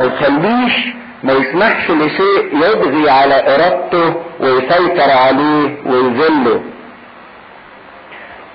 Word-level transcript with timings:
ما 0.00 0.06
يخليش 0.06 0.74
ما 1.24 1.32
يسمحش 1.32 1.90
لشيء 1.90 2.44
يضغي 2.54 3.10
على 3.10 3.34
إرادته 3.54 4.14
ويسيطر 4.40 5.10
عليه 5.10 5.76
ويذله. 5.86 6.60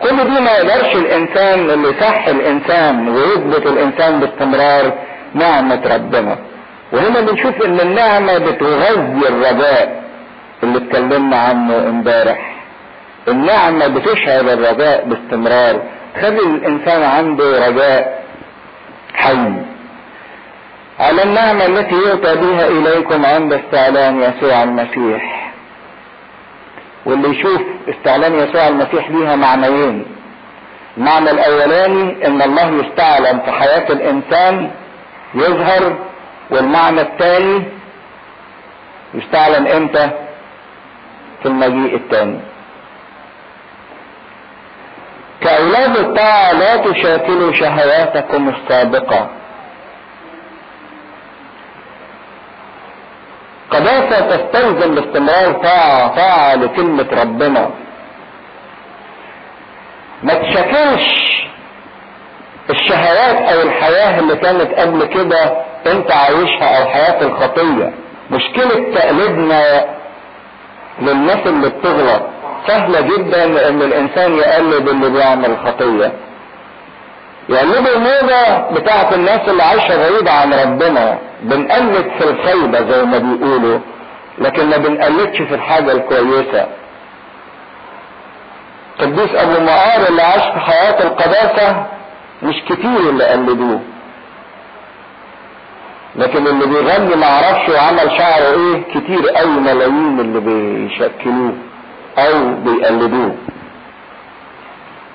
كل 0.02 0.18
دي 0.24 0.40
ما 0.42 0.52
يقدرش 0.52 0.96
الإنسان 0.96 1.70
اللي 1.70 1.94
صح 2.02 2.28
الإنسان 2.28 3.10
ويثبت 3.10 3.66
الإنسان 3.66 4.20
باستمرار 4.20 4.94
نعمة 5.34 5.82
ربنا. 5.96 6.38
وهنا 6.94 7.22
بنشوف 7.22 7.66
إن 7.66 7.80
النعمة 7.80 8.38
بتغذي 8.38 9.28
الرجاء 9.30 10.04
اللي 10.64 10.78
اتكلمنا 10.78 11.38
عنه 11.38 11.78
امبارح. 11.78 12.56
النعمة 13.28 13.88
بتشعل 13.88 14.50
الرجاء 14.50 15.06
باستمرار 15.06 15.82
تخلي 16.16 16.40
الإنسان 16.40 17.04
عنده 17.04 17.68
رجاء 17.68 18.24
حي. 19.14 19.52
على 21.02 21.24
النعمة 21.24 21.66
التي 21.66 21.96
يؤتى 21.96 22.36
بها 22.36 22.68
إليكم 22.68 23.26
عند 23.26 23.54
استعلان 23.54 24.22
يسوع 24.22 24.64
المسيح. 24.64 25.52
واللي 27.06 27.30
يشوف 27.30 27.62
استعلان 27.90 28.34
يسوع 28.36 28.68
المسيح 28.68 29.10
ليها 29.10 29.36
معنيين. 29.36 30.06
المعنى 30.98 31.32
الأولاني 31.32 32.28
إن 32.28 32.42
الله 32.42 32.86
يستعلن 32.86 33.40
في 33.40 33.52
حياة 33.52 33.92
الإنسان 33.92 34.72
يظهر 35.34 35.96
والمعنى 36.50 37.02
الثاني 37.02 37.64
يستعلن 39.14 39.68
إمتى؟ 39.68 40.10
في 41.42 41.46
المجيء 41.48 41.96
الثاني. 41.96 42.40
كأولاد 45.42 45.98
الطاعة 45.98 46.52
لا 46.52 46.78
تشاكلوا 46.78 47.54
شهواتكم 47.54 48.50
السابقة. 48.50 49.30
قداسة 53.72 54.20
تستلزم 54.36 54.96
باستمرار 54.96 55.52
طاعة 55.54 56.16
طاعة 56.16 56.56
لكلمة 56.56 57.08
ربنا. 57.22 57.70
ما 60.24 60.34
تشكلش 60.34 61.42
الشهوات 62.70 63.36
أو 63.54 63.62
الحياة 63.62 64.20
اللي 64.20 64.36
كانت 64.36 64.74
قبل 64.74 65.06
كده 65.06 65.64
أنت 65.88 66.12
عايشها 66.12 66.78
أو 66.78 66.90
حياة 66.90 67.22
الخطية. 67.22 67.94
مشكلة 68.32 68.94
تقليدنا 68.96 69.86
للناس 71.02 71.48
اللي 71.48 71.70
بتغلط 71.70 72.22
سهلة 72.68 73.02
جدا 73.02 73.70
إن 73.70 73.82
الإنسان 73.82 74.36
يقلد 74.36 74.90
اللي 74.90 75.10
بيعمل 75.10 75.58
خطية. 75.66 76.12
يقلدوا 77.50 77.96
الموضة 77.96 78.70
بتاعت 78.80 79.14
الناس 79.14 79.50
اللي 79.50 79.64
عايشة 79.64 79.98
بعيدة 79.98 80.32
عن 80.32 80.54
ربنا. 80.54 81.18
بنقلد 81.42 82.12
في 82.20 82.24
الخيبة 82.30 82.92
زي 82.92 83.04
ما 83.06 83.18
بيقولوا 83.18 83.80
لكن 84.38 84.70
ما 84.70 84.78
بنقلدش 84.78 85.38
في 85.42 85.56
الحاجة 85.56 85.92
الكويسة. 85.92 86.68
قديس 89.00 89.36
أبو 89.36 89.64
مقار 89.64 90.08
اللي 90.10 90.22
عاش 90.22 90.42
في 90.54 90.60
حياة 90.60 91.04
القداسة 91.04 91.86
مش 92.44 92.56
كتير 92.70 93.10
اللي 93.10 93.26
قلدوه. 93.26 93.80
لكن 96.16 96.48
اللي 96.48 96.66
بيغني 96.66 97.16
معرفش 97.16 97.70
وعمل 97.70 98.12
شعره 98.18 98.54
إيه 98.54 98.82
كتير 98.94 99.30
قوي 99.30 99.52
ملايين 99.52 100.20
اللي 100.20 100.40
بيشكلوه 100.40 101.54
أو 102.18 102.54
بيقلدوه. 102.56 103.36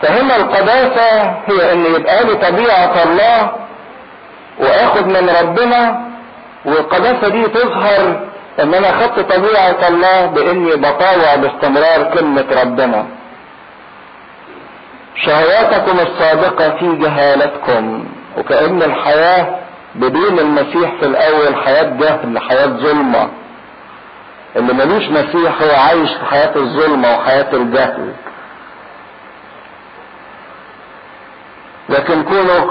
فهنا 0.02 0.36
القداسة 0.36 1.22
هي 1.47 1.72
إن 1.72 1.86
يبقى 1.94 2.25
لي 2.25 2.34
طبيعة 2.34 3.02
الله 3.02 3.52
واخد 4.58 5.06
من 5.06 5.30
ربنا 5.42 6.06
والقداسة 6.64 7.28
دي 7.28 7.48
تظهر 7.48 8.20
إن 8.61 8.75
أنا 8.75 8.92
خدت 8.92 9.20
طبيعة 9.33 9.88
الله 9.88 10.27
بإني 10.27 10.77
بطاوع 10.77 11.36
باستمرار 11.36 12.11
كلمة 12.14 12.47
ربنا. 12.62 13.06
شهواتكم 15.25 15.98
السابقة 16.00 16.71
في 16.78 16.97
جهالتكم 16.97 18.04
وكأن 18.38 18.82
الحياة 18.82 19.47
بدون 19.94 20.38
المسيح 20.38 20.91
في 21.00 21.06
الأول 21.06 21.56
حياة 21.65 21.82
جهل 22.00 22.38
حياة 22.38 22.66
ظلمة. 22.66 23.28
اللي 24.56 24.72
ملوش 24.72 25.04
مسيح 25.09 25.62
هو 25.62 25.71
عايش 25.76 26.10
في 26.15 26.25
حياة 26.31 26.56
الظلمة 26.56 27.15
وحياة 27.16 27.47
الجهل. 27.53 28.12
لكن 31.88 32.22
كونوا 32.22 32.70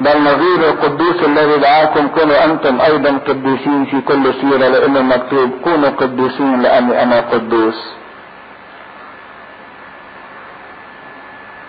بل 0.00 0.18
نظير 0.22 0.68
القدوس 0.70 1.22
الذي 1.24 1.56
دعاكم 1.60 2.08
كونوا 2.08 2.44
أنتم 2.44 2.80
أيضا 2.80 3.18
قديسين 3.28 3.84
في 3.84 4.00
كل 4.00 4.34
سيرة 4.40 4.68
لأن 4.68 4.96
المكتوب 4.96 5.50
كونوا 5.64 5.88
قديسين 5.90 6.60
لأني 6.62 7.02
أنا 7.02 7.20
قدوس. 7.20 7.92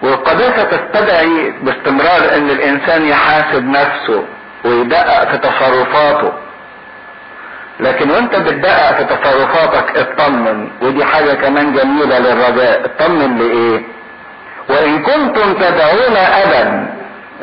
والقداسة 0.04 0.64
تستدعي 0.64 1.54
باستمرار 1.62 2.36
إن 2.36 2.50
الإنسان 2.50 3.06
يحاسب 3.06 3.64
نفسه 3.66 4.24
ويدقق 4.66 5.32
في 5.32 5.38
تصرفاته. 5.38 6.32
لكن 7.80 8.10
وانت 8.12 8.36
بتدقق 8.36 8.98
في 8.98 9.04
تصرفاتك 9.04 9.98
اطمن 9.98 10.70
ودي 10.82 11.06
حاجة 11.06 11.34
كمان 11.34 11.74
جميلة 11.74 12.20
للرجاء. 12.20 12.86
اطمن 12.86 13.38
لإيه؟ 13.38 13.84
وإن 14.70 15.04
كنتم 15.04 15.54
تدعون 15.54 16.18
ابا 16.18 16.88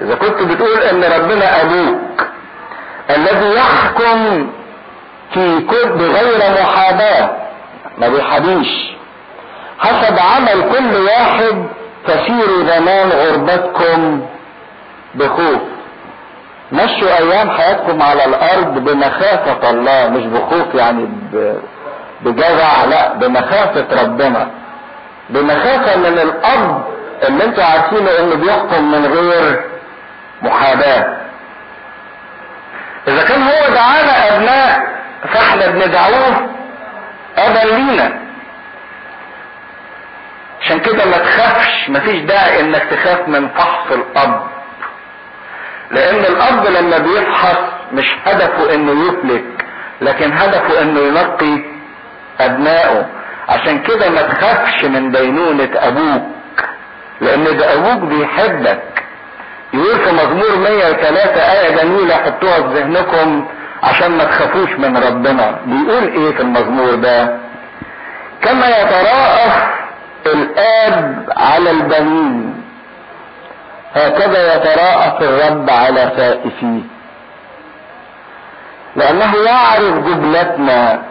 إذا 0.02 0.14
كنت 0.14 0.42
بتقول 0.42 0.78
إن 0.80 1.04
ربنا 1.04 1.62
أبوك 1.62 2.26
الذي 3.16 3.54
يحكم 3.56 4.50
في 5.34 5.60
كل 5.60 5.88
بغير 5.88 6.38
محاباة 6.62 7.30
ما 7.98 8.08
بيحابيش. 8.08 8.90
حسب 9.78 10.18
عمل 10.18 10.72
كل 10.72 10.96
واحد 10.96 11.66
تسيروا 12.06 12.64
زمان 12.66 13.08
غربتكم 13.10 14.26
بخوف. 15.14 15.60
مشوا 16.72 17.18
أيام 17.18 17.50
حياتكم 17.50 18.02
على 18.02 18.24
الأرض 18.24 18.74
بمخافة 18.78 19.70
الله 19.70 20.08
مش 20.08 20.24
بخوف 20.26 20.74
يعني 20.74 21.08
بجزع 22.20 22.84
لا 22.84 23.12
بمخافة 23.14 24.02
ربنا. 24.02 24.50
بمخافة 25.30 25.96
من 25.96 26.18
الاب 26.18 26.82
اللي 27.28 27.44
أنتوا 27.44 27.64
عارفينه 27.64 28.10
إنه 28.18 28.34
بيحكم 28.34 28.90
من 28.92 29.06
غير 29.06 29.64
محاباة. 30.42 31.16
إذا 33.08 33.22
كان 33.24 33.42
هو 33.42 33.74
دعانا 33.74 34.36
أبناء 34.36 34.80
فإحنا 35.32 35.66
بندعوه 35.66 36.48
أبا 37.38 37.68
لينا. 37.74 38.20
عشان 40.60 40.78
كده 40.80 41.04
ما 41.04 41.18
تخافش 41.18 41.88
مفيش 41.90 42.20
داعي 42.22 42.60
إنك 42.60 42.82
تخاف 42.90 43.28
من 43.28 43.48
فحص 43.48 43.92
الأب. 43.92 44.46
لأن 45.90 46.18
الأب 46.24 46.66
لما 46.66 46.98
بيفحص 46.98 47.58
مش 47.92 48.14
هدفه 48.26 48.74
إنه 48.74 48.92
يهلك 49.06 49.44
لكن 50.00 50.32
هدفه 50.32 50.82
إنه 50.82 51.00
ينقي 51.00 51.64
أبنائه. 52.40 53.06
عشان 53.48 53.82
كده 53.82 54.10
ما 54.10 54.22
تخافش 54.22 54.84
من 54.84 55.10
دينونة 55.10 55.70
أبوك. 55.74 56.22
لأن 57.20 57.44
ده 57.56 57.74
أبوك 57.74 58.02
بيحبك. 58.08 58.82
يقول 59.74 59.98
في 60.04 60.12
مزمور 60.12 60.56
103 60.56 61.40
آية 61.52 61.76
جميلة 61.76 62.14
حطوها 62.14 62.54
في 62.62 62.68
ذهنكم 62.80 63.46
عشان 63.82 64.10
ما 64.10 64.24
تخافوش 64.24 64.70
من 64.70 64.96
ربنا. 64.96 65.58
بيقول 65.66 66.04
إيه 66.08 66.32
في 66.36 66.40
المزمور 66.42 66.94
ده؟ 66.94 67.36
كما 68.42 68.66
يتراءف 68.68 69.62
الآب 70.26 71.24
على 71.36 71.70
البنين. 71.70 72.62
هكذا 73.94 74.54
يتراءف 74.56 75.22
الرب 75.22 75.70
على 75.70 76.12
سائفيه. 76.16 76.80
لأنه 78.96 79.36
يعرف 79.36 79.94
جبلتنا 80.06 81.02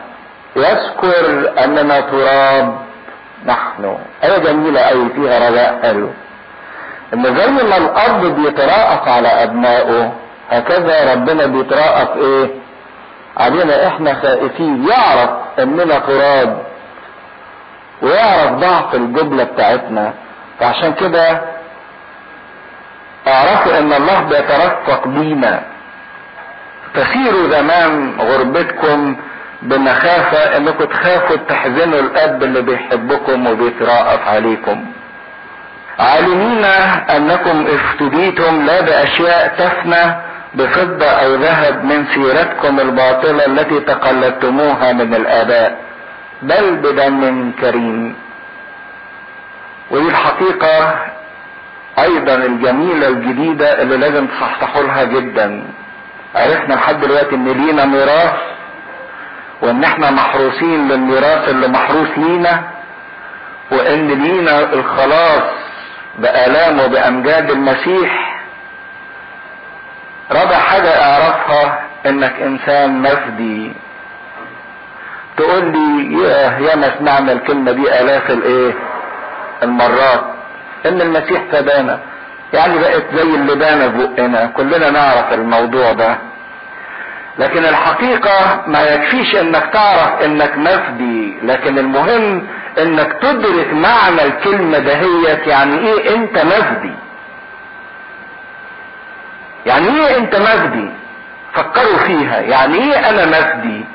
يذكر 0.56 1.52
أننا 1.64 2.00
تراب. 2.00 2.89
نحن. 3.46 3.98
إيه 4.24 4.38
جميلة 4.38 4.82
قوي 4.82 5.10
فيها 5.10 5.50
رجاء 5.50 5.80
حلو. 5.84 6.10
إن 7.14 7.24
زي 7.24 7.48
ما 7.48 7.78
الاب 7.78 8.26
بيتراءف 8.26 9.08
على 9.08 9.28
أبنائه 9.28 10.14
هكذا 10.52 11.14
ربنا 11.14 11.46
بيتراءف 11.46 12.18
إيه؟ 12.18 12.50
علينا 13.38 13.88
إحنا 13.88 14.14
خائفين. 14.14 14.88
يعرف 14.90 15.30
إننا 15.60 16.00
تراب 16.00 16.64
ويعرف 18.02 18.52
ضعف 18.52 18.96
الجبلة 18.96 19.44
بتاعتنا. 19.44 20.14
فعشان 20.60 20.94
كده 20.94 21.42
اعرفوا 23.28 23.78
إن 23.78 23.94
الله 23.94 24.20
بيترفق 24.22 25.08
بينا. 25.08 25.64
تسيروا 26.94 27.50
زمان 27.50 28.16
غربتكم 28.20 29.16
بمخافة 29.62 30.58
إنكم 30.58 30.86
تخافوا 30.86 31.36
تحزنوا 31.36 32.00
الأب 32.00 32.44
اللي 32.44 32.62
بيحبكم 32.62 33.48
وبيتراءف 33.48 34.28
عليكم. 34.28 34.86
عالمين 36.00 36.66
أنكم 37.16 37.68
افتديتم 37.68 38.66
لا 38.66 38.82
بأشياء 38.82 39.56
تفنى 39.58 40.16
بفضة 40.54 41.06
أو 41.06 41.36
ذهب 41.36 41.84
من 41.84 42.06
سيرتكم 42.14 42.80
الباطلة 42.80 43.46
التي 43.46 43.80
تقلدتموها 43.80 44.94
من 44.94 45.16
الآباء 45.16 45.78
بل 46.42 46.76
بدم 46.76 47.52
كريم. 47.62 48.16
ودي 49.92 50.08
الحقيقة 50.08 50.96
أيضا 52.00 52.36
الجميلة 52.36 53.08
الجديدة 53.08 53.82
اللي 53.82 53.98
لازم 53.98 54.28
تصحصحوا 54.28 54.84
لها 54.84 55.04
جدا. 55.04 55.64
عرفنا 56.36 56.74
لحد 56.74 57.00
دلوقتي 57.00 57.36
إن 57.36 57.48
لينا 57.48 57.86
ميراث 57.86 58.34
وإن 59.62 59.84
إحنا 59.84 60.12
محروسين 60.12 60.88
للميراث 60.88 61.50
اللي 61.50 61.68
محروس 61.68 62.08
لينا 62.18 62.64
وإن 63.72 64.08
لينا 64.08 64.74
الخلاص 64.74 65.44
بآلام 66.20 66.80
وبأمجاد 66.80 67.52
المسيح 67.52 68.40
رابع 70.32 70.56
حاجة 70.56 71.02
أعرفها 71.04 71.80
إنك 72.06 72.34
إنسان 72.42 73.02
مفدي 73.02 73.74
تقول 75.38 75.66
لي 75.72 76.24
يا 76.66 76.76
ما 76.76 76.98
سمعنا 77.00 77.32
الكلمة 77.32 77.72
دي 77.72 78.00
آلاف 78.02 78.32
الإيه؟ 78.32 78.74
المرات. 79.64 80.24
إن 80.86 81.02
المسيح 81.02 81.42
فدانا 81.52 82.00
يعني 82.54 82.80
بقت 82.80 83.04
زي 83.16 83.22
اللبانة 83.36 83.88
بقنا. 83.88 84.46
كلنا 84.46 84.90
نعرف 84.90 85.34
الموضوع 85.34 85.92
ده. 85.94 86.18
لكن 87.40 87.66
الحقيقة 87.66 88.62
ما 88.68 88.82
يكفيش 88.84 89.36
إنك 89.36 89.70
تعرف 89.74 90.22
إنك 90.26 90.58
مفدي 90.58 91.38
لكن 91.44 91.80
المهم 91.80 92.48
إنك 92.82 93.14
تدرك 93.22 93.74
معنى 93.74 94.24
الكلمة 94.26 94.78
دهيت 94.78 95.48
يعني 95.48 95.78
إيه 95.88 96.16
أنت 96.16 96.38
مفدي 96.38 96.94
يعني 99.66 99.88
إيه 99.88 100.18
أنت 100.18 100.36
مفدي 100.36 100.90
فكروا 101.54 101.98
فيها. 101.98 102.40
يعني 102.40 102.76
إيه 102.78 103.10
أنا 103.10 103.26
مفدي 103.26 103.86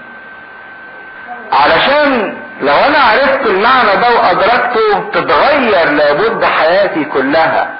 علشان 1.53 2.37
لو 2.61 2.75
أنا 2.75 2.99
عرفت 2.99 3.47
المعنى 3.47 4.01
ده 4.01 4.11
وأدركته 4.17 5.11
تتغير 5.13 5.91
لابد 5.91 6.45
حياتي 6.45 7.05
كلها. 7.05 7.71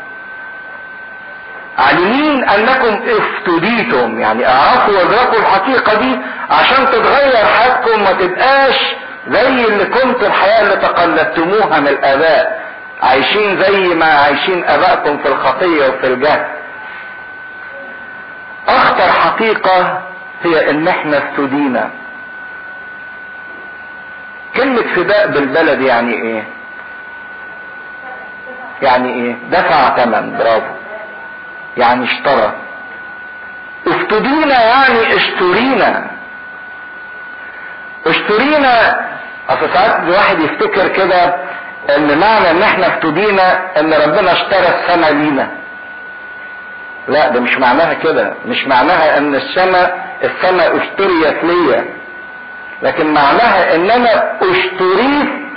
عالمين 1.79 2.49
أنكم 2.49 3.03
افتديتم. 3.09 4.21
يعني 4.21 4.47
أعرفوا 4.49 4.95
وأدركوا 4.99 5.39
الحقيقة 5.39 5.95
دي 5.95 6.19
عشان 6.51 6.87
تتغير 6.87 7.47
حياتكم 7.47 8.03
ما 8.05 8.13
تبقاش 8.13 8.95
زي 9.29 9.49
اللي 9.65 9.85
كنتوا 9.85 10.27
الحياة 10.29 10.63
اللي 10.63 10.77
تقلدتموها 10.77 11.81
من 11.81 11.89
الآباء. 11.89 12.65
عايشين 13.03 13.61
زي 13.63 13.95
ما 13.95 14.07
عايشين 14.07 14.65
آبائكم 14.65 15.19
في 15.19 15.29
الخطية 15.29 15.89
وفي 15.89 16.07
الجهل. 16.07 16.47
أخطر 18.69 19.13
حقيقة 19.13 20.03
هي 20.43 20.71
إن 20.71 20.89
إحنا 20.89 21.19
افتدينا. 21.19 21.91
كلمة 24.57 24.83
فداء 24.97 25.27
بالبلد 25.27 25.81
يعني 25.81 26.15
إيه؟ 26.15 26.45
يعني 28.83 29.15
إيه؟ 29.15 29.35
دفع 29.51 29.97
ثمن 29.97 30.37
برافو. 30.39 30.84
يعني 31.77 32.05
اشترى. 32.05 32.53
افتدينا 33.87 34.63
يعني 34.65 35.17
اشترينا. 35.17 36.11
اشترينا 38.07 39.01
أصل 39.49 39.75
ساعات 39.75 40.03
الواحد 40.03 40.41
يفتكر 40.41 40.89
كده 40.89 41.35
إن 41.97 42.19
معنى 42.19 42.51
إن 42.51 42.63
إحنا 42.63 42.87
افتدينا 42.87 43.81
إن 43.81 43.93
ربنا 43.95 44.33
اشترى 44.33 44.69
السماء 44.69 45.13
لينا. 45.13 45.51
لا 47.09 47.29
ده 47.29 47.41
مش 47.41 47.59
معناها 47.59 47.95
كده. 47.95 48.35
مش 48.47 48.67
معناها 48.67 49.19
إن 49.19 49.35
السماء 49.35 50.05
السماء 50.25 50.77
اشتريت 50.77 51.45
ليا. 51.45 51.85
لكن 52.83 53.15
معناها 53.15 53.75
ان 53.77 53.91
أنا 53.91 54.39
اشتريت 54.43 55.55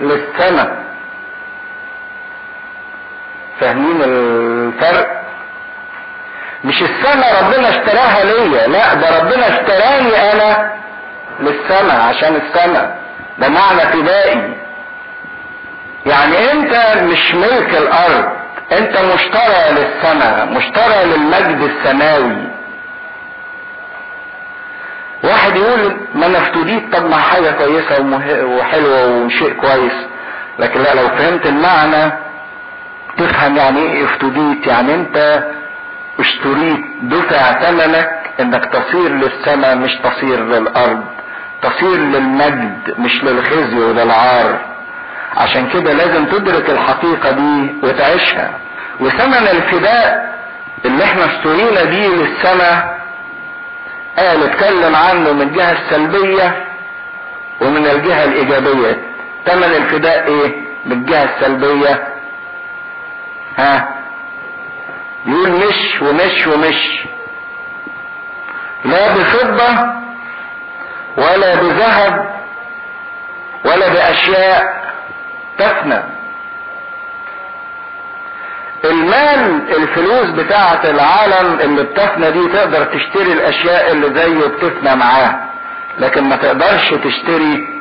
للسماء. 0.00 0.85
فاهمين 3.60 4.02
الفرق؟ 4.02 5.22
مش 6.64 6.82
السماء 6.82 7.44
ربنا 7.44 7.68
اشتراها 7.68 8.24
ليا 8.24 8.66
لا 8.66 8.94
ده 8.94 9.18
ربنا 9.18 9.48
اشتراني 9.48 10.32
أنا 10.32 10.72
للسماء 11.40 12.00
عشان 12.00 12.36
السماء. 12.36 12.98
ده 13.38 13.48
معنى 13.48 13.80
فدائي. 13.80 14.52
يعني 16.06 16.52
أنت 16.52 17.02
مش 17.02 17.34
ملك 17.34 17.74
الأرض 17.76 18.24
أنت 18.72 18.98
مشترى 18.98 19.70
للسماء 19.70 20.46
مشترى 20.46 21.04
للمجد 21.04 21.70
السماوي. 21.70 22.36
واحد 25.24 25.56
يقول 25.56 25.96
ما 26.14 26.26
أنا 26.26 26.38
افتديت 26.38 26.96
طب 26.96 27.10
ما 27.10 27.16
حاجة 27.16 27.50
كويسة 27.50 28.00
وحلوة 28.44 29.06
وشيء 29.24 29.52
كويس. 29.52 29.92
لكن 30.58 30.80
لا 30.82 30.94
لو 30.94 31.08
فهمت 31.08 31.46
المعنى 31.46 32.12
تفهم 33.18 33.56
يعني 33.56 33.78
إيه 33.78 34.04
افتديت 34.04 34.66
يعني 34.66 34.94
انت 34.94 35.44
اشتريت 36.20 36.80
دفع 37.02 37.52
ثمنك 37.52 38.10
انك 38.40 38.64
تصير 38.64 39.08
للسماء 39.08 39.76
مش 39.76 39.90
تصير 40.04 40.44
للارض 40.44 41.04
تصير 41.62 41.96
للمجد 41.96 42.94
مش 42.98 43.24
للخزي 43.24 43.76
وللعار. 43.78 44.58
عشان 45.36 45.68
كده 45.68 45.92
لازم 45.92 46.24
تدرك 46.26 46.70
الحقيقة 46.70 47.30
دي 47.30 47.74
وتعيشها. 47.82 48.50
وثمن 49.00 49.48
الفداء 49.48 50.34
اللي 50.84 51.04
إحنا 51.04 51.24
اشترينا 51.24 51.84
بيه 51.84 52.08
للسماء 52.08 52.98
قال 54.18 54.42
اتكلم 54.42 54.96
عنه 54.96 55.32
من 55.32 55.42
الجهة 55.42 55.72
السلبية 55.72 56.64
ومن 57.60 57.86
الجهة 57.86 58.24
الإيجابية. 58.24 58.98
ثمن 59.46 59.64
الفداء 59.64 60.26
إيه؟ 60.28 60.54
من 60.86 60.92
الجهة 60.92 61.24
السلبية. 61.36 62.08
ها؟ 63.56 63.88
يقول 65.26 65.50
مش 65.50 66.02
ومش 66.02 66.46
ومش. 66.46 67.04
لا 68.84 69.12
بفضة 69.14 69.92
ولا 71.16 71.54
بذهب 71.54 72.34
ولا 73.64 73.88
بأشياء 73.88 74.84
تفنى. 75.58 76.02
المال 78.84 79.70
الفلوس 79.76 80.26
بتاعة 80.30 80.80
العالم 80.84 81.60
اللي 81.60 81.82
بتفنى 81.82 82.30
دي 82.30 82.48
تقدر 82.48 82.84
تشتري 82.84 83.32
الأشياء 83.32 83.92
اللي 83.92 84.20
زيه 84.20 84.46
بتفنى 84.46 84.96
معاه 84.96 85.40
لكن 85.98 86.24
ما 86.24 86.36
تقدرش 86.36 86.90
تشتري 87.04 87.80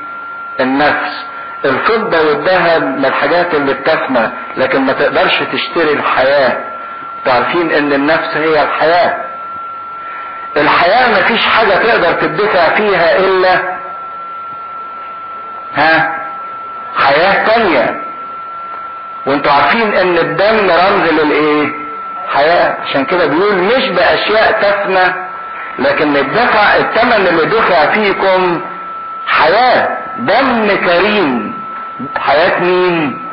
النفس. 0.59 1.25
الفضة 1.65 2.27
والذهب 2.27 2.83
من 2.83 3.05
الحاجات 3.05 3.53
اللي 3.53 3.73
بتفنى 3.73 4.29
لكن 4.57 4.81
ما 4.81 4.93
تقدرش 4.93 5.39
تشتري 5.53 5.93
الحياة. 5.93 6.57
تعرفين 7.25 7.71
إن 7.71 7.93
النفس 7.93 8.37
هي 8.37 8.63
الحياة. 8.63 9.17
الحياة 10.57 11.11
ما 11.11 11.21
فيش 11.27 11.41
حاجة 11.47 11.73
تقدر 11.75 12.11
تدفع 12.13 12.75
فيها 12.75 13.17
إلا 13.17 13.77
ها؟ 15.75 16.15
حياة 16.97 17.45
تانية. 17.45 18.01
وانتوا 19.25 19.51
عارفين 19.51 19.93
إن 19.93 20.17
الدم 20.17 20.69
رمز 20.71 21.09
للإيه؟ 21.09 21.71
حياة. 22.33 22.77
عشان 22.83 23.05
كده 23.05 23.25
بيقول 23.25 23.55
مش 23.55 23.89
بأشياء 23.89 24.51
تفنى 24.61 25.13
لكن 25.79 26.17
الدفع 26.17 26.75
الثمن 26.75 27.27
اللي 27.27 27.45
دفع 27.45 27.85
فيكم 27.91 28.61
حياة. 29.27 29.97
دم 30.19 30.67
كريم. 30.75 31.44
حياة 32.17 32.59
مين؟ 32.59 33.25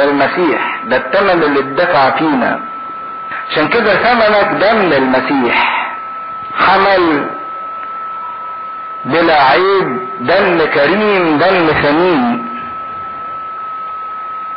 المسيح. 0.00 0.80
ده 0.84 0.96
الثمن 0.96 1.42
اللي 1.42 1.60
اتدفع 1.60 2.10
فينا. 2.10 2.60
عشان 3.50 3.68
كده 3.68 3.94
ثمنك 3.96 4.48
دم 4.62 4.92
المسيح. 4.92 5.86
حمل 6.54 7.26
بلا 9.04 9.42
عيب 9.44 10.08
دم 10.20 10.64
كريم 10.74 11.38
دم 11.38 11.66
ثمين 11.82 12.46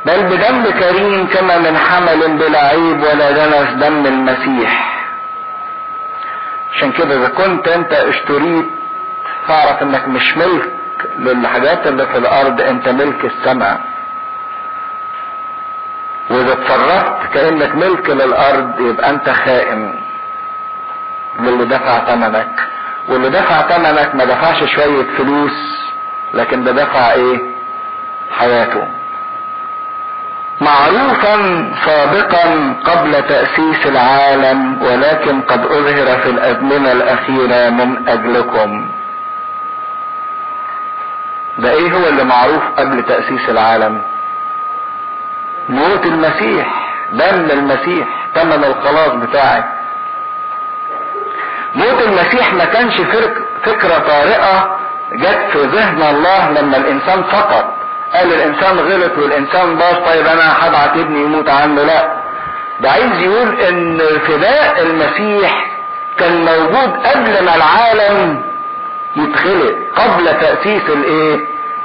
بل 0.05 0.23
بدم 0.23 0.71
كريم 0.79 1.27
كما 1.27 1.57
من 1.57 1.77
حمل 1.77 2.37
بلا 2.37 2.67
عيب 2.67 3.03
ولا 3.03 3.31
دنس 3.31 3.69
دم 3.73 4.05
المسيح. 4.05 4.93
عشان 6.75 6.91
كده 6.91 7.15
إذا 7.17 7.27
كنت 7.29 7.67
أنت 7.67 7.93
اشتريت 7.93 8.65
فاعرف 9.47 9.81
إنك 9.83 10.07
مش 10.07 10.37
ملك. 10.37 10.69
للحاجات 11.19 11.87
اللي 11.87 12.07
في 12.07 12.17
الأرض 12.17 12.61
أنت 12.61 12.89
ملك 12.89 13.25
السماء 13.25 13.81
وإذا 16.29 16.53
اتصرفت 16.53 17.33
كأنك 17.33 17.75
ملك 17.75 18.09
للأرض 18.09 18.79
يبقى 18.79 19.09
أنت 19.09 19.29
خائن 19.29 19.93
للي 21.39 21.65
دفع 21.65 21.99
ثمنك. 21.99 22.59
واللي 23.09 23.29
دفع 23.29 23.61
ثمنك 23.61 24.15
ما 24.15 24.25
دفعش 24.25 24.63
شوية 24.63 25.05
فلوس 25.17 25.77
لكن 26.33 26.63
ده 26.63 26.71
دفع 26.71 27.11
إيه؟ 27.11 27.39
حياته. 28.37 28.87
معروفا 30.61 31.35
سابقا 31.85 32.73
قبل 32.83 33.11
تأسيس 33.27 33.85
العالم 33.85 34.81
ولكن 34.83 35.41
قد 35.41 35.65
أظهر 35.65 36.17
في 36.19 36.29
الأزمنة 36.29 36.91
الأخيرة 36.91 37.69
من 37.69 38.07
أجلكم. 38.07 38.89
ده 41.57 41.71
إيه 41.71 41.93
هو 41.93 42.07
اللي 42.07 42.23
معروف 42.23 42.63
قبل 42.77 43.03
تأسيس 43.03 43.49
العالم؟ 43.49 44.01
موت 45.69 46.05
المسيح 46.05 46.89
دم 47.11 47.51
المسيح 47.51 48.07
ثمن 48.35 48.63
الخلاص 48.63 49.09
بتاعي 49.13 49.63
موت 51.75 52.01
المسيح 52.01 52.53
ما 52.53 52.65
كانش 52.65 52.93
فكرة 53.65 53.97
طارئة 53.97 54.77
جت 55.13 55.39
في 55.51 55.57
ذهن 55.57 56.01
الله 56.01 56.49
لما 56.51 56.77
الإنسان 56.77 57.23
سقط 57.31 57.73
قال 58.13 58.33
الإنسان 58.33 58.77
غلط 58.77 59.17
والإنسان 59.17 59.75
باظ 59.75 59.95
طيب 60.05 60.27
أنا 60.27 60.67
هبعت 60.67 60.97
ابني 60.97 61.21
يموت 61.21 61.49
عنه؟ 61.49 61.83
لا. 61.83 62.07
ده 62.79 62.91
عايز 62.91 63.21
يقول 63.21 63.59
إن 63.59 63.97
فداء 64.27 64.81
المسيح 64.81 65.67
كان 66.17 66.45
موجود 66.45 67.05
قبل 67.07 67.45
ما 67.45 67.55
العالم 67.55 68.41
يتخلق 69.15 69.75
قبل 69.95 70.25
تأسيس 70.25 70.89
الإيه؟ 70.89 71.39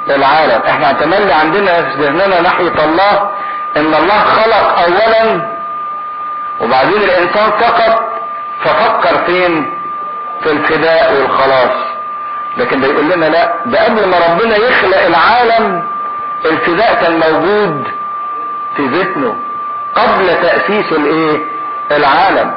العالم. 0.09 0.61
إحنا 0.67 0.85
اعتمدنا 0.85 1.33
عندنا 1.35 1.81
في 1.89 1.97
ذهننا 2.01 2.41
ناحية 2.41 2.85
الله 2.85 3.29
إن 3.77 3.93
الله 3.93 4.17
خلق 4.19 4.79
اولا 4.79 5.47
وبعدين 6.61 6.97
الإنسان 7.03 7.51
سقط 7.59 8.03
ففكر 8.63 9.17
فين؟ 9.25 9.73
في 10.43 10.51
الفداء 10.51 11.13
والخلاص. 11.13 11.71
لكن 12.57 12.81
ده 12.81 12.87
يقول 12.87 13.09
لنا 13.09 13.25
لا 13.25 13.53
ده 13.65 13.85
قبل 13.85 14.05
ما 14.07 14.17
ربنا 14.29 14.55
يخلق 14.57 15.05
العالم 15.05 15.83
الفداء 16.45 16.93
كان 17.01 17.19
موجود 17.19 17.87
في 18.77 18.81
ذهنه 18.85 19.35
قبل 19.95 20.27
تأسيس 20.27 20.91
الإيه؟ 20.91 21.45
العالم. 21.91 22.55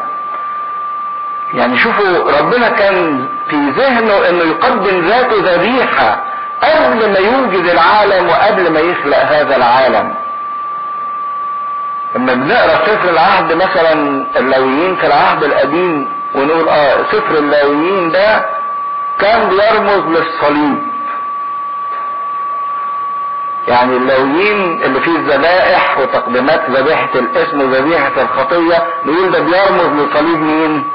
يعني 1.54 1.78
شوفوا 1.78 2.30
ربنا 2.40 2.68
كان 2.68 3.28
في 3.52 3.70
ذهنه 3.80 4.28
إنه 4.28 4.44
يقدم 4.44 5.08
ذاته 5.08 5.54
ذبيحة 5.54 6.24
قبل 6.62 7.12
ما 7.12 7.18
يوجد 7.18 7.64
العالم 7.68 8.28
وقبل 8.28 8.70
ما 8.72 8.80
يخلق 8.80 9.18
هذا 9.18 9.56
العالم 9.56 10.14
لما 12.16 12.34
بنقرأ 12.34 12.86
سفر 12.86 13.10
العهد 13.10 13.52
مثلا 13.52 13.92
اللاويين 14.36 14.96
في 14.96 15.06
العهد 15.06 15.44
القديم 15.44 16.08
ونقول 16.34 16.68
آه 16.68 16.96
سفر 17.12 17.38
اللاويين 17.38 18.10
ده 18.12 18.44
كان 19.20 19.48
بيرمز 19.48 20.18
للصليب 20.18 20.78
يعني 23.68 23.96
اللاويين 23.96 24.82
اللي 24.82 25.00
فيه 25.00 25.16
الذبائح 25.16 25.98
وتقديمات 25.98 26.70
ذبيحة 26.70 27.08
الاسم 27.14 27.60
وذبيحة 27.60 28.12
الخطية 28.22 28.86
نقول 29.04 29.30
ده 29.32 29.38
بيرمز 29.40 30.02
لصليب 30.02 30.38
مين؟ 30.40 30.90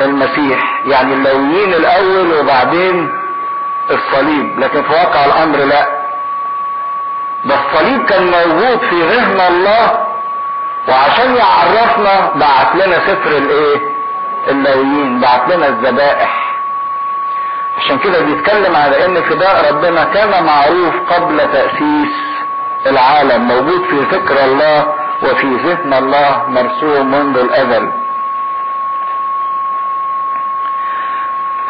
المسيح 0.00 0.80
يعني 0.86 1.14
اللاويين 1.14 1.74
الأول 1.74 2.32
وبعدين 2.32 3.10
الصليب. 3.90 4.60
لكن 4.60 4.82
في 4.82 4.92
واقع 4.92 5.24
الأمر 5.24 5.58
لا. 5.58 5.86
ده 7.44 7.54
الصليب 7.54 8.04
كان 8.06 8.22
موجود 8.22 8.78
في 8.78 9.02
ذهن 9.02 9.40
الله 9.40 10.06
وعشان 10.88 11.36
يعرفنا 11.36 12.32
بعت 12.34 12.74
لنا 12.74 12.96
سفر 13.06 13.30
الإيه؟ 13.30 13.96
اللاويين 14.48 15.20
بعت 15.20 15.48
لنا 15.54 15.68
الذبائح. 15.68 16.56
عشان 17.78 17.98
كده 17.98 18.20
بيتكلم 18.20 18.76
على 18.76 19.06
إن 19.06 19.22
فداء 19.22 19.72
ربنا 19.72 20.04
كان 20.04 20.44
معروف 20.44 20.94
قبل 21.12 21.38
تأسيس 21.38 22.12
العالم 22.86 23.42
موجود 23.48 23.84
في 23.90 24.06
فكر 24.06 24.44
الله 24.44 24.94
وفي 25.22 25.46
ذهن 25.46 25.94
الله 25.94 26.44
مرسوم 26.48 27.10
منذ 27.10 27.38
الأزل. 27.38 27.92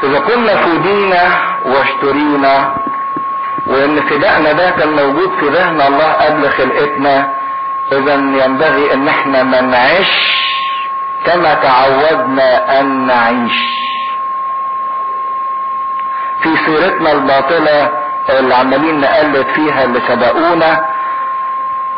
إذا 0.02 0.18
كنا 0.18 0.56
فدينا 0.56 1.22
واشترينا 1.64 2.76
وإن 3.66 4.00
فدائنا 4.02 4.52
ده 4.52 4.70
كان 4.70 4.88
موجود 4.88 5.30
في 5.40 5.46
ذهن 5.48 5.80
الله 5.80 6.12
قبل 6.12 6.50
خلقتنا 6.50 7.34
إذا 7.92 8.14
ينبغي 8.14 8.94
إن 8.94 9.08
إحنا 9.08 9.42
ما 9.42 9.60
نعيش 9.60 10.36
كما 11.26 11.54
تعودنا 11.54 12.80
أن 12.80 13.06
نعيش. 13.06 13.76
في 16.42 16.48
سيرتنا 16.66 17.12
الباطلة 17.12 17.90
اللي 18.30 18.54
عمالين 18.54 19.00
نقلد 19.00 19.46
فيها 19.54 19.84
اللي 19.84 20.00
سبقونا 20.08 20.84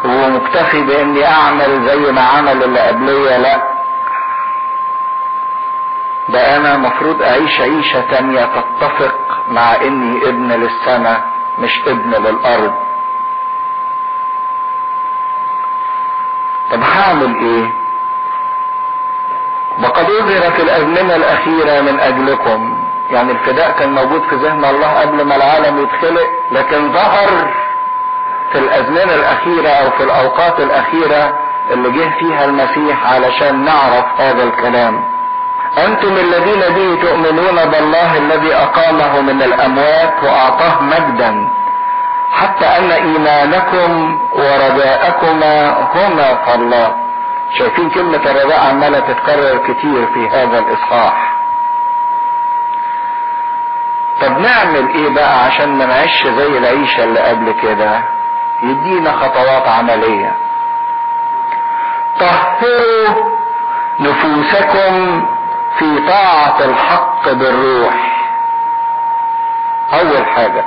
ومكتفي 0.04 0.82
بإني 0.82 1.26
أعمل 1.26 1.88
زي 1.88 2.12
ما 2.12 2.20
عمل 2.20 2.62
اللي 2.64 2.80
قبلية 2.80 3.36
لأ. 3.36 3.77
ده 6.28 6.56
أنا 6.56 6.76
مفروض 6.76 7.22
أعيش 7.22 7.60
عيشة 7.60 8.00
تانية 8.00 8.44
تتفق 8.44 9.14
مع 9.48 9.74
إني 9.74 10.28
ابن 10.28 10.52
للسماء 10.52 11.22
مش 11.58 11.80
ابن 11.86 12.10
للأرض. 12.10 12.72
طب 16.72 16.80
هعمل 16.82 17.36
إيه؟ 17.36 17.72
وقد 19.82 20.04
اظهر 20.10 20.50
في 20.52 20.62
الأزمنة 20.62 21.16
الأخيرة 21.16 21.80
من 21.80 22.00
أجلكم. 22.00 22.84
يعني 23.10 23.32
الفداء 23.32 23.70
كان 23.78 23.92
موجود 23.94 24.22
في 24.22 24.34
ذهن 24.36 24.64
الله 24.64 25.00
قبل 25.00 25.24
ما 25.24 25.36
العالم 25.36 25.82
يتخلق 25.82 26.28
لكن 26.52 26.92
ظهر 26.92 27.54
في 28.52 28.58
الأزمنة 28.58 29.14
الأخيرة 29.14 29.68
أو 29.68 29.90
في 29.90 30.02
الأوقات 30.04 30.60
الأخيرة 30.60 31.38
اللي 31.70 31.90
جه 31.90 32.18
فيها 32.18 32.44
المسيح 32.44 33.12
علشان 33.12 33.64
نعرف 33.64 34.20
هذا 34.20 34.42
الكلام. 34.44 35.17
أنتم 35.86 36.16
الذين 36.16 36.60
به 36.60 37.02
تؤمنون 37.02 37.64
بالله 37.70 38.16
الذي 38.18 38.54
أقامه 38.54 39.20
من 39.20 39.42
الأموات 39.42 40.14
وأعطاه 40.24 40.82
مجدا 40.82 41.48
حتى 42.32 42.66
أن 42.66 42.90
إيمانكم 42.90 44.18
ورجاءكما 44.32 45.70
هما 45.94 46.34
في 46.44 46.54
الله 46.54 46.94
شايفين 47.58 47.90
كلمة 47.90 48.16
الرجاء 48.30 48.68
عمالة 48.70 49.00
تتكرر 49.00 49.58
كتير 49.58 50.06
في 50.14 50.28
هذا 50.28 50.58
الإصحاح. 50.58 51.32
طب 54.22 54.38
نعمل 54.38 54.88
إيه 54.88 55.08
بقى 55.14 55.44
عشان 55.44 55.68
ما 55.78 55.86
نعيش 55.86 56.26
زي 56.26 56.58
العيشة 56.58 57.04
اللي 57.04 57.20
قبل 57.20 57.52
كده؟ 57.62 58.02
يدينا 58.62 59.12
خطوات 59.12 59.68
عملية. 59.68 60.34
طهروا 62.20 63.38
نفوسكم 64.00 65.26
في 65.78 66.06
طاعة 66.08 66.60
الحق 66.64 67.28
بالروح. 67.32 67.94
أول 69.92 70.26
حاجة 70.36 70.64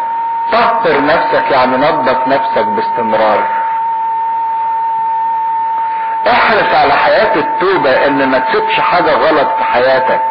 طهر 0.51 1.05
نفسك 1.05 1.51
يعني 1.51 1.77
نظف 1.77 2.27
نفسك 2.27 2.65
باستمرار. 2.65 3.43
احرص 6.27 6.73
على 6.75 6.93
حياة 6.93 7.35
التوبة 7.35 8.05
إن 8.07 8.29
ما 8.29 8.39
تسيبش 8.39 8.79
حاجة 8.79 9.11
غلط 9.11 9.47
في 9.57 9.63
حياتك. 9.63 10.21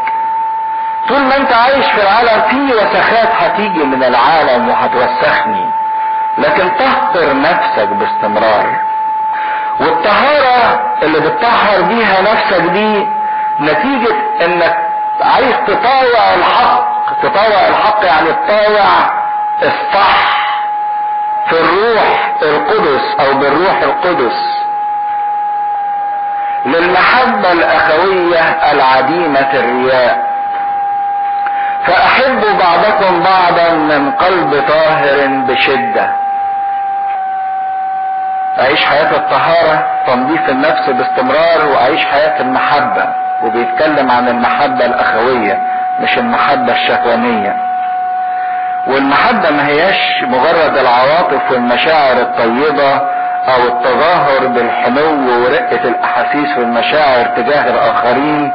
طول 1.08 1.20
ما 1.20 1.36
أنت 1.36 1.52
عايش 1.52 1.86
في 1.86 2.02
العالم 2.02 2.42
في 2.48 2.74
وسخات 2.74 3.28
هتيجي 3.40 3.84
من 3.84 4.04
العالم 4.04 4.68
وهتوسخني. 4.68 5.70
لكن 6.38 6.68
طهر 6.68 7.40
نفسك 7.40 7.88
باستمرار. 7.88 8.76
والطهارة 9.80 10.80
اللي 11.02 11.20
بتطهر 11.20 11.82
بيها 11.82 12.20
نفسك 12.22 12.60
دي 12.60 13.08
نتيجة 13.60 14.14
إنك 14.44 14.78
عايز 15.20 15.54
تطاوع 15.66 16.34
الحق 16.34 16.90
تطاوع 17.22 17.68
الحق 17.68 18.04
يعني 18.04 18.32
تطاوع 18.32 18.86
الصح 19.62 20.40
في 21.48 21.60
الروح 21.60 22.32
القدس 22.42 23.20
أو 23.20 23.34
بالروح 23.38 23.82
القدس. 23.82 24.60
للمحبة 26.66 27.52
الأخوية 27.52 28.40
العديمة 28.72 29.50
الرياء. 29.54 30.30
فاحبوا 31.86 32.52
بعضكم 32.52 33.20
بعضا 33.22 33.70
من 33.70 34.10
قلب 34.12 34.64
طاهر 34.68 35.26
بشدة. 35.26 36.10
أعيش 38.58 38.84
حياة 38.84 39.16
الطهارة 39.16 39.86
تنظيف 40.06 40.48
النفس 40.48 40.90
باستمرار 40.90 41.68
وأعيش 41.72 42.04
حياة 42.04 42.40
المحبة. 42.40 43.29
وبيتكلم 43.42 44.10
عن 44.10 44.28
المحبة 44.28 44.84
الأخوية 44.86 45.58
مش 46.00 46.18
المحبة 46.18 46.72
الشهوانية 46.72 47.56
والمحبة 48.86 49.50
ما 49.50 49.66
هياش 49.66 50.22
مجرد 50.22 50.76
العواطف 50.78 51.50
والمشاعر 51.50 52.16
الطيبة 52.20 52.92
أو 53.48 53.62
التظاهر 53.68 54.46
بالحنو 54.46 55.42
ورقة 55.42 55.88
الأحاسيس 55.88 56.58
والمشاعر 56.58 57.24
تجاه 57.36 57.70
الآخرين 57.70 58.52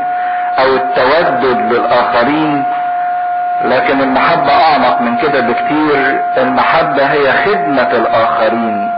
أو 0.59 0.75
التودد 0.75 1.73
للآخرين. 1.73 2.63
لكن 3.65 4.01
المحبة 4.01 4.51
أعمق 4.51 5.01
من 5.01 5.17
كده 5.17 5.39
بكتير. 5.39 6.21
المحبة 6.37 7.05
هي 7.05 7.33
خدمة 7.45 7.91
الآخرين. 7.91 8.91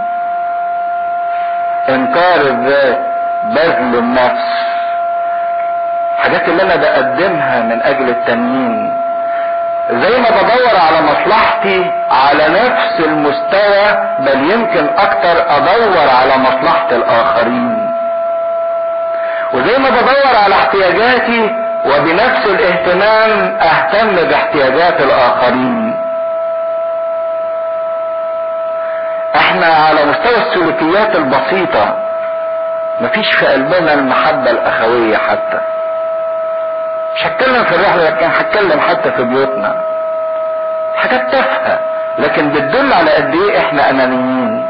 إنكار 1.89 2.41
الذات 2.41 2.99
بذل 3.43 3.99
النفس. 3.99 4.47
الحاجات 6.17 6.49
اللي 6.49 6.63
أنا 6.63 6.75
بقدمها 6.75 7.61
من 7.61 7.81
أجل 7.81 8.09
التانيين 8.09 8.93
زي 9.91 10.17
ما 10.21 10.29
بدور 10.29 10.75
على 10.87 11.01
مصلحتي 11.01 11.91
على 12.11 12.47
نفس 12.47 12.99
المستوى 13.05 14.15
بل 14.19 14.51
يمكن 14.51 14.87
أكتر 14.97 15.45
أدور 15.57 16.09
على 16.21 16.37
مصلحة 16.37 16.87
الآخرين. 16.91 17.91
وزي 19.53 19.77
ما 19.77 19.89
بدور 19.89 20.35
على 20.43 20.55
احتياجاتي 20.55 21.55
وبنفس 21.85 22.45
الاهتمام 22.45 23.57
أهتم 23.61 24.15
باحتياجات 24.29 25.01
الآخرين. 25.01 25.95
إحنا 29.35 29.65
على 29.67 30.05
مستوى 30.05 30.37
السلوكيات 30.47 31.15
البسيطة 31.15 31.95
مفيش 33.01 33.31
في 33.35 33.45
قلبنا 33.47 33.93
المحبة 33.93 34.51
الأخوية 34.51 35.17
حتى. 35.17 35.59
مش 37.15 37.25
هتكلم 37.25 37.63
في 37.63 37.75
الرحلة 37.75 38.03
لكن 38.03 38.25
هتكلم 38.25 38.79
حتى 38.79 39.11
في 39.11 39.23
بيوتنا. 39.23 39.83
حاجات 40.95 41.31
تافهة 41.31 41.79
لكن 42.19 42.49
بتدل 42.49 42.93
على 42.93 43.11
قد 43.11 43.33
إيه 43.35 43.57
إحنا 43.59 43.89
أنانيين. 43.89 44.65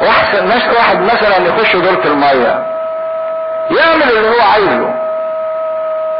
واحسن 0.00 0.46
مش 0.46 0.62
واحد 0.76 1.00
مثلا 1.00 1.36
يخش 1.46 1.76
دورة 1.76 2.04
المية 2.04 2.66
يعمل 3.70 4.02
اللي 4.16 4.28
هو 4.28 4.42
عايزه. 4.52 4.94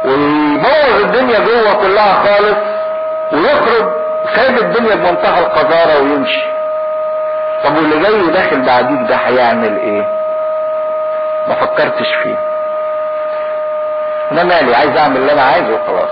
ويبوظ 0.05 1.03
الدنيا 1.05 1.39
جوه 1.39 1.75
كلها 1.75 2.13
خالص 2.15 2.57
ويخرج 3.33 3.93
سايب 4.37 4.59
الدنيا 4.59 4.95
بمنتهى 4.95 5.41
القذارة 5.41 6.03
ويمشي. 6.03 6.43
طب 7.65 7.77
واللي 7.77 7.99
جاي 8.03 8.27
داخل 8.31 8.61
بعديك 8.63 9.09
ده 9.09 9.17
هيعمل 9.17 9.77
إيه؟ 9.79 10.07
ما 11.49 11.55
فكرتش 11.55 12.07
فيه. 12.23 12.37
أنا 14.33 14.45
مالي 14.45 14.75
عايز 14.77 14.97
أعمل 14.97 15.17
اللي 15.17 15.33
أنا 15.33 15.43
عايزه 15.43 15.75
وخلاص. 15.75 16.11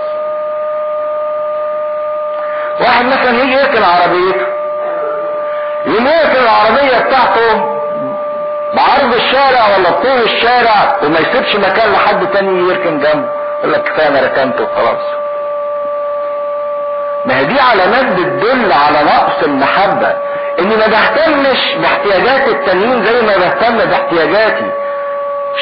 واحد 2.81 3.05
مثلا 3.05 3.43
يجي 3.43 3.53
يركن 3.53 3.83
عربيته 3.83 4.45
يركن 5.85 6.39
العربية 6.43 6.99
بتاعته 7.07 7.75
بعرض 8.73 9.13
الشارع 9.13 9.67
ولا 9.77 9.89
بطول 9.89 10.21
الشارع 10.23 10.95
وما 11.03 11.19
يسيبش 11.19 11.55
مكان 11.55 11.91
لحد 11.93 12.27
تاني 12.27 12.69
يركن 12.69 12.99
جنبه 12.99 13.29
يقول 13.59 13.73
لك 13.73 13.83
كفاية 13.83 14.07
أنا 14.07 14.21
ركنته 14.21 14.63
وخلاص. 14.63 15.01
ما 17.25 17.37
هي 17.39 17.45
دي 17.45 17.59
علامات 17.59 18.05
بتدل 18.05 18.71
على 18.73 18.97
نقص 19.03 19.43
المحبة 19.43 20.13
إني 20.59 20.75
ما 20.75 20.87
بهتمش 20.87 21.75
باحتياجات 21.81 22.47
التانيين 22.47 23.03
زي 23.05 23.21
ما 23.21 23.37
بهتم 23.37 23.77
باحتياجاتي 23.77 24.71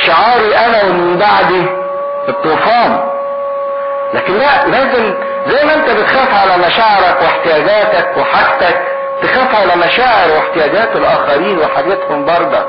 شعاري 0.06 0.56
أنا 0.58 0.84
ومن 0.84 1.18
بعدي. 1.18 1.83
الطوفان. 2.30 3.10
لكن 4.14 4.34
لا 4.38 4.68
لازم 4.68 5.14
زي 5.48 5.66
ما 5.66 5.74
انت 5.76 5.90
بتخاف 5.90 6.34
على 6.42 6.58
مشاعرك 6.68 7.22
واحتياجاتك 7.22 8.18
وحاجتك 8.18 8.82
تخاف 9.24 9.56
على 9.56 9.76
مشاعر 9.76 10.32
واحتياجات 10.36 10.96
الآخرين 10.96 11.60
وحاجتهم 11.60 12.26
برضك 12.26 12.66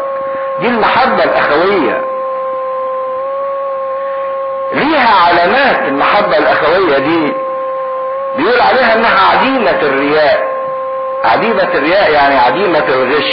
دي 0.60 0.66
المحبة 0.68 1.24
الأخوية. 1.24 2.04
ليها 4.72 5.26
علامات 5.28 5.88
المحبة 5.88 6.38
الأخوية 6.38 6.98
دي. 6.98 7.32
بيقول 8.36 8.60
عليها 8.60 8.94
إنها 8.94 9.30
عديمة 9.30 9.78
الرياء. 9.82 10.48
عديمة 11.24 11.68
الرياء 11.74 12.10
يعني 12.10 12.38
عديمة 12.38 12.84
الغش. 12.88 13.32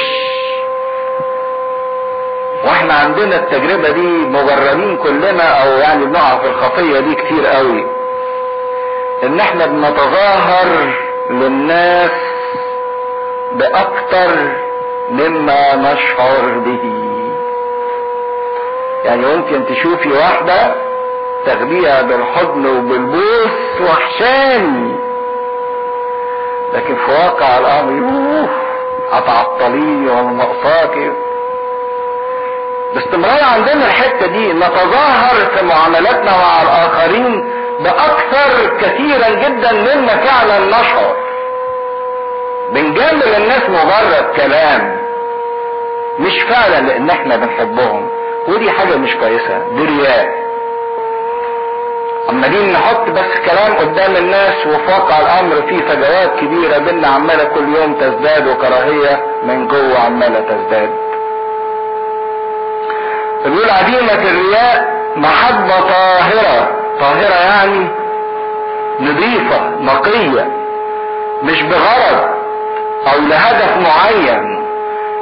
وإحنا 2.66 2.94
عندنا 2.94 3.36
التجربة 3.36 3.90
دي 3.90 4.08
مجربين 4.08 4.98
كلنا 4.98 5.44
أو 5.64 5.70
يعني 5.78 6.06
بنقع 6.06 6.38
في 6.38 6.48
الخطية 6.48 7.00
دي 7.00 7.16
كتير 7.16 7.46
قوي. 7.46 7.86
إن 9.24 9.40
إحنا 9.40 9.66
بنتظاهر 9.66 10.68
للناس 11.30 12.12
بأكتر 13.52 14.30
مما 15.12 15.76
نشعر 15.76 16.58
به. 16.66 16.94
يعني 19.06 19.26
ممكن 19.26 19.66
تشوفي 19.66 20.10
واحدة 20.12 20.76
تاخديها 21.46 22.02
بالحضن 22.02 22.66
وبالبوس 22.66 23.82
وحشاني 23.82 24.96
لكن 26.74 26.96
في 26.96 27.12
واقع 27.12 27.58
الأمر 27.58 27.92
يوه 27.92 28.50
هتعطليني 29.12 30.10
وأنا 30.12 30.32
ناقصاكي 30.32 31.12
باستمرار 32.94 33.44
عندنا 33.44 33.86
الحتة 33.88 34.26
دي 34.28 34.54
نتظاهر 34.54 35.36
في 35.56 35.66
معاملاتنا 35.66 36.32
مع 36.38 36.62
الآخرين 36.62 37.50
بأكثر 37.80 38.78
كثيرا 38.82 39.30
جدا 39.30 39.72
مما 39.72 40.16
فعلا 40.18 40.60
نشعر. 40.60 41.16
بنجامل 42.74 43.36
الناس 43.38 43.70
مجرد 43.70 44.26
كلام 44.36 45.02
مش 46.20 46.42
فعلا 46.50 46.82
لأن 46.88 47.10
إحنا 47.10 47.36
بنحبهم. 47.36 48.10
ودي 48.48 48.72
حاجة 48.72 48.96
مش 48.96 49.16
كويسة 49.16 49.68
دي 49.76 49.86
رياء. 49.86 50.42
عمالين 52.30 52.74
نحط 52.74 53.10
بس 53.10 53.38
كلام 53.46 53.74
قدام 53.78 54.16
الناس 54.16 54.68
وفي 54.68 54.92
واقع 54.92 55.20
الأمر 55.20 55.56
في 55.56 55.80
فجوات 55.80 56.40
كبيرة 56.40 56.78
بينا 56.78 57.08
عمالة 57.08 57.44
كل 57.44 57.76
يوم 57.76 57.94
تزداد 57.94 58.48
وكراهية 58.48 59.26
من 59.44 59.68
جوه 59.68 60.00
عمالة 60.00 60.40
تزداد. 60.40 60.90
بيقول 63.46 63.70
عديمة 63.70 64.14
الرياء 64.14 64.86
محبة 65.16 65.80
طاهرة. 65.80 66.70
طاهرة 67.00 67.36
يعني 67.46 67.88
نظيفة 69.00 69.70
نقية 69.80 70.48
مش 71.44 71.62
بغرض 71.62 72.30
أو 73.14 73.20
لهدف 73.30 73.78
معين 73.78 74.62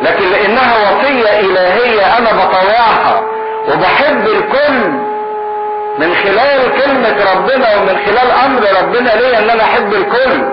لكن 0.01 0.23
لأنها 0.31 0.75
وصية 0.91 1.39
إلهية 1.39 2.17
أنا 2.17 2.31
بطوعها 2.31 3.21
وبحب 3.73 4.27
الكل 4.27 4.89
من 5.99 6.15
خلال 6.15 6.81
كلمة 6.81 7.31
ربنا 7.33 7.75
ومن 7.77 7.97
خلال 8.05 8.31
أمر 8.45 8.61
ربنا 8.81 9.09
ليا 9.09 9.39
إن 9.39 9.49
أنا 9.49 9.63
أحب 9.63 9.93
الكل. 9.93 10.43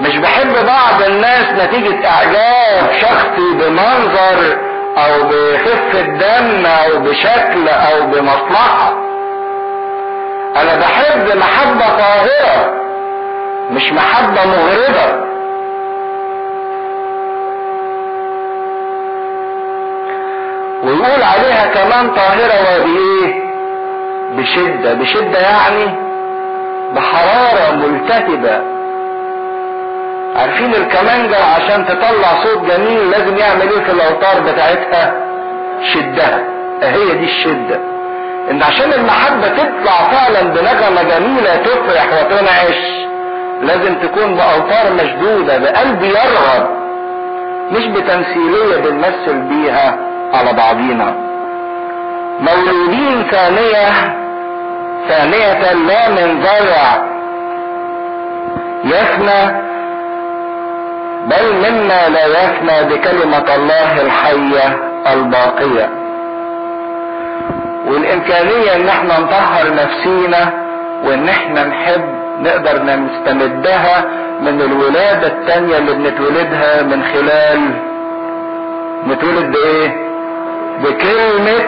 مش 0.00 0.16
بحب 0.18 0.52
بعض 0.66 1.02
الناس 1.06 1.44
نتيجة 1.52 2.08
إعجاب 2.08 2.92
شخصي 3.00 3.52
بمنظر 3.52 4.56
أو 4.96 5.22
بخفة 5.22 6.00
دم 6.02 6.66
أو 6.66 6.98
بشكل 6.98 7.68
أو 7.68 8.06
بمصلحة. 8.06 8.92
أنا 10.56 10.76
بحب 10.80 11.36
محبة 11.36 11.96
طاهرة 11.98 12.72
مش 13.70 13.92
محبة 13.92 14.46
مغرضة 14.46 15.26
ويقول 20.84 21.22
عليها 21.22 21.66
كمان 21.66 22.10
طاهرة 22.14 22.80
وبإيه؟ 22.80 23.46
بشدة. 24.36 24.94
بشدة 24.94 25.38
يعني 25.38 25.94
بحرارة 26.94 27.72
ملتهبة. 27.72 28.60
عارفين 30.36 30.74
الكمانجة 30.74 31.44
عشان 31.44 31.86
تطلع 31.86 32.44
صوت 32.44 32.64
جميل 32.70 33.10
لازم 33.10 33.36
يعمل 33.38 33.62
إيه 33.62 33.84
في 33.84 33.90
الأوتار 33.92 34.40
بتاعتها؟ 34.40 35.12
شدها 35.94 36.40
هي 36.82 37.14
دي 37.14 37.24
الشدة. 37.24 37.80
إن 38.50 38.62
عشان 38.62 38.92
المحبة 38.92 39.48
تطلع 39.48 39.96
فعلا 40.12 40.40
بنغمة 40.42 41.02
جميلة 41.02 41.56
تفرح 41.56 42.06
وتنعش 42.12 43.06
لازم 43.62 43.94
تكون 43.94 44.34
بأوتار 44.34 44.92
مشدودة 44.92 45.58
بقلب 45.58 46.02
يرغب. 46.02 46.68
مش 47.72 47.86
بتمثيلية 47.86 48.76
بنمثل 48.76 49.40
بيها 49.48 49.98
على 50.34 50.52
بعضينا. 50.52 51.14
مولودين 52.40 53.26
ثانية 53.30 54.14
ثانية 55.08 55.72
لا 55.72 56.08
من 56.08 56.40
ذرع 56.40 57.02
يفنى 58.84 59.66
بل 61.26 61.44
مما 61.70 62.08
لا 62.08 62.26
يفنى 62.26 62.94
بكلمة 62.94 63.54
الله 63.54 64.02
الحية 64.02 64.78
الباقية. 65.12 65.88
والإمكانية 67.86 68.76
إن 68.76 68.88
إحنا 68.88 69.20
نطهر 69.20 69.74
نفسينا 69.74 70.52
وإن 71.04 71.28
إحنا 71.28 71.64
نحب 71.64 72.04
نقدر 72.40 72.82
نستمدها 72.82 74.04
من 74.40 74.60
الولادة 74.60 75.26
التانية 75.26 75.78
اللي 75.78 75.94
بنتولدها 75.94 76.82
من 76.82 77.02
خلال 77.04 77.60
نتولد 79.06 79.52
بإيه؟ 79.52 80.06
بكلمة 80.82 81.58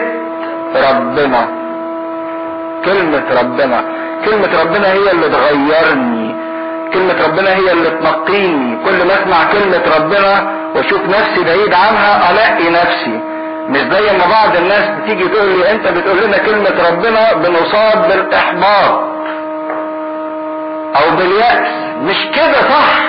ربنا. 0.89 1.47
كلمة 2.85 3.23
ربنا. 3.41 3.83
كلمة 4.25 4.61
ربنا 4.61 4.87
هي 4.93 5.11
اللي 5.11 5.29
تغيرني. 5.29 6.18
كلمة 6.93 7.23
ربنا 7.27 7.49
هي 7.55 7.71
اللي 7.71 7.89
تنقيني 7.89 8.85
كل 8.85 9.05
ما 9.07 9.13
أسمع 9.13 9.43
كلمة 9.51 9.81
ربنا 9.97 10.51
وأشوف 10.75 11.01
نفسي 11.01 11.43
بعيد 11.43 11.73
عنها 11.73 12.31
ألاقي 12.31 12.69
نفسي. 12.69 13.19
مش 13.69 13.79
زي 13.79 14.17
ما 14.17 14.25
بعض 14.29 14.55
الناس 14.55 14.83
بتيجي 15.01 15.27
تقول 15.27 15.47
لي 15.49 15.71
أنت 15.71 15.87
بتقول 15.87 16.17
لنا 16.23 16.37
كلمة 16.37 16.89
ربنا 16.89 17.33
بنصاب 17.33 18.07
بالإحباط 18.07 19.01
أو 20.95 21.15
باليأس. 21.17 21.67
مش 22.01 22.17
كده 22.35 22.61
صح؟ 22.69 22.99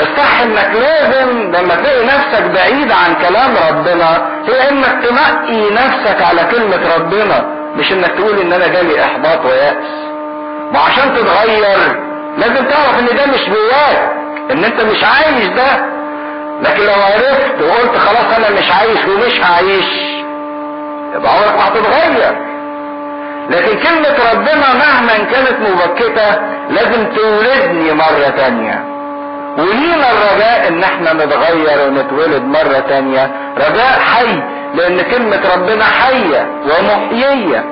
الصح 0.00 0.40
إنك 0.42 0.70
لازم 0.74 1.38
لما 1.52 1.74
تلاقي 1.74 2.06
نفسك 2.06 2.42
بعيد 2.54 2.92
عن 2.92 3.14
كلام 3.28 3.50
ربنا 3.70 4.28
هي 4.48 4.70
إنك 4.70 5.04
تنقي 5.08 5.70
نفسك 5.74 6.22
على 6.22 6.44
كلمة 6.50 6.94
ربنا 6.96 7.44
مش 7.76 7.92
إنك 7.92 8.10
تقول 8.18 8.38
إن 8.38 8.52
أنا 8.52 8.66
جالي 8.68 9.04
إحباط 9.04 9.44
ويأس. 9.44 9.76
وعشان 10.74 11.14
تتغير 11.14 12.00
لازم 12.38 12.64
تعرف 12.64 12.98
إن 12.98 13.06
ده 13.06 13.26
مش 13.26 13.40
جواك 13.48 14.10
إن 14.50 14.64
أنت 14.64 14.80
مش 14.80 15.04
عايش 15.04 15.46
ده. 15.48 15.94
لكن 16.62 16.82
لو 16.82 16.92
عرفت 16.92 17.62
وقلت 17.62 17.96
خلاص 17.98 18.36
أنا 18.38 18.60
مش 18.60 18.70
عايش 18.72 18.98
ومش 19.08 19.40
هعيش 19.40 19.84
يبقى 21.14 21.32
عمرك 21.32 21.56
ما 21.56 21.68
هتتغير. 21.68 22.36
لكن 23.50 23.78
كلمة 23.78 24.16
ربنا 24.32 24.74
مهما 24.74 25.18
كانت 25.32 25.56
مبكتة 25.60 26.40
لازم 26.70 27.06
تولدني 27.14 27.92
مرة 27.92 28.28
تانية. 28.36 28.84
ولينا 29.58 30.10
الرجاء 30.12 30.68
إن 30.68 30.82
إحنا 30.82 31.12
نتغير 31.12 31.88
ونتولد 31.88 32.42
مرة 32.42 32.84
تانية. 32.88 33.30
رجاء 33.56 33.98
حي 34.00 34.42
لأن 34.74 35.00
كلمة 35.02 35.40
ربنا 35.54 35.84
حية 35.84 36.46
ومحيية. 36.64 37.64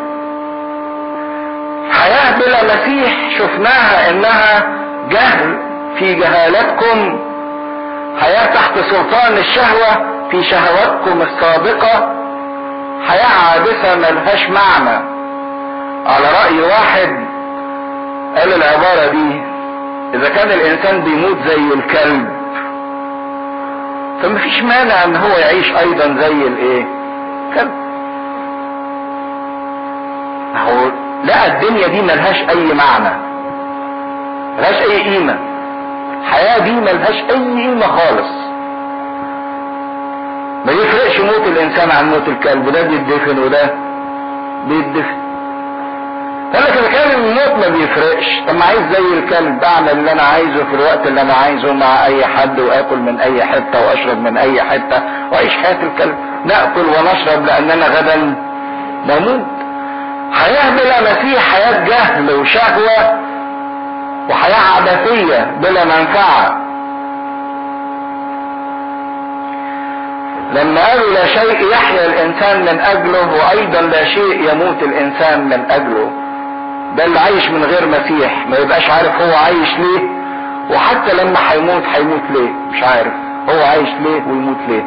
حياة 1.90 2.38
بلا 2.38 2.64
مسيح 2.64 3.38
شفناها 3.38 4.10
إنها 4.10 4.62
جهل 5.10 5.58
في 5.98 6.14
جهالتكم 6.14 7.18
حياة 8.20 8.46
تحت 8.54 8.78
سلطان 8.78 9.36
الشهوة 9.38 10.12
في 10.30 10.42
شهواتكم 10.44 11.22
السابقة 11.22 12.12
حياة 13.08 13.50
عابثة 13.52 13.96
ملهاش 13.96 14.46
معنى 14.48 15.04
على 16.06 16.26
رأي 16.42 16.60
واحد 16.60 17.26
قال 18.36 18.52
العبارة 18.52 19.10
دي 19.10 19.42
إذا 20.14 20.28
كان 20.28 20.50
الإنسان 20.50 21.00
بيموت 21.04 21.36
زي 21.48 21.74
الكلب 21.74 22.28
فمفيش 24.22 24.62
مانع 24.62 25.04
إن 25.04 25.16
هو 25.16 25.28
يعيش 25.38 25.70
أيضا 25.76 26.20
زي 26.20 26.32
الإيه؟ 26.32 26.86
كلب. 27.54 27.72
هو 30.56 30.90
لا 31.24 31.46
الدنيا 31.46 31.86
دي 31.86 32.02
ملهاش 32.02 32.36
أي 32.50 32.74
معنى 32.74 33.16
ملهاش 34.58 34.82
أي 34.82 35.02
قيمة. 35.02 35.38
الحياة 36.20 36.58
دي 36.58 36.72
ملهاش 36.72 37.14
أي 37.30 37.36
قيمة 37.62 37.86
خالص. 37.86 38.30
ما 40.66 40.72
يفرقش 40.72 41.20
موت 41.20 41.48
الإنسان 41.48 41.90
عن 41.90 42.10
موت 42.10 42.28
الكلب 42.28 42.68
ده 42.72 42.82
بيدفن 42.82 43.38
وده 43.38 43.74
بيدفن. 44.68 45.22
قال 46.54 46.62
لك 46.64 46.90
كان 46.92 47.10
الموت 47.20 47.66
ما 47.66 47.68
بيفرقش. 47.68 48.26
طب 48.48 48.54
ما 48.54 48.64
عايز 48.64 48.80
زي 48.80 49.18
الكلب 49.18 49.64
أعمل 49.64 49.90
اللي 49.90 50.12
أنا 50.12 50.22
عايزه 50.22 50.64
في 50.64 50.74
الوقت 50.74 51.06
اللي 51.06 51.20
أنا 51.20 51.34
عايزه 51.34 51.72
مع 51.72 52.06
أي 52.06 52.26
حد 52.26 52.60
وآكل 52.60 52.98
من 52.98 53.20
أي 53.20 53.44
حتة 53.44 53.86
وأشرب 53.86 54.18
من 54.18 54.36
أي 54.36 54.62
حتة 54.62 55.02
وأعيش 55.32 55.56
حياة 55.56 55.82
الكلب. 55.82 56.14
نأكل 56.44 56.80
ونشرب 56.86 57.46
لاننا 57.46 57.86
غدا 57.86 58.34
نموت 59.06 59.46
بلا 60.40 61.00
مسيح 61.02 61.42
حياة 61.52 61.84
جهل 61.84 62.30
وشهوة 62.34 63.20
وحياة 64.30 64.76
عبثية 64.76 65.50
بلا 65.60 65.84
منفعة. 65.84 66.62
لما 70.52 70.86
قالوا 70.88 71.12
لا 71.14 71.26
شيء 71.26 71.70
يحيا 71.72 72.06
الإنسان 72.06 72.60
من 72.60 72.80
أجله 72.80 73.32
وأيضا 73.34 73.80
لا 73.80 74.04
شيء 74.04 74.52
يموت 74.52 74.82
الإنسان 74.82 75.44
من 75.44 75.70
أجله. 75.70 76.10
ده 76.96 77.04
اللي 77.04 77.20
عايش 77.20 77.48
من 77.50 77.64
غير 77.64 77.86
مسيح 77.88 78.46
ما 78.46 78.56
يبقاش 78.58 78.90
عارف 78.90 79.20
هو 79.22 79.34
عايش 79.36 79.68
ليه. 79.78 80.08
وحتى 80.70 81.16
لما 81.16 81.38
هيموت 81.52 81.82
هيموت 81.94 82.22
ليه؟ 82.30 82.50
مش 82.70 82.82
عارف 82.82 83.12
هو 83.48 83.62
عايش 83.64 83.88
ليه 84.00 84.22
ويموت 84.26 84.58
ليه. 84.68 84.84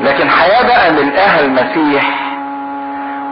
لكن 0.00 0.30
حياة 0.30 0.62
بقى 0.66 0.92
ملقاها 0.92 1.40
المسيح 1.40 2.27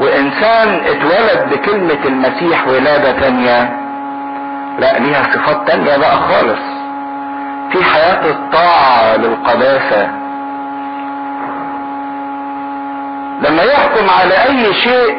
وإنسان 0.01 0.81
اتولد 0.85 1.49
بكلمة 1.53 2.05
المسيح 2.05 2.69
ولادة 2.69 3.13
تانية 3.21 3.77
لا 4.79 4.99
ليها 4.99 5.23
صفات 5.23 5.67
تانية 5.69 5.97
بقى 5.97 6.17
خالص. 6.17 6.61
في 7.73 7.85
حياة 7.85 8.31
الطاعة 8.31 9.17
للقداسة. 9.17 10.09
لما 13.43 13.63
يحكم 13.63 14.11
على 14.21 14.35
أي 14.35 14.75
شيء 14.75 15.17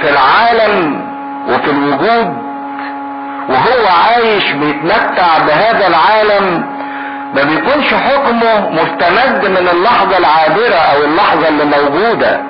في 0.00 0.10
العالم 0.10 1.00
وفي 1.48 1.70
الوجود 1.70 2.36
وهو 3.48 3.86
عايش 4.06 4.52
بيتمتع 4.52 5.38
بهذا 5.46 5.86
العالم 5.86 6.64
ما 7.34 7.42
بيكونش 7.44 7.94
حكمه 7.94 8.70
مستمد 8.70 9.46
من 9.46 9.68
اللحظة 9.68 10.18
العابرة 10.18 10.74
أو 10.74 11.04
اللحظة 11.04 11.48
اللي 11.48 11.64
موجودة. 11.64 12.40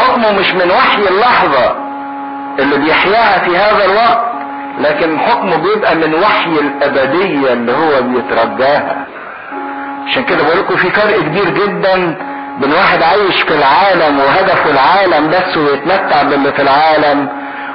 حكمه 0.00 0.32
مش 0.32 0.52
من 0.54 0.70
وحي 0.70 1.08
اللحظة 1.08 1.76
اللي 2.58 2.76
بيحياها 2.78 3.38
في 3.38 3.56
هذا 3.56 3.84
الوقت 3.84 4.30
لكن 4.80 5.18
حكمه 5.18 5.56
بيبقى 5.56 5.94
من 5.94 6.14
وحي 6.14 6.50
الأبدية 6.50 7.52
اللي 7.52 7.72
هو 7.72 8.02
بيترجاها. 8.02 9.06
عشان 10.06 10.24
كده 10.24 10.42
بقول 10.44 10.58
لكم 10.58 10.76
في 10.76 10.90
فرق 10.90 11.20
كبير 11.20 11.50
جدا 11.50 12.16
بين 12.60 12.72
واحد 12.72 13.02
عايش 13.02 13.42
في 13.42 13.54
العالم 13.54 14.18
وهدفه 14.20 14.70
العالم 14.70 15.30
بس 15.30 15.56
ويتمتع 15.56 16.22
باللي 16.22 16.52
في 16.52 16.62
العالم 16.62 17.28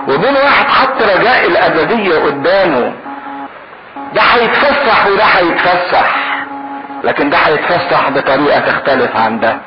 وبين 0.07 0.33
واحد 0.35 0.65
حط 0.67 1.01
رجاء 1.01 1.47
الأبدية 1.47 2.19
قدامه. 2.19 2.93
ده 4.13 4.21
هيتفسح 4.21 5.07
وده 5.07 5.23
هيتفسح 5.23 6.15
لكن 7.03 7.29
ده 7.29 7.37
هيتفسح 7.37 8.09
بطريقة 8.09 8.59
تختلف 8.59 9.15
عن 9.15 9.39
ده. 9.39 9.57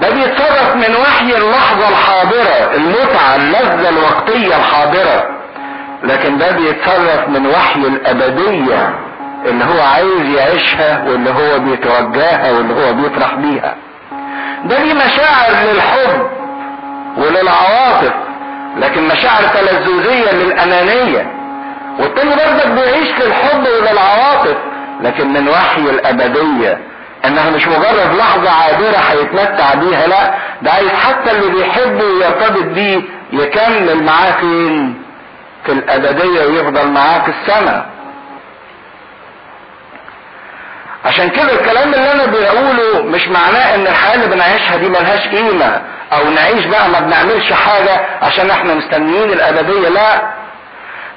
ده 0.00 0.10
بيتصرف 0.10 0.74
من 0.76 0.96
وحي 0.96 1.36
اللحظة 1.36 1.88
الحاضرة 1.88 2.74
المتعة 2.74 3.36
اللذة 3.36 3.88
الوقتية 3.88 4.56
الحاضرة. 4.56 5.24
لكن 6.04 6.38
ده 6.38 6.50
بيتصرف 6.50 7.28
من 7.28 7.46
وحي 7.46 7.80
الأبدية 7.80 8.94
اللي 9.46 9.64
هو 9.64 9.80
عايز 9.94 10.34
يعيشها 10.38 11.04
واللي 11.08 11.30
هو 11.30 11.58
بيتوجاها 11.58 12.52
واللي 12.52 12.74
هو 12.74 12.92
بيفرح 12.92 13.34
بيها. 13.34 13.74
ده 14.64 14.82
دي 14.82 14.94
مشاعر 14.94 15.50
للحب 15.72 16.26
وللعواطف 17.16 18.12
لكن 18.76 19.08
مشاعر 19.08 19.42
تلذذية 19.54 20.32
للأنانية. 20.32 21.32
والتاني 21.98 22.30
برضك 22.30 22.66
بيعيش 22.66 23.08
للحب 23.24 23.66
وللعواطف 23.66 24.56
لكن 25.02 25.32
من 25.32 25.48
وحي 25.48 25.80
الأبدية. 25.80 26.78
انها 27.26 27.50
مش 27.50 27.66
مجرد 27.66 28.14
لحظة 28.18 28.50
عابرة 28.50 28.96
هيتمتع 28.96 29.74
بيها 29.74 30.06
لا 30.06 30.34
ده 30.62 30.70
عايز 30.72 30.88
حتى 30.90 31.30
اللي 31.30 31.50
بيحبه 31.50 32.04
ويرتبط 32.04 32.62
بيه 32.62 33.02
يكمل 33.32 34.02
معاه 34.02 34.30
فين؟ 34.32 35.02
في 35.64 35.72
الأبدية 35.72 36.46
ويفضل 36.46 36.88
معاه 36.88 37.18
في 37.22 37.28
السماء. 37.30 37.86
عشان 41.04 41.28
كده 41.30 41.52
الكلام 41.52 41.94
اللي 41.94 42.12
أنا 42.12 42.26
بقوله 42.26 43.02
مش 43.02 43.28
معناه 43.28 43.74
إن 43.74 43.86
الحياة 43.86 44.14
اللي 44.14 44.26
بنعيشها 44.26 44.76
دي 44.76 44.88
ملهاش 44.88 45.28
قيمة 45.28 45.82
أو 46.12 46.30
نعيش 46.30 46.64
بقى 46.66 46.88
ما 46.88 47.00
بنعملش 47.00 47.52
حاجة 47.52 48.00
عشان 48.22 48.50
إحنا 48.50 48.74
مستنيين 48.74 49.30
الأبدية 49.32 49.88
لا. 49.88 50.22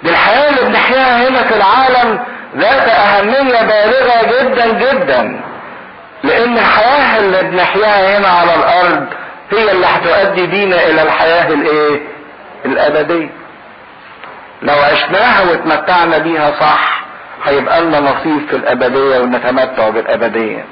دي 0.03 0.09
الحياة 0.09 0.49
اللي 0.49 0.61
بنحياها 0.69 1.29
هنا 1.29 1.43
في 1.43 1.55
العالم 1.55 2.19
ذات 2.57 2.89
أهمية 2.89 3.61
بالغة 3.61 4.41
جدا 4.41 4.67
جدا. 4.91 5.41
لأن 6.23 6.57
الحياة 6.57 7.19
اللي 7.19 7.43
بنحياها 7.43 8.17
هنا 8.17 8.27
على 8.27 8.55
الأرض 8.55 9.07
هي 9.51 9.71
اللي 9.71 9.85
هتؤدي 9.85 10.47
بينا 10.47 10.87
إلى 10.87 11.01
الحياة 11.01 11.53
الإيه؟ 11.53 12.01
الأبدية. 12.65 13.29
لو 14.61 14.73
عشناها 14.75 15.41
واتمتعنا 15.51 16.17
بيها 16.17 16.51
صح 16.59 17.01
هيبقى 17.45 17.81
لنا 17.81 17.99
نصيب 17.99 18.47
في 18.49 18.55
الأبدية 18.55 19.19
ونتمتع 19.19 19.89
بالأبدية. 19.89 20.65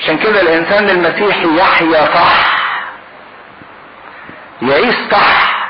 عشان 0.00 0.18
كده 0.18 0.40
الإنسان 0.40 0.90
المسيحي 0.90 1.56
يحيا 1.58 2.04
صح 2.14 2.62
يعيش 4.62 4.94
صح 5.10 5.62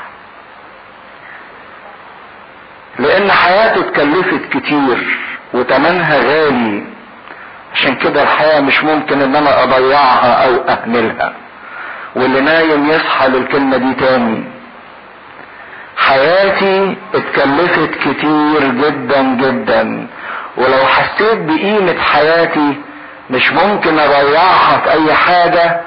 لأن 2.99 3.31
حياته 3.31 3.81
اتكلفت 3.81 4.41
كتير 4.57 5.17
وتمنها 5.53 6.17
غالي. 6.17 6.83
عشان 7.75 7.95
كده 7.95 8.23
الحياة 8.23 8.59
مش 8.61 8.83
ممكن 8.83 9.21
إن 9.21 9.35
أنا 9.35 9.63
أضيعها 9.63 10.45
أو 10.45 10.55
أهملها. 10.69 11.33
واللي 12.15 12.41
نايم 12.41 12.89
يصحى 12.89 13.27
للكلمة 13.27 13.77
دي 13.77 13.93
تاني. 13.93 14.43
حياتي 15.97 16.95
اتكلفت 17.15 17.89
كتير 17.95 18.71
جدا 18.71 19.21
جدا. 19.23 20.07
ولو 20.57 20.85
حسيت 20.85 21.37
بقيمة 21.37 21.99
حياتي 22.01 22.77
مش 23.29 23.51
ممكن 23.51 23.99
أضيعها 23.99 24.77
في 24.83 24.91
أي 24.91 25.13
حاجة 25.13 25.81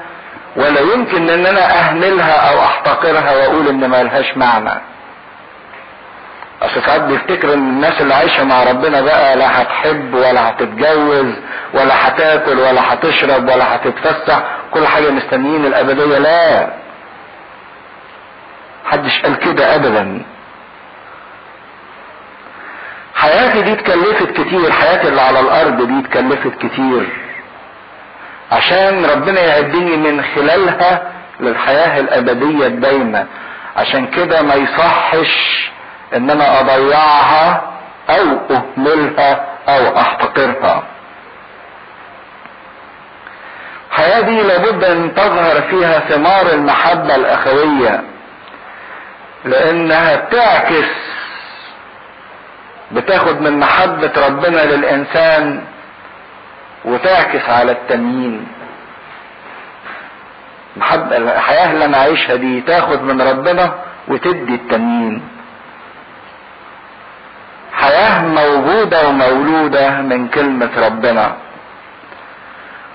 ولا 0.55 0.79
يمكن 0.81 1.29
إن 1.29 1.45
أنا 1.45 1.79
أهملها 1.79 2.51
أو 2.51 2.59
أحتقرها 2.65 3.31
وأقول 3.31 3.67
إن 3.67 3.89
ملهاش 3.89 4.37
معنى. 4.37 4.81
أصل 6.61 6.83
ساعات 6.85 7.01
بيفتكر 7.01 7.53
إن 7.53 7.59
الناس 7.69 8.01
اللي 8.01 8.13
عايشة 8.13 8.43
مع 8.43 8.63
ربنا 8.63 9.01
بقى 9.01 9.35
لا 9.37 9.61
هتحب 9.61 10.13
ولا 10.13 10.49
هتتجوز 10.49 11.33
ولا 11.73 12.07
هتاكل 12.07 12.59
ولا 12.59 12.93
هتشرب 12.93 13.43
ولا 13.49 13.75
هتتفسح. 13.75 14.43
كل 14.71 14.87
حاجة 14.87 15.09
مستنيين 15.11 15.65
الأبدية. 15.65 16.17
لا. 16.17 16.73
محدش 18.85 19.21
قال 19.21 19.35
كده 19.39 19.75
ابدا. 19.75 20.21
حياتي 23.15 23.61
دي 23.61 23.73
اتكلفت 23.73 24.31
كتير. 24.41 24.71
حياتي 24.71 25.07
اللي 25.07 25.21
على 25.21 25.39
الأرض 25.39 25.87
دي 25.87 25.99
اتكلفت 25.99 26.57
كتير. 26.65 27.07
عشان 28.51 29.05
ربنا 29.05 29.41
يعدني 29.41 29.97
من 29.97 30.23
خلالها 30.35 31.11
للحياة 31.39 31.99
الأبدية 31.99 32.67
الدايمة. 32.67 33.25
عشان 33.77 34.07
كده 34.07 34.41
ما 34.41 34.55
يصحش 34.55 35.67
ان 36.15 36.29
أنا 36.29 36.59
أضيعها 36.59 37.61
أو 38.09 38.37
أهملها 38.51 39.45
أو 39.69 39.97
أحتقرها. 39.97 40.83
دي 44.21 44.41
لابد 44.41 44.83
أن 44.83 45.15
تظهر 45.15 45.61
فيها 45.61 45.99
ثمار 45.99 46.49
المحبة 46.53 47.15
الأخوية 47.15 48.03
لأنها 49.45 50.15
بتعكس 50.15 50.85
بتاخد 52.91 53.41
من 53.41 53.59
محبة 53.59 54.11
ربنا 54.27 54.59
للإنسان 54.75 55.63
وتعكس 56.85 57.49
على 57.49 57.71
التانيين 57.71 58.47
محبة 60.77 61.17
الحياة 61.17 61.71
اللي 61.71 61.85
أنا 61.85 61.97
عايشها 61.97 62.35
دي 62.35 62.61
تاخد 62.61 63.01
من 63.03 63.21
ربنا 63.21 63.73
وتدي 64.07 64.55
التانيين 64.55 65.27
حياة 67.77 68.21
موجودة 68.21 69.07
ومولودة 69.07 69.89
من 70.01 70.27
كلمة 70.27 70.69
ربنا. 70.77 71.35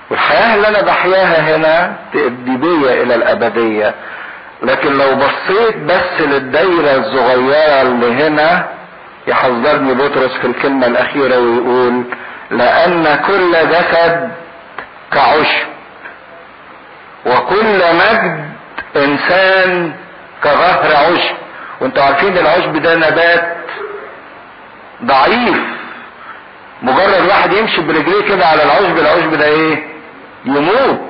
والحياة 0.09 0.55
اللي 0.55 0.67
أنا 0.67 0.81
بحياها 0.81 1.55
هنا 1.55 1.95
تؤدي 2.13 2.57
بيا 2.57 3.03
إلى 3.03 3.15
الأبدية. 3.15 3.93
لكن 4.63 4.97
لو 4.97 5.15
بصيت 5.15 5.77
بس 5.77 6.21
للدايرة 6.21 6.95
الصغيرة 6.97 7.81
اللي 7.81 8.13
هنا 8.27 8.67
يحذرني 9.27 9.93
بطرس 9.93 10.31
في 10.41 10.47
الكلمة 10.47 10.87
الأخيرة 10.87 11.37
ويقول 11.37 12.03
لأن 12.51 13.19
كل 13.27 13.51
جسد 13.69 14.29
كعشب 15.11 15.67
وكل 17.25 17.79
مجد 17.95 18.49
إنسان 18.95 19.93
كظهر 20.43 20.95
عشب. 20.95 21.35
وأنتوا 21.81 22.03
عارفين 22.03 22.37
العشب 22.37 22.73
ده 22.81 22.95
نبات 22.95 23.57
ضعيف. 25.03 25.57
مجرد 26.81 27.25
واحد 27.27 27.53
يمشي 27.53 27.81
برجليه 27.81 28.27
كده 28.29 28.45
على 28.45 28.63
العشب 28.63 28.97
العشب 28.97 29.33
ده 29.33 29.45
إيه؟ 29.45 29.83
يموت. 30.45 31.01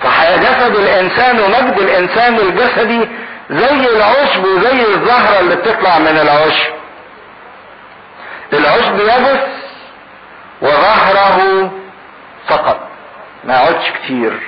فجسد 0.00 0.74
الإنسان 0.76 1.40
ومجد 1.40 1.78
الإنسان 1.78 2.36
الجسدي 2.36 3.08
زي 3.50 3.96
العشب 3.96 4.44
وزي 4.44 4.82
الزهرة 4.94 5.40
اللي 5.40 5.56
بتطلع 5.56 5.98
من 5.98 6.18
العشب. 6.18 6.72
العشب 8.52 8.94
يبس 9.00 9.40
وظهره 10.62 11.70
سقط 12.48 12.80
ما 13.44 13.54
يقعدش 13.54 13.90
كتير. 13.90 14.40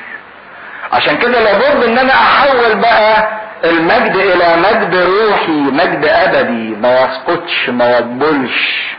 عشان 0.92 1.16
كده 1.18 1.40
لابد 1.40 1.84
إن 1.84 1.98
أنا 1.98 2.12
أحول 2.12 2.74
بقى 2.74 3.28
المجد 3.64 4.16
إلى 4.16 4.56
مجد 4.56 4.94
روحي 4.96 5.52
مجد 5.52 6.04
أبدي 6.04 6.76
ما 6.76 7.00
يسقطش 7.00 7.68
ما 7.68 7.98
يدبلش 7.98 8.90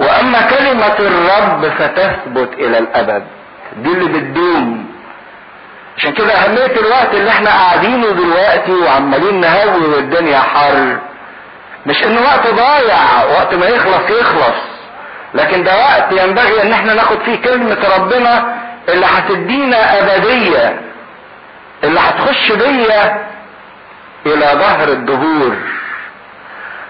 وأما 0.00 0.40
كلمة 0.42 0.94
الرب 0.98 1.68
فتثبت 1.78 2.52
إلى 2.58 2.78
الأبد. 2.78 3.22
دي 3.76 3.90
اللي 3.92 4.18
بتدوم. 4.20 4.86
عشان 5.96 6.12
كده 6.12 6.32
أهمية 6.32 6.66
الوقت 6.80 7.14
اللي 7.14 7.30
إحنا 7.30 7.50
قاعدينه 7.50 8.10
دلوقتي 8.10 8.72
وعمالين 8.72 9.40
نهوي 9.40 9.86
والدنيا 9.94 10.38
حر. 10.38 10.98
مش 11.86 12.02
انه 12.04 12.20
وقت 12.20 12.46
ضايع 12.54 13.24
وقت 13.24 13.54
ما 13.54 13.66
يخلص 13.66 14.10
يخلص. 14.20 14.56
لكن 15.34 15.64
ده 15.64 15.76
وقت 15.78 16.12
ينبغي 16.12 16.62
إن 16.62 16.72
إحنا 16.72 16.94
ناخد 16.94 17.18
فيه 17.22 17.36
كلمة 17.36 17.78
ربنا 17.96 18.54
اللي 18.88 19.06
هتدينا 19.06 19.98
أبدية. 19.98 20.80
اللي 21.84 22.00
هتخش 22.00 22.52
بيا 22.52 23.26
إلى 24.26 24.46
ظهر 24.54 24.88
الدهور. 24.88 25.56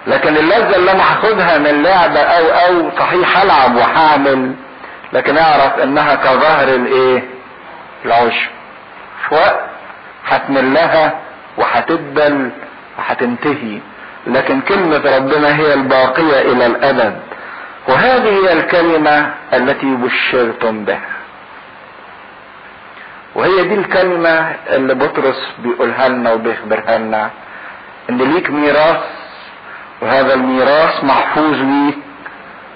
لكن 0.06 0.36
اللذة 0.36 0.76
اللي 0.76 0.92
أنا 0.92 1.02
هاخدها 1.12 1.58
من 1.58 1.82
لعبة 1.82 2.20
أو 2.20 2.44
أو 2.44 2.90
صحيح 2.98 3.38
هلعب 3.38 3.76
وهعمل 3.76 4.54
لكن 5.12 5.38
أعرف 5.38 5.78
إنها 5.78 6.14
كظهر 6.14 6.68
الإيه؟ 6.68 7.22
العشب. 8.04 8.48
في 9.28 9.34
وقت 9.34 9.60
هتمل 10.28 10.74
لها 10.74 11.20
وهتدبل 11.56 12.50
وهتنتهي. 12.98 13.78
لكن 14.26 14.60
كلمة 14.60 15.16
ربنا 15.16 15.56
هي 15.56 15.74
الباقية 15.74 16.40
إلى 16.40 16.66
الأبد. 16.66 17.20
وهذه 17.88 18.28
هي 18.28 18.52
الكلمة 18.52 19.34
التي 19.52 19.86
بشرتم 19.86 20.84
بها. 20.84 21.17
وهي 23.34 23.62
دي 23.62 23.74
الكلمة 23.74 24.54
اللي 24.70 24.94
بطرس 24.94 25.52
بيقولها 25.58 26.08
لنا 26.08 26.32
وبيخبرها 26.32 26.98
لنا 26.98 27.30
إن 28.10 28.18
ليك 28.18 28.50
ميراث 28.50 29.00
وهذا 30.02 30.34
الميراث 30.34 31.04
محفوظ 31.04 31.54
ليك 31.54 31.98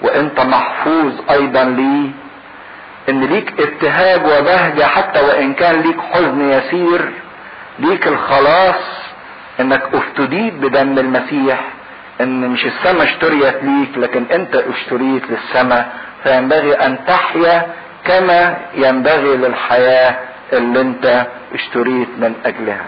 وأنت 0.03 0.41
محفوظ 0.41 1.13
أيضا 1.31 1.65
ليه. 1.65 2.11
إن 3.09 3.21
ليك 3.25 3.61
ابتهاج 3.61 4.21
وبهجة 4.27 4.83
حتى 4.87 5.21
وإن 5.21 5.55
كان 5.55 5.81
ليك 5.81 6.01
حزن 6.01 6.41
يسير 6.51 7.11
ليك 7.79 8.09
الخلاص 8.09 8.83
إنك 9.61 9.83
أفتديت 9.95 10.55
بدم 10.55 10.99
المسيح 10.99 11.61
إن 12.21 12.49
مش 12.49 12.67
السماء 12.67 13.03
اشتريت 13.05 13.57
ليك 13.65 13.99
لكن 13.99 14.25
أنت 14.33 14.55
اشتريت 14.57 15.23
للسماء. 15.31 15.93
فينبغي 16.23 16.73
أن 16.75 16.99
تحيا 17.07 17.67
كما 18.05 18.57
ينبغي 18.75 19.37
للحياة. 19.37 20.17
اللي 20.53 20.81
أنت 20.81 21.27
اشتريت 21.55 22.09
من 22.19 22.35
أجلها. 22.45 22.87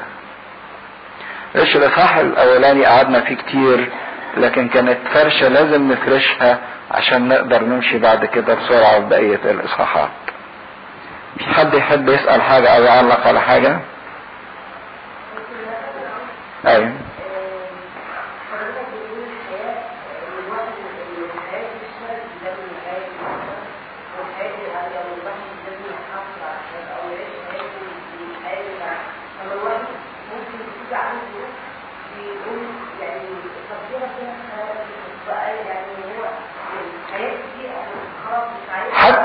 إيش 1.57 1.77
الاصحاح 1.77 2.17
الاولاني 2.17 2.85
قعدنا 2.85 3.21
فيه 3.21 3.35
كتير 3.37 3.93
لكن 4.37 4.69
كانت 4.69 4.99
فرشة 5.15 5.49
لازم 5.49 5.93
نفرشها 5.93 6.59
عشان 6.91 7.29
نقدر 7.29 7.65
نمشي 7.65 7.99
بعد 7.99 8.25
كده 8.25 8.55
بسرعة 8.55 8.99
ببقية 8.99 9.41
الإصحاحات. 9.45 10.11
في 11.39 11.45
حد 11.45 11.75
يحب 11.75 12.09
يسأل 12.09 12.43
حاجة 12.43 12.69
أو 12.77 12.83
يعلق 12.83 13.27
على 13.27 13.41
حاجة؟ 13.41 13.79
أيوه. 16.67 16.93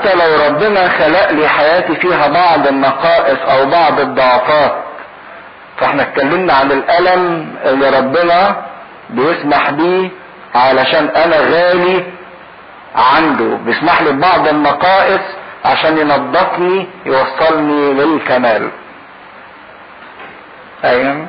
حتى 0.00 0.14
لو 0.14 0.46
ربنا 0.46 0.88
خلق 0.88 1.30
لي 1.30 1.48
حياتي 1.48 1.94
فيها 1.96 2.28
بعض 2.28 2.66
النقائص 2.66 3.38
أو 3.38 3.66
بعض 3.70 4.00
الضعفات 4.00 4.74
فإحنا 5.76 6.02
اتكلمنا 6.02 6.52
عن 6.52 6.72
الألم 6.72 7.54
اللي 7.64 7.98
ربنا 7.98 8.56
بيسمح 9.10 9.70
بيه 9.70 10.10
علشان 10.54 11.08
أنا 11.08 11.36
غالي 11.36 12.04
عنده 12.96 13.56
بيسمح 13.56 14.02
لي 14.02 14.12
ببعض 14.12 14.48
النقائص 14.48 15.20
عشان 15.64 15.98
ينظفني 15.98 16.88
يوصلني 17.06 17.92
للكمال. 17.92 18.70
أيوه 20.84 21.26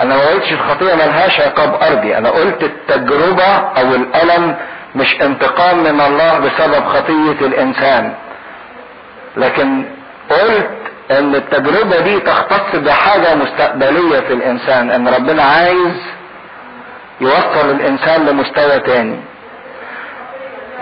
أنا 0.00 0.16
ما 0.16 0.24
قلتش 0.44 0.52
الخطيئة 0.52 0.94
ملهاش 0.94 1.40
عقاب 1.40 1.74
أرضي. 1.82 2.18
أنا 2.18 2.30
قلت 2.30 2.62
التجربة 2.62 3.44
أو 3.56 3.94
الألم 3.94 4.56
مش 4.94 5.22
انتقام 5.22 5.78
من 5.78 6.00
الله 6.00 6.38
بسبب 6.38 6.84
خطية 6.86 7.46
الإنسان. 7.46 8.14
لكن 9.36 9.84
قلت 10.30 10.70
إن 11.10 11.34
التجربة 11.34 12.00
دي 12.00 12.20
تختص 12.20 12.76
بحاجة 12.76 13.34
مستقبلية 13.34 14.20
في 14.20 14.32
الإنسان 14.32 14.90
إن 14.90 15.08
ربنا 15.08 15.42
عايز 15.42 15.96
يوصل 17.20 17.70
الإنسان 17.70 18.26
لمستوى 18.26 18.78
تاني. 18.80 19.20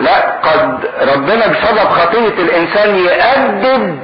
لا 0.01 0.39
قد 0.43 0.79
ربنا 1.15 1.47
بسبب 1.47 1.89
خطية 1.89 2.43
الإنسان 2.43 2.97
يأدب 2.97 3.99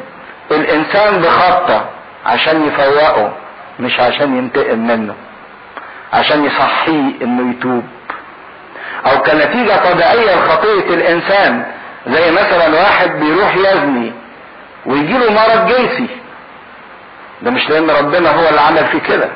الإنسان 0.51 1.19
بخطة 1.23 1.85
عشان 2.27 2.67
يفوقه 2.67 3.33
مش 3.81 4.01
عشان 4.01 4.37
ينتقم 4.39 4.79
منه. 4.79 5.15
عشان 6.13 6.45
يصحيه 6.45 7.13
إنه 7.23 7.51
يتوب. 7.51 7.85
أو 9.07 9.23
كنتيجة 9.23 9.93
طبيعية 9.93 10.35
لخطية 10.37 10.95
الإنسان 10.95 11.65
زي 12.07 12.31
مثلا 12.31 12.69
واحد 12.81 13.11
بيروح 13.11 13.57
يزني 13.57 14.13
ويجيله 14.87 15.33
مرض 15.33 15.67
جنسي. 15.67 16.07
ده 17.43 17.51
مش 17.51 17.71
لأن 17.71 17.91
ربنا 17.91 18.31
هو 18.31 18.49
اللي 18.49 18.61
عمل 18.61 18.85
فيه 18.87 18.99
كده. 18.99 19.29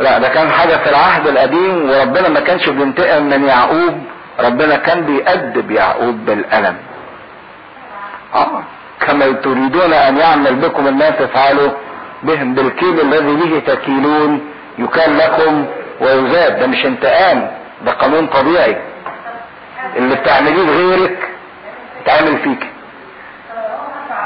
لا 0.00 0.18
ده 0.18 0.28
كان 0.28 0.50
حاجة 0.50 0.76
في 0.76 0.90
العهد 0.90 1.26
القديم 1.26 1.90
وربنا 1.90 2.28
ما 2.28 2.40
كانش 2.40 2.68
بينتقم 2.68 3.22
من 3.22 3.44
يعقوب. 3.44 4.02
ربنا 4.40 4.76
كان 4.76 5.00
بيأدب 5.06 5.70
يعقوب 5.70 6.24
بالألم. 6.24 6.76
آه 8.34 8.62
كما 9.00 9.32
تريدون 9.32 9.92
أن 9.92 10.16
يعمل 10.16 10.54
بكم 10.54 10.86
الناس 10.88 11.14
افعلوا 11.20 11.70
بهم 12.22 12.54
بالكيل 12.54 13.00
الذي 13.00 13.34
به 13.36 13.74
تكيلون 13.74 14.50
يكال 14.78 15.18
لكم 15.18 15.66
ويزاد. 16.00 16.58
ده 16.60 16.66
مش 16.66 16.86
انتقام 16.86 17.50
ده 17.84 17.92
قانون 17.92 18.26
طبيعي. 18.26 18.76
اللي 19.96 20.14
بتعمليه 20.16 20.62
لغيرك 20.62 21.28
تعمل 22.04 22.38
فيك. 22.38 22.66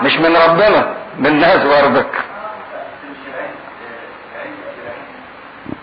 مش 0.03 0.17
من 0.19 0.37
ربنا 0.37 0.95
من 1.19 1.39
ناس 1.41 1.65
برضك 1.65 2.11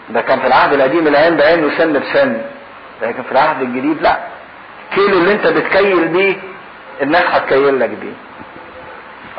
ده 0.10 0.22
كان 0.22 0.39
في 0.39 0.48
العهد 0.48 0.74
القديم 0.74 1.08
العين 1.08 1.38
بعين 1.38 1.65
وسن 1.65 1.93
بسن. 1.93 2.41
لكن 3.02 3.24
في 3.24 3.32
العهد 3.32 3.62
الجديد 3.62 4.02
لا. 4.02 4.17
كيلو 4.96 5.17
اللي 5.17 5.32
انت 5.32 5.48
بتكيل 5.48 6.08
بيه 6.08 6.36
الناس 7.02 7.24
هتكيل 7.26 7.80
لك 7.80 7.89
بيه. 7.89 8.13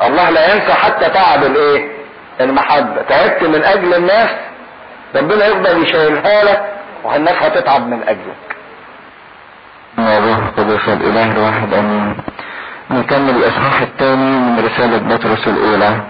الله 0.07 0.29
لا 0.29 0.53
ينسى 0.55 0.73
حتى 0.73 1.09
تعب 1.09 1.43
الايه؟ 1.43 1.98
المحبة. 2.41 3.01
تعبت 3.01 3.43
من 3.43 3.63
أجل 3.63 3.93
الناس 3.93 4.29
ربنا 5.15 5.45
يقدر 5.45 5.77
يشيلها 5.77 6.43
لك 6.43 6.73
والناس 7.03 7.35
هتتعب 7.35 7.87
من 7.87 8.03
أجلك. 8.03 8.55
روح 9.99 10.37
القدس 10.37 10.89
الاله 10.89 11.31
الواحد 11.31 11.73
آمين. 11.73 12.17
نكمل 12.91 13.29
الإصحاح 13.29 13.81
الثاني 13.81 14.39
من 14.39 14.65
رسالة 14.65 14.97
بطرس 14.97 15.47
الأولى. 15.47 16.01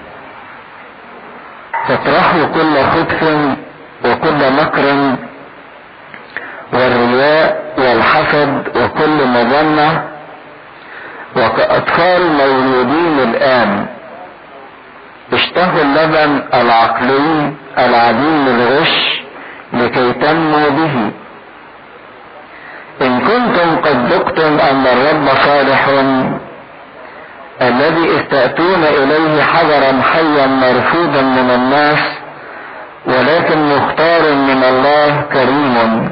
فاطرحوا 1.87 2.45
كل 2.45 2.83
خبث 2.83 3.23
وكل 4.05 4.53
مكر 4.53 5.15
والرياء 6.73 7.73
والحسد 7.77 8.63
وكل 8.77 9.27
مظنة 9.27 10.03
وكأطفال 11.35 12.21
مولودين 12.31 13.19
الآن. 13.19 13.85
اشتهوا 15.33 15.81
اللبن 15.81 16.43
العقلي 16.53 17.53
العديم 17.77 18.47
الغش 18.47 19.21
لكي 19.73 20.13
تنموا 20.13 20.69
به. 20.69 21.11
إن 23.01 23.19
كنتم 23.19 23.75
قد 23.75 24.13
ذقتم 24.13 24.59
أن 24.59 24.87
الرب 24.87 25.27
صالح 25.45 25.87
الذي 27.61 28.19
استأتون 28.19 28.83
إليه 28.83 29.43
حجرا 29.43 30.01
حيا 30.01 30.47
مرفوضا 30.47 31.21
من 31.21 31.49
الناس 31.55 31.99
ولكن 33.05 33.75
مختار 33.75 34.33
من 34.33 34.63
الله 34.63 35.21
كريم. 35.33 36.09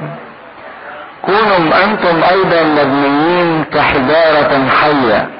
كونوا 1.22 1.84
أنتم 1.84 2.24
أيضا 2.24 2.64
مبنيين 2.64 3.64
كحجارة 3.64 4.68
حية. 4.70 5.37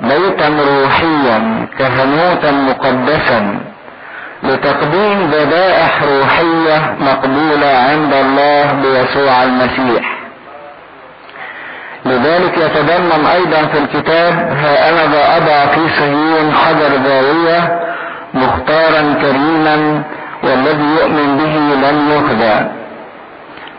بيتا 0.00 0.48
روحيا 0.48 1.66
كهنوتا 1.78 2.50
مقدسا 2.50 3.60
لتقديم 4.42 5.30
ذبائح 5.30 6.02
روحية 6.02 6.96
مقبولة 7.00 7.66
عند 7.90 8.12
الله 8.14 8.72
بيسوع 8.72 9.42
المسيح. 9.42 10.14
لذلك 12.06 12.58
يتضمن 12.58 13.26
أيضا 13.34 13.66
في 13.66 13.78
الكتاب 13.78 14.34
ها 14.34 14.90
أنا 14.90 15.12
ذا 15.12 15.36
اضع 15.36 15.66
في 15.66 15.96
صهيون 15.98 16.52
حجر 16.52 16.90
زاوية 17.06 17.80
مختارا 18.34 19.14
كريما 19.20 20.02
والذي 20.42 20.84
يؤمن 21.00 21.36
به 21.36 21.76
لن 21.88 22.10
يخدع 22.10 22.60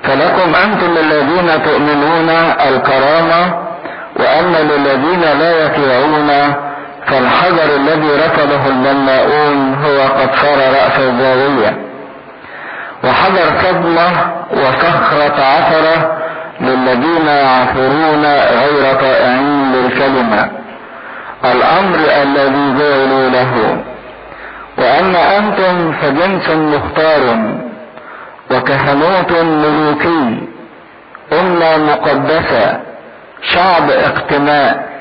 فلكم 0.03 0.55
أنتم 0.55 0.97
الذين 0.97 1.63
تؤمنون 1.63 2.29
الكرامة 2.69 3.64
وأما 4.19 4.57
للذين 4.57 5.21
لا 5.21 5.65
يطيعون 5.65 6.53
فالحجر 7.07 7.75
الذي 7.75 8.09
رفضه 8.15 8.67
البناؤون 8.67 9.75
هو 9.85 10.01
قد 10.01 10.29
صار 10.35 10.57
رأس 10.57 10.99
الزاوية. 10.99 11.77
وحجر 13.03 13.51
صدمة 13.63 14.07
وصخرة 14.51 15.43
عثرة 15.43 16.17
للذين 16.61 17.27
يعثرون 17.27 18.25
غير 18.25 18.95
طائعين 18.95 19.71
للكلمة. 19.71 20.49
الأمر 21.45 21.97
الذي 22.23 22.79
جعلوا 22.79 23.29
له. 23.29 23.77
وأما 24.77 25.37
أنتم 25.37 25.91
فجنس 25.91 26.49
مختار 26.49 27.37
وكهنوت 28.51 29.31
ملوكي 29.31 30.47
أمة 31.33 31.77
مقدسة. 31.77 32.79
شعب 33.53 33.89
اقتناء 33.91 34.95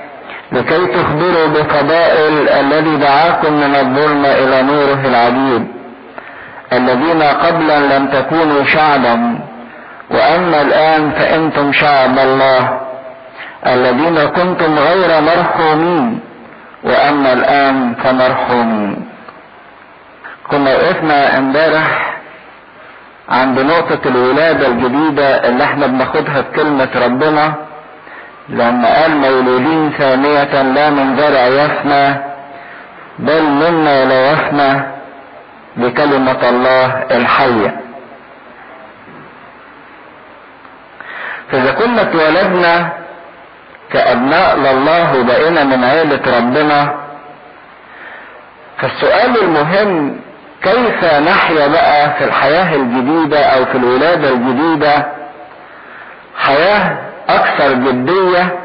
لكي 0.53 0.87
تخبروا 0.87 1.47
بفضائل 1.47 2.49
الذي 2.49 2.97
دعاكم 2.97 3.53
من 3.53 3.75
الظلم 3.75 4.25
إلى 4.27 4.63
نوره 4.63 5.01
العجيب. 5.05 5.67
الذين 6.73 7.23
قبلا 7.23 7.99
لم 7.99 8.07
تكونوا 8.07 8.65
شعبا 8.65 9.39
وأما 10.11 10.63
الآن 10.63 11.11
فأنتم 11.11 11.73
شعب 11.73 12.19
الله. 12.19 12.81
الذين 13.67 14.25
كنتم 14.29 14.79
غير 14.79 15.21
مرحومين 15.21 16.21
وأما 16.85 17.33
الآن 17.33 17.95
فمرحومين 17.95 19.09
كنا 20.51 20.75
وقفنا 20.75 21.39
امبارح 21.39 22.17
عند 23.29 23.61
نقطة 23.61 24.09
الولادة 24.09 24.67
الجديدة 24.67 25.49
اللي 25.49 25.65
إحنا 25.65 25.87
بناخدها 25.87 26.41
بكلمة 26.41 26.89
ربنا. 26.97 27.55
لما 28.49 29.03
قال 29.03 29.17
مولودين 29.17 29.91
ثانية 29.99 30.63
لا 30.63 30.91
من 30.91 31.17
زرع 31.17 31.41
يفنى 31.47 32.15
بل 33.19 33.43
منا 33.43 34.05
لا 34.05 34.31
يفنى 34.33 34.83
بكلمة 35.77 36.49
الله 36.49 36.87
الحية. 37.11 37.81
فإذا 41.53 41.73
كنا 41.73 42.03
اتولدنا 42.03 42.93
كأبناء 43.93 44.57
لله 44.57 45.19
وبقينا 45.21 45.65
من 45.65 45.85
عيلة 45.85 46.39
ربنا 46.39 46.95
فالسؤال 48.79 49.43
المهم 49.43 50.21
كيف 50.63 51.05
نحيا 51.05 51.69
بقى 51.69 52.11
في 52.19 52.25
الحياة 52.25 52.75
الجديدة 52.75 53.41
أو 53.47 53.65
في 53.65 53.79
الولادة 53.79 54.29
الجديدة؟ 54.29 55.07
حياة 56.39 56.97
أكثر 57.29 57.73
جدية 57.73 58.59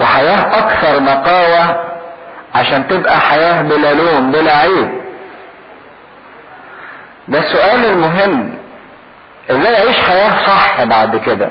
وحياة 0.00 0.58
أكثر 0.58 1.02
نقاوة 1.02 1.84
عشان 2.54 2.88
تبقى 2.88 3.20
حياة 3.20 3.62
بلا 3.62 3.92
لوم 3.94 4.32
بلا 4.32 4.56
عيب. 4.56 4.90
ده 7.28 7.38
السؤال 7.38 7.84
المهم 7.84 8.58
إزاي 9.50 9.76
أعيش 9.76 9.98
حياة 10.00 10.46
صح 10.46 10.84
بعد 10.84 11.16
كده؟ 11.16 11.50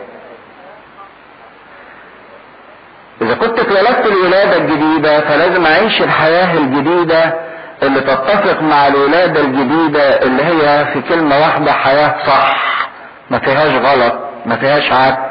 إذا 3.22 3.34
كنت 3.36 3.60
اتولدت 3.60 4.06
الولادة 4.06 4.58
الجديدة 4.58 5.20
فلازم 5.22 5.66
أعيش 5.66 6.02
الحياة 6.02 6.54
الجديدة 6.54 7.34
اللي 7.84 8.02
تتفق 8.02 8.62
مع 8.62 8.88
الولادة 8.88 9.42
الجديدة 9.42 10.22
اللي 10.24 10.44
هي 10.44 10.86
في 10.94 11.02
كلمة 11.02 11.40
واحدة 11.40 11.72
حياة 11.72 12.16
صح. 12.28 12.58
ما 13.30 13.40
فيهاش 13.40 13.72
غلط. 13.86 14.29
ما 14.46 14.56
فيهاش 14.56 14.92
عك. 14.92 15.30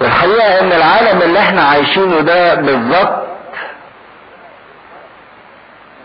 والحقيقة 0.00 0.60
إن 0.60 0.72
العالم 0.72 1.22
اللي 1.22 1.38
إحنا 1.38 1.62
عايشينه 1.62 2.20
ده 2.20 2.54
بالظبط 2.54 3.26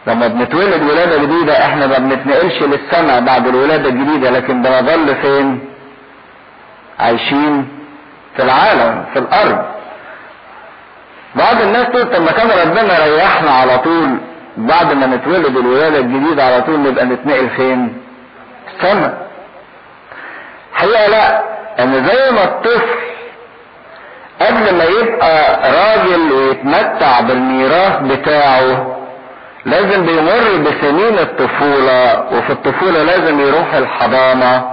لما 0.07 0.27
بنتولد 0.27 0.83
ولادة 0.83 1.17
جديدة 1.17 1.65
إحنا 1.65 1.87
ما 1.87 1.97
بنتنقلش 1.97 2.61
للسماء 2.61 3.21
بعد 3.21 3.47
الولادة 3.47 3.89
الجديدة 3.89 4.29
لكن 4.29 4.61
بنظل 4.61 5.15
فين؟ 5.15 5.59
عايشين 6.99 7.67
في 8.35 8.43
العالم 8.43 9.05
في 9.13 9.19
الأرض. 9.19 9.65
بعض 11.35 11.61
الناس 11.61 11.87
تقول 11.87 12.03
طب 12.15 12.21
ما 12.21 12.31
كان 12.31 12.47
ربنا 12.67 13.05
ريحنا 13.15 13.51
على 13.51 13.77
طول 13.77 14.17
بعد 14.57 14.93
ما 14.93 15.05
نتولد 15.05 15.57
الولادة 15.57 15.97
الجديدة 15.99 16.43
على 16.43 16.61
طول 16.61 16.79
نبقى 16.79 17.05
نتنقل 17.05 17.49
فين؟ 17.49 17.97
السماء. 18.75 19.30
حقيقة 20.81 21.07
لا 21.07 21.43
إن 21.83 21.93
زي 22.07 22.31
ما 22.31 22.43
الطفل 22.43 22.95
قبل 24.41 24.75
ما 24.77 24.83
يبقى 24.83 25.59
راجل 25.71 26.31
ويتمتع 26.31 27.19
بالميراث 27.21 27.99
بتاعه 28.01 28.97
لازم 29.65 30.05
بيمر 30.05 30.57
بسنين 30.69 31.19
الطفولة 31.19 32.23
وفي 32.33 32.49
الطفولة 32.49 33.03
لازم 33.03 33.39
يروح 33.39 33.73
الحضانة. 33.73 34.71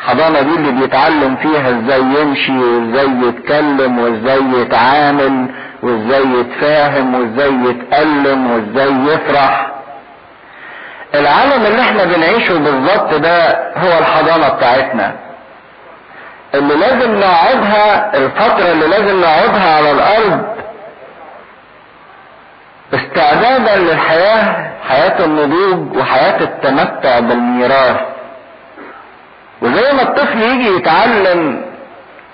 الحضانة 0.00 0.40
دي 0.40 0.54
اللي 0.54 0.72
بيتعلم 0.72 1.36
فيها 1.36 1.70
إزاي 1.70 2.00
يمشي 2.00 2.58
وإزاي 2.58 3.08
يتكلم 3.28 3.98
وإزاي 3.98 4.42
يتعامل 4.60 5.46
وإزاي 5.82 6.24
يتفاهم 6.40 7.14
وإزاي 7.14 7.52
يتألم 7.54 8.50
وإزاي 8.50 8.92
يفرح. 9.14 9.73
العالم 11.14 11.66
اللي 11.66 11.80
إحنا 11.82 12.04
بنعيشه 12.04 12.58
بالظبط 12.58 13.14
ده 13.14 13.48
هو 13.76 13.98
الحضانة 13.98 14.48
بتاعتنا. 14.48 15.12
اللي 16.54 16.74
لازم 16.74 17.14
نقعدها 17.20 18.16
الفترة 18.16 18.72
اللي 18.72 18.86
لازم 18.86 19.20
نقعدها 19.20 19.76
على 19.76 19.90
الأرض 19.90 20.44
استعدادا 22.94 23.76
للحياة 23.76 24.70
حياة 24.88 25.24
النضوج 25.24 25.96
وحياة 25.96 26.40
التمتع 26.40 27.18
بالميراث. 27.20 27.96
وزي 29.62 29.92
ما 29.92 30.02
الطفل 30.02 30.42
يجي 30.42 30.76
يتعلم 30.76 31.64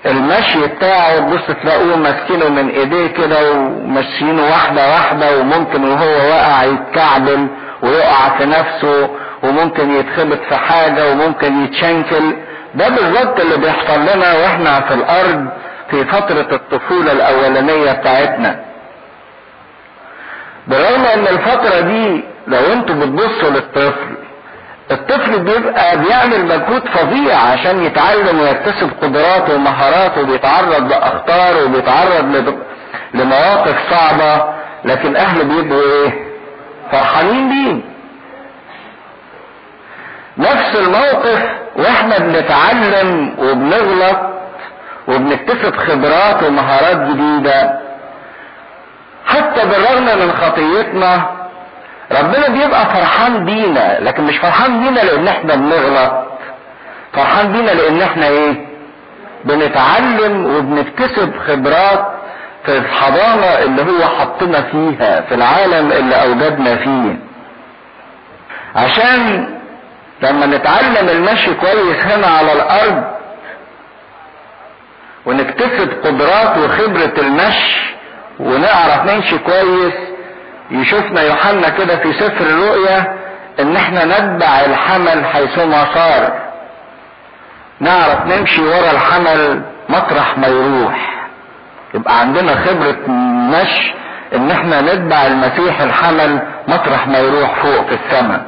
المشي 0.05 0.67
بتاعه 0.67 1.19
تبص 1.19 1.45
تلاقوه 1.63 1.95
ماسكينه 1.95 2.49
من 2.49 2.69
ايديه 2.69 3.07
كده 3.07 3.51
وماشيينه 3.51 4.43
واحدة 4.43 4.89
واحدة 4.89 5.37
وممكن 5.39 5.83
وهو 5.83 6.07
واقع 6.29 6.63
يتكعبل 6.63 7.47
ويقع 7.83 8.37
في 8.37 8.45
نفسه 8.45 9.09
وممكن 9.43 9.91
يتخبط 9.91 10.39
في 10.49 10.55
حاجة 10.55 11.11
وممكن 11.11 11.63
يتشنكل. 11.63 12.35
ده 12.75 12.89
بالظبط 12.89 13.39
اللي 13.39 13.57
بيحصل 13.57 13.99
لنا 14.01 14.33
وإحنا 14.37 14.81
في 14.81 14.93
الأرض 14.93 15.47
في 15.91 16.05
فترة 16.05 16.55
الطفولة 16.55 17.11
الأولانية 17.11 17.91
بتاعتنا. 17.91 18.59
بالرغم 20.67 21.05
إن 21.05 21.27
الفترة 21.27 21.79
دي 21.79 22.23
لو 22.47 22.73
أنتوا 22.73 22.95
بتبصوا 22.95 23.49
للطفل 23.49 24.15
الطفل 24.91 25.39
بيبقى 25.39 25.97
بيعمل 25.97 26.45
مجهود 26.45 26.87
فظيع 26.87 27.37
عشان 27.37 27.83
يتعلم 27.83 28.39
ويكتسب 28.39 28.91
قدرات 29.01 29.49
ومهارات 29.49 30.17
وبيتعرض 30.17 30.89
لأخطار 30.91 31.63
وبيتعرض 31.65 32.55
لمواقف 33.13 33.75
صعبة 33.91 34.53
لكن 34.85 35.15
أهله 35.15 35.43
بيبقوا 35.43 35.81
إيه؟ 35.81 36.30
فرحانين 36.91 37.49
بيه 37.49 37.81
نفس 40.37 40.75
الموقف 40.75 41.43
وإحنا 41.75 42.17
بنتعلم 42.19 43.35
وبنغلط 43.39 44.17
وبنكتسب 45.07 45.75
خبرات 45.75 46.43
ومهارات 46.43 46.97
جديدة. 46.97 47.79
حتى 49.25 49.65
بالرغم 49.65 50.05
من 50.19 50.31
خطيتنا 50.33 51.25
ربنا 52.11 52.47
بيبقى 52.49 52.85
فرحان 52.85 53.45
بينا 53.45 53.99
لكن 53.99 54.23
مش 54.23 54.37
فرحان 54.37 54.79
بينا 54.83 54.99
لأن 54.99 55.27
إحنا 55.27 55.55
بنغلط. 55.55 56.11
فرحان 57.13 57.51
بينا 57.51 57.71
لأن 57.71 58.01
إحنا 58.01 58.27
إيه؟ 58.27 58.65
بنتعلم 59.45 60.55
وبنكتسب 60.55 61.33
خبرات 61.47 62.10
في 62.65 62.77
الحضانة 62.77 63.45
اللي 63.63 63.81
هو 63.81 64.07
حطنا 64.19 64.61
فيها 64.61 65.21
في 65.21 65.35
العالم 65.35 65.91
اللي 65.91 66.15
أوجدنا 66.23 66.75
فيه. 66.75 67.15
عشان 68.75 69.49
لما 70.21 70.45
نتعلم 70.45 71.09
المشي 71.09 71.53
كويس 71.53 71.97
هنا 72.05 72.27
على 72.27 72.53
الأرض 72.53 73.03
ونكتسب 75.25 75.89
قدرات 76.03 76.57
وخبرة 76.57 77.13
المشي 77.17 77.95
ونعرف 78.39 79.05
نمشي 79.05 79.37
كويس 79.37 79.93
يشوفنا 80.71 81.21
يوحنا 81.21 81.69
كده 81.69 81.97
في 81.97 82.13
سفر 82.13 82.45
الرؤيا 82.45 83.17
إن 83.59 83.75
إحنا 83.75 84.05
نتبع 84.05 84.59
الحمل 84.65 85.25
حيثما 85.25 85.85
صار. 85.93 86.39
نعرف 87.79 88.25
نمشي 88.25 88.61
ورا 88.61 88.91
الحمل 88.91 89.61
مطرح 89.89 90.37
ما 90.37 90.47
يروح. 90.47 91.20
يبقى 91.93 92.19
عندنا 92.19 92.55
خبرة 92.55 93.11
مشي 93.51 93.93
إن 94.35 94.51
إحنا 94.51 94.81
نتبع 94.81 95.25
المسيح 95.27 95.81
الحمل 95.81 96.39
مطرح 96.67 97.07
ما 97.07 97.17
يروح 97.19 97.55
فوق 97.55 97.87
في 97.87 97.95
السماء. 98.05 98.41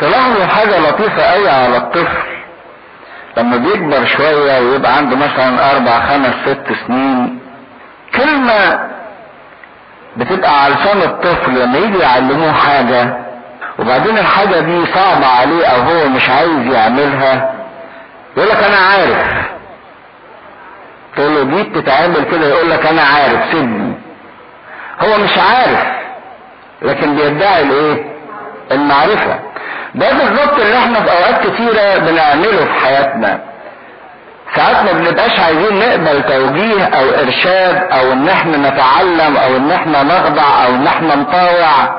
تلاحظوا 0.00 0.46
حاجة 0.46 0.78
لطيفة 0.90 1.22
قوي 1.22 1.48
على 1.50 1.76
الطفل. 1.76 2.28
لما 3.36 3.56
بيكبر 3.56 4.06
شوية 4.06 4.60
ويبقى 4.60 4.96
عنده 4.96 5.16
مثلا 5.16 5.70
أربع 5.76 6.00
خمس 6.00 6.34
ست 6.46 6.66
سنين 6.86 7.38
كلمة 8.14 8.88
بتبقى 10.16 10.64
على 10.64 10.74
لسان 10.74 11.02
الطفل 11.02 11.60
لما 11.62 11.78
يجي 11.78 11.98
يعلموه 11.98 12.52
حاجة 12.52 13.16
وبعدين 13.78 14.18
الحاجة 14.18 14.60
دي 14.60 14.86
صعبة 14.94 15.26
عليه 15.26 15.66
أو 15.66 15.80
هو 15.80 16.08
مش 16.08 16.30
عايز 16.30 16.66
يعملها 16.72 17.54
يقول 18.36 18.48
لك 18.48 18.62
أنا 18.62 18.76
عارف. 18.76 19.48
تقول 21.18 21.34
له 21.34 21.42
دي 21.42 21.62
بتتعمل 21.62 22.24
كده 22.30 22.46
يقول 22.46 22.70
لك 22.70 22.86
أنا 22.86 23.02
عارف 23.02 23.40
سيبني. 23.52 23.92
هو 25.00 25.18
مش 25.18 25.38
عارف 25.38 25.84
لكن 26.82 27.16
بيدعي 27.16 27.62
الايه 27.62 28.04
المعرفة. 28.72 29.38
ده 29.94 30.12
بالظبط 30.12 30.60
اللي 30.60 30.78
إحنا 30.78 31.00
في 31.02 31.10
أوقات 31.12 31.46
كتيرة 31.46 31.98
بنعمله 31.98 32.64
في 32.64 32.84
حياتنا. 32.84 33.40
ساعات 34.56 34.84
ما 34.84 34.92
بنبقاش 34.92 35.40
عايزين 35.40 35.78
نقبل 35.78 36.22
توجيه 36.22 36.84
أو 36.84 37.04
إرشاد 37.24 37.76
أو 37.92 38.12
إن 38.12 38.28
إحنا 38.28 38.56
نتعلم 38.70 39.36
أو 39.36 39.56
إن 39.56 39.70
إحنا 39.72 40.02
نخضع 40.02 40.64
أو 40.66 40.74
إن 40.74 40.86
إحنا 40.86 41.14
نطاوع. 41.14 41.98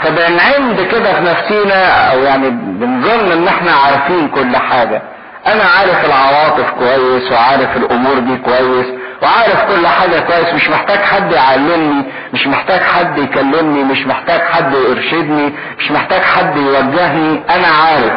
فبنعند 0.00 0.80
كده 0.80 1.12
في 1.14 1.20
نفسينا 1.20 2.10
أو 2.12 2.18
يعني 2.18 2.50
بنظن 2.50 3.32
إن 3.32 3.48
إحنا 3.48 3.72
عارفين 3.72 4.28
كل 4.28 4.56
حاجة. 4.56 5.02
أنا 5.46 5.64
عارف 5.64 6.04
العواطف 6.04 6.70
كويس 6.70 7.32
وعارف 7.32 7.76
الأمور 7.76 8.18
دي 8.18 8.36
كويس 8.36 8.86
وعارف 9.22 9.64
كل 9.68 9.86
حاجة 9.86 10.18
كويس 10.20 10.54
مش 10.54 10.68
محتاج 10.68 10.98
حد 10.98 11.32
يعلمني 11.32 12.04
مش 12.32 12.46
محتاج 12.46 12.80
حد 12.80 13.18
يكلمني 13.18 13.84
مش 13.84 14.06
محتاج 14.06 14.40
حد 14.40 14.74
يرشدني 14.74 15.52
مش 15.78 15.90
محتاج 15.90 16.20
حد 16.22 16.56
يوجهني 16.56 17.42
أنا 17.50 17.66
عارف. 17.68 18.12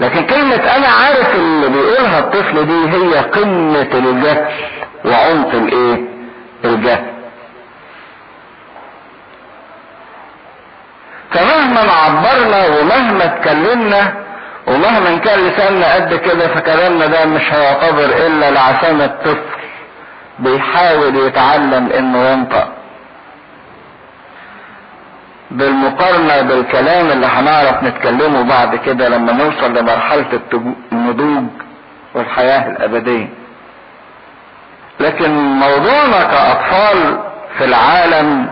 لكن 0.00 0.26
كلمة 0.26 0.54
أنا 0.76 0.86
عارف 0.88 1.34
اللي 1.34 1.68
بيقولها 1.68 2.18
الطفل 2.18 2.66
دي 2.66 2.88
هي 2.90 3.18
قمة 3.18 3.88
الجهل. 3.94 4.46
وعمق 5.04 5.54
الإيه؟ 5.54 6.00
الجهل. 6.64 7.04
فمهما 11.30 11.80
عبرنا 11.92 12.66
ومهما 12.66 13.24
اتكلمنا 13.24 14.12
ومهما 14.66 15.18
كان 15.18 15.38
لساننا 15.48 15.94
قد 15.94 16.14
كده 16.14 16.48
فكلامنا 16.48 17.06
ده 17.06 17.24
مش 17.26 17.52
هيعتبر 17.52 18.04
إلا 18.04 18.50
لعشان 18.50 19.00
الطفل 19.02 19.40
بيحاول 20.38 21.16
يتعلم 21.16 21.92
إنه 21.98 22.18
ينطق. 22.30 22.68
بالمقارنة 25.50 26.40
بالكلام 26.42 27.10
اللي 27.10 27.26
هنعرف 27.26 27.82
نتكلمه 27.82 28.42
بعد 28.42 28.76
كده 28.76 29.08
لما 29.08 29.32
نوصل 29.32 29.74
لمرحلة 29.78 30.40
النضوج 30.92 31.44
والحياة 32.14 32.68
الأبدية. 32.70 33.28
لكن 35.00 35.30
موضوعنا 35.38 36.22
كأطفال 36.22 37.18
في 37.58 37.64
العالم 37.64 38.50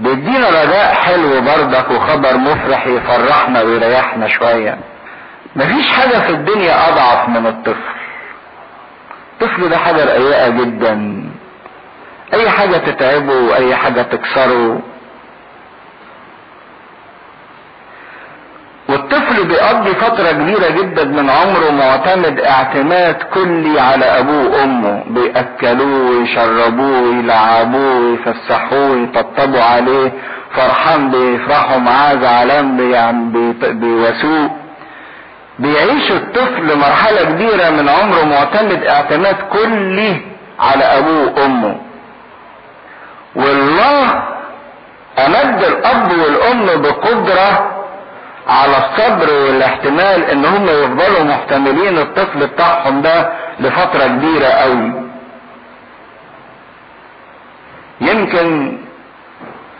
بيدينا 0.00 0.48
رجاء 0.48 0.94
حلو 0.94 1.40
بردك 1.40 1.90
وخبر 1.90 2.36
مفرح 2.36 2.86
يفرحنا 2.86 3.62
ويريحنا 3.62 4.28
شوية. 4.28 4.78
مفيش 5.56 5.92
حاجة 5.92 6.18
في 6.18 6.30
الدنيا 6.30 6.88
أضعف 6.88 7.28
من 7.28 7.46
الطفل. 7.46 7.94
الطفل 9.32 9.68
ده 9.68 9.76
حاجة 9.78 10.04
رقيقة 10.04 10.48
جدا. 10.48 11.24
أي 12.34 12.50
حاجة 12.50 12.76
تتعبه 12.76 13.32
وأي 13.34 13.76
حاجة 13.76 14.02
تكسره 14.02 14.80
والطفل 18.88 19.44
بيقضي 19.44 19.90
فترة 19.94 20.32
كبيرة 20.32 20.68
جدا 20.70 21.04
من 21.04 21.30
عمره 21.30 21.70
معتمد 21.70 22.40
اعتماد 22.40 23.14
كلي 23.34 23.80
على 23.80 24.04
أبوه 24.04 24.48
وأمه. 24.50 25.04
بيأكلوه 25.06 26.10
ويشربوه 26.10 27.00
ويلعبوه 27.00 28.00
ويفسحوه 28.00 28.90
ويطبطبوا 28.90 29.62
عليه. 29.62 30.12
فرحان 30.56 31.10
بيفرحوا 31.10 31.78
معاه 31.78 32.14
زعلان 32.14 32.76
بيواسوه. 33.80 34.50
بيعيش 35.58 36.10
الطفل 36.12 36.78
مرحلة 36.78 37.24
كبيرة 37.24 37.70
من 37.70 37.88
عمره 37.88 38.24
معتمد 38.24 38.82
اعتماد 38.84 39.36
كلي 39.52 40.20
على 40.60 40.84
أبوه 40.84 41.32
وأمه. 41.36 41.76
والله 43.36 44.22
يمد 45.18 45.64
الأب 45.64 46.10
والأم 46.18 46.82
بقدرة 46.82 47.77
على 48.48 48.76
الصبر 48.76 49.32
والاحتمال 49.32 50.24
إن 50.24 50.44
هم 50.44 50.64
يفضلوا 50.64 51.22
محتملين 51.24 51.98
الطفل 51.98 52.46
بتاعهم 52.46 53.02
ده 53.02 53.32
لفترة 53.60 54.06
كبيرة 54.06 54.46
قوي. 54.46 54.92
يمكن 58.00 58.78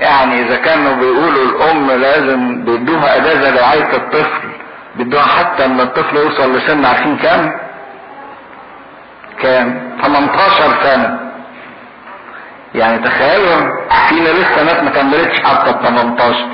يعني 0.01 0.43
إذا 0.43 0.57
كانوا 0.57 0.93
بيقولوا 0.95 1.45
الأم 1.45 1.91
لازم 1.91 2.65
بيدوها 2.65 3.17
أجازة 3.17 3.51
لرعاية 3.51 3.97
الطفل 3.97 4.49
بيدوها 4.97 5.23
حتى 5.23 5.65
ان 5.65 5.81
الطفل 5.81 6.17
يوصل 6.17 6.57
لسن 6.57 6.85
عارفين 6.85 7.17
كام؟ 7.17 7.53
كام؟ 9.43 9.93
18 10.03 10.83
سنة. 10.83 11.21
يعني 12.75 12.99
تخيلوا 12.99 13.61
فينا 14.09 14.29
لسه 14.29 14.63
ناس 14.65 14.83
ما 14.83 14.91
كملتش 14.91 15.41
حتى 15.45 15.71
ال 15.71 15.83
18 15.83 16.47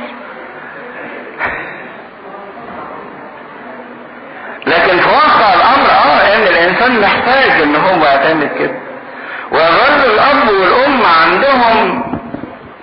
لكن 4.66 4.98
في 5.00 5.08
واقع 5.08 5.54
الامر 5.54 5.90
آه 5.90 6.36
ان 6.36 6.46
الإنسان 6.98 7.00
محتاج 7.00 7.62
إن 7.62 7.76
هو 7.76 8.04
يعتمد 8.06 8.50
كده 8.58 8.74
ويظل 9.52 10.12
الأب 10.14 10.48
والأم 10.48 11.00
عندهم 11.22 12.02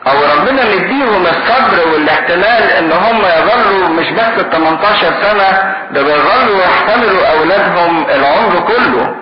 أو 0.07 0.13
ربنا 0.35 0.63
مديهم 0.75 1.25
الصبر 1.25 1.93
والاحتمال 1.93 2.63
إن 2.77 2.91
هم 2.91 3.17
يظلوا 3.17 3.87
مش 3.89 4.09
بس 4.09 4.39
ال 4.39 4.49
18 4.49 4.97
سنة 5.21 5.75
ده 5.91 6.01
بيظلوا 6.03 6.63
يحتملوا 6.63 7.27
أولادهم 7.27 8.05
العمر 8.09 8.59
كله. 8.67 9.15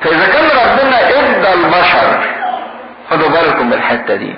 فإذا 0.00 0.26
كان 0.26 0.44
ربنا 0.44 1.08
ادى 1.08 1.52
البشر 1.54 2.26
خدوا 3.10 3.28
بالكم 3.28 3.66
من 3.66 3.72
الحتة 3.72 4.14
دي. 4.14 4.34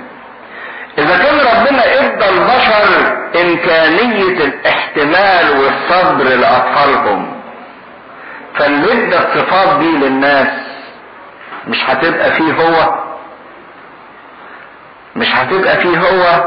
إذا 0.98 1.16
كان 1.18 1.34
ربنا 1.34 1.84
ادى 1.84 2.28
البشر 2.28 3.12
إمكانية 3.42 4.44
الاحتمال 4.44 5.50
والصبر 5.50 6.24
لأطفالهم. 6.24 7.41
فاللي 8.58 8.92
ادى 8.92 9.16
الصفات 9.18 9.78
دي 9.78 9.90
للناس 9.98 10.48
مش 11.68 11.78
هتبقى 11.90 12.30
فيه 12.32 12.52
هو 12.52 12.94
مش 15.16 15.28
هتبقى 15.34 15.76
فيه 15.76 15.98
هو 15.98 16.44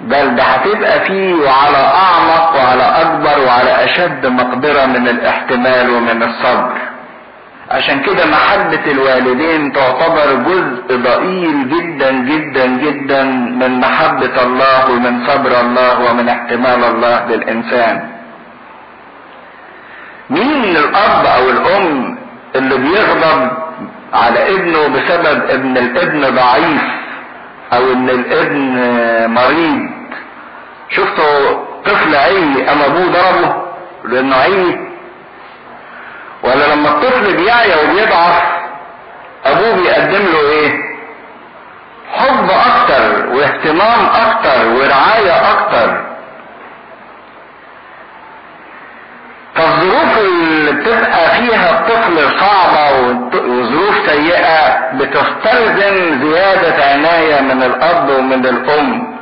بل 0.00 0.34
ده 0.34 0.42
هتبقى 0.42 1.00
فيه 1.00 1.34
وعلى 1.34 1.76
أعمق 1.76 2.56
وعلى 2.56 2.82
أكبر 3.02 3.44
وعلى 3.46 3.84
أشد 3.84 4.26
مقدرة 4.26 4.86
من 4.86 5.08
الاحتمال 5.08 5.90
ومن 5.90 6.22
الصبر 6.22 6.72
عشان 7.70 8.00
كده 8.02 8.26
محبة 8.26 8.92
الوالدين 8.92 9.72
تعتبر 9.72 10.34
جزء 10.34 10.96
ضئيل 10.96 11.68
جدا 11.68 12.10
جدا 12.12 12.66
جدا 12.66 13.22
من 13.60 13.80
محبة 13.80 14.42
الله 14.42 14.90
ومن 14.90 15.26
صبر 15.26 15.60
الله 15.60 16.10
ومن 16.10 16.28
احتمال 16.28 16.84
الله 16.84 17.24
للإنسان. 17.26 18.08
مين 20.30 20.76
الأب 20.76 21.26
أو 21.26 21.50
الأم 21.50 22.18
اللي 22.56 22.76
بيغضب 22.78 23.50
على 24.12 24.54
ابنه 24.54 24.88
بسبب 24.88 25.50
إن 25.50 25.76
الابن 25.76 26.34
ضعيف 26.36 26.82
أو 27.72 27.92
إن 27.92 28.10
الابن 28.10 28.60
مريض؟ 29.34 29.80
شفتوا 30.90 31.64
طفل 31.84 32.14
عي 32.16 32.70
اما 32.72 32.86
أبوه 32.86 33.06
ضربه؟ 33.06 33.62
لأنه 34.04 34.36
عي 34.36 34.78
ولا 36.42 36.74
لما 36.74 36.88
الطفل 36.88 37.36
بيعيا 37.36 37.76
وبيضعف 37.82 38.42
أبوه 39.46 39.74
بيقدم 39.76 40.22
له 40.32 40.40
إيه؟ 40.50 40.72
حب 42.12 42.50
أكتر 42.50 43.26
واهتمام 43.26 44.06
أكتر 44.06 44.68
ورعاية 44.68 45.50
أكتر. 45.52 46.13
فالظروف 49.54 50.18
اللي 50.18 50.72
بتبقى 50.72 51.30
فيها 51.30 51.70
الطفل 51.80 52.40
صعبة 52.40 52.92
وظروف 53.34 54.10
سيئة 54.10 54.90
بتستلزم 54.92 56.22
زيادة 56.22 56.84
عناية 56.84 57.40
من 57.40 57.62
الأب 57.62 58.10
ومن 58.10 58.46
الأم. 58.46 59.14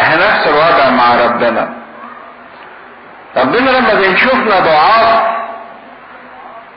إحنا 0.00 0.16
نفس 0.16 0.48
الوضع 0.48 0.90
مع 0.90 1.14
ربنا. 1.24 1.68
ربنا 3.36 3.70
لما 3.70 3.94
بنشوفنا 3.94 4.60
ضعاف 4.60 5.22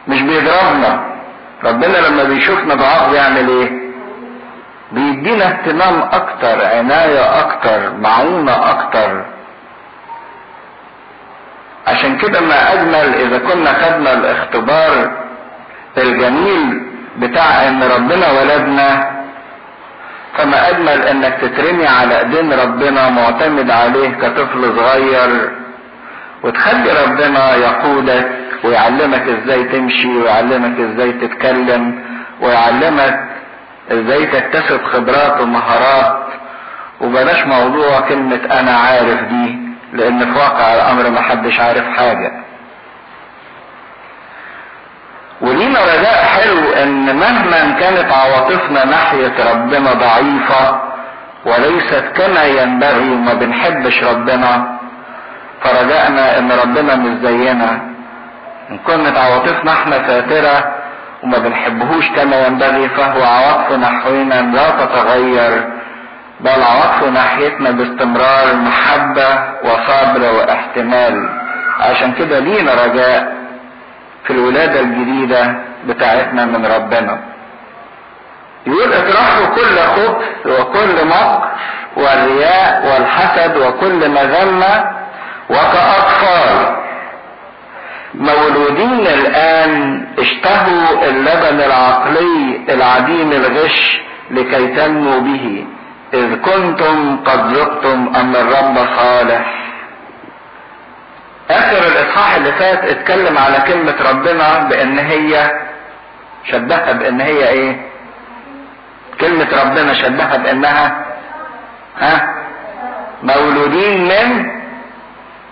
مش 0.07 0.21
بيضربنا. 0.21 1.03
ربنا 1.63 1.97
لما 1.97 2.23
بيشوفنا 2.23 2.75
ضعاف 2.75 3.09
بيعمل 3.09 3.49
إيه؟ 3.49 3.71
بيدينا 4.91 5.45
اهتمام 5.47 6.01
أكتر 6.13 6.65
عناية 6.65 7.39
أكتر 7.39 7.91
معونة 7.93 8.69
أكتر. 8.71 9.25
عشان 11.87 12.17
كده 12.17 12.41
ما 12.41 12.73
أجمل 12.73 13.15
إذا 13.15 13.37
كنا 13.37 13.73
خدنا 13.73 14.13
الاختبار 14.13 15.11
الجميل 15.97 16.81
بتاع 17.17 17.67
إن 17.67 17.83
ربنا 17.83 18.31
ولدنا 18.31 19.17
فما 20.37 20.69
أجمل 20.69 21.01
إنك 21.01 21.33
تترمي 21.41 21.87
على 21.87 22.19
إيدين 22.19 22.53
ربنا 22.53 23.09
معتمد 23.09 23.71
عليه 23.71 24.09
كطفل 24.09 24.61
صغير 24.77 25.51
وتخلي 26.43 26.91
ربنا 27.05 27.55
يقودك 27.55 28.29
ويعلمك 28.63 29.21
إزاي 29.29 29.63
تمشي 29.63 30.17
ويعلمك 30.17 30.79
إزاي 30.79 31.11
تتكلم 31.11 32.03
ويعلمك 32.41 33.19
إزاي 33.91 34.25
تكتسب 34.25 34.81
خبرات 34.85 35.41
ومهارات. 35.41 36.27
وبلاش 37.01 37.43
موضوع 37.45 37.99
كلمة 37.99 38.41
أنا 38.59 38.71
عارف 38.77 39.21
دي. 39.21 39.66
لأن 39.93 40.33
في 40.33 40.39
واقع 40.39 40.73
الأمر 40.73 41.09
محدش 41.09 41.59
عارف 41.59 41.97
حاجة. 41.97 42.31
ولينا 45.41 45.79
رجاء 45.79 46.25
حلو 46.25 46.73
إن 46.83 47.15
مهما 47.15 47.79
كانت 47.79 48.11
عواطفنا 48.11 48.85
ناحية 48.85 49.51
ربنا 49.53 49.93
ضعيفة 49.93 50.81
وليست 51.45 52.03
كما 52.15 52.43
ينبغي 52.43 53.09
وما 53.09 53.33
بنحبش 53.33 54.03
ربنا 54.03 54.77
فرجائنا 55.63 56.37
إن 56.39 56.51
ربنا 56.51 56.95
مش 56.95 57.27
زينا. 57.27 57.81
إن 58.69 58.77
كانت 58.87 59.17
عواطفنا 59.17 59.73
إحنا 59.73 59.99
فاترة 59.99 60.73
وما 61.23 61.37
بنحبهوش 61.37 62.09
كما 62.09 62.47
ينبغي 62.47 62.89
فهو 62.89 63.23
عواطفه 63.23 63.75
نحونا 63.75 64.41
لا 64.41 64.69
تتغير. 64.85 65.76
بل 66.39 66.61
عواطفه 66.63 67.09
ناحيتنا 67.09 67.71
باستمرار 67.71 68.55
محبة 68.55 69.29
وصبر 69.63 70.21
واحتمال. 70.37 71.29
عشان 71.79 72.11
كده 72.13 72.39
لينا 72.39 72.73
رجاء 72.85 73.35
في 74.23 74.33
الولادة 74.33 74.79
الجديدة 74.79 75.55
بتاعتنا 75.87 76.45
من 76.45 76.65
ربنا. 76.65 77.19
يقول 78.67 78.93
اطرحوا 78.93 79.45
كل 79.55 79.77
خبث 79.79 80.59
وكل 80.59 81.07
مكر 81.07 81.47
والرياء 81.97 82.85
والحسد 82.85 83.57
وكل 83.57 84.09
مذمة 84.09 84.91
وكأطفال. 85.49 86.75
مولودين 88.15 89.07
الآن 89.07 90.05
اشتهوا 90.19 91.09
اللبن 91.09 91.61
العقلي 91.61 92.61
العديم 92.69 93.31
الغش 93.31 94.01
لكي 94.31 94.67
تنموا 94.67 95.19
به. 95.19 95.67
إذ 96.13 96.35
كنتم 96.41 97.17
قد 97.25 97.53
ذقتم 97.53 98.15
أن 98.15 98.35
الرب 98.35 98.87
صالح؟ 98.97 99.53
آخر 101.51 101.77
الإصحاح 101.87 102.35
اللي 102.35 102.51
فات 102.51 102.83
اتكلم 102.85 103.37
على 103.37 103.57
كلمة 103.67 103.95
ربنا 104.11 104.59
بأن 104.59 104.99
هي 104.99 105.51
شبهها 106.51 106.91
بأن 106.91 107.21
هي 107.21 107.49
إيه؟ 107.49 107.81
كلمة 109.21 109.47
ربنا 109.63 109.93
شبهها 109.93 110.37
بأنها 110.37 111.05
ها؟ 111.99 112.33
مولودين 113.23 114.03
من 114.03 114.51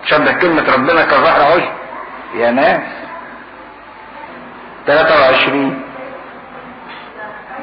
شبه 0.06 0.32
كلمة 0.32 0.74
ربنا 0.74 1.02
كظهر 1.06 1.42
عشب 1.52 1.72
يا 2.36 2.52
ناس. 2.52 2.82
23 4.88 5.82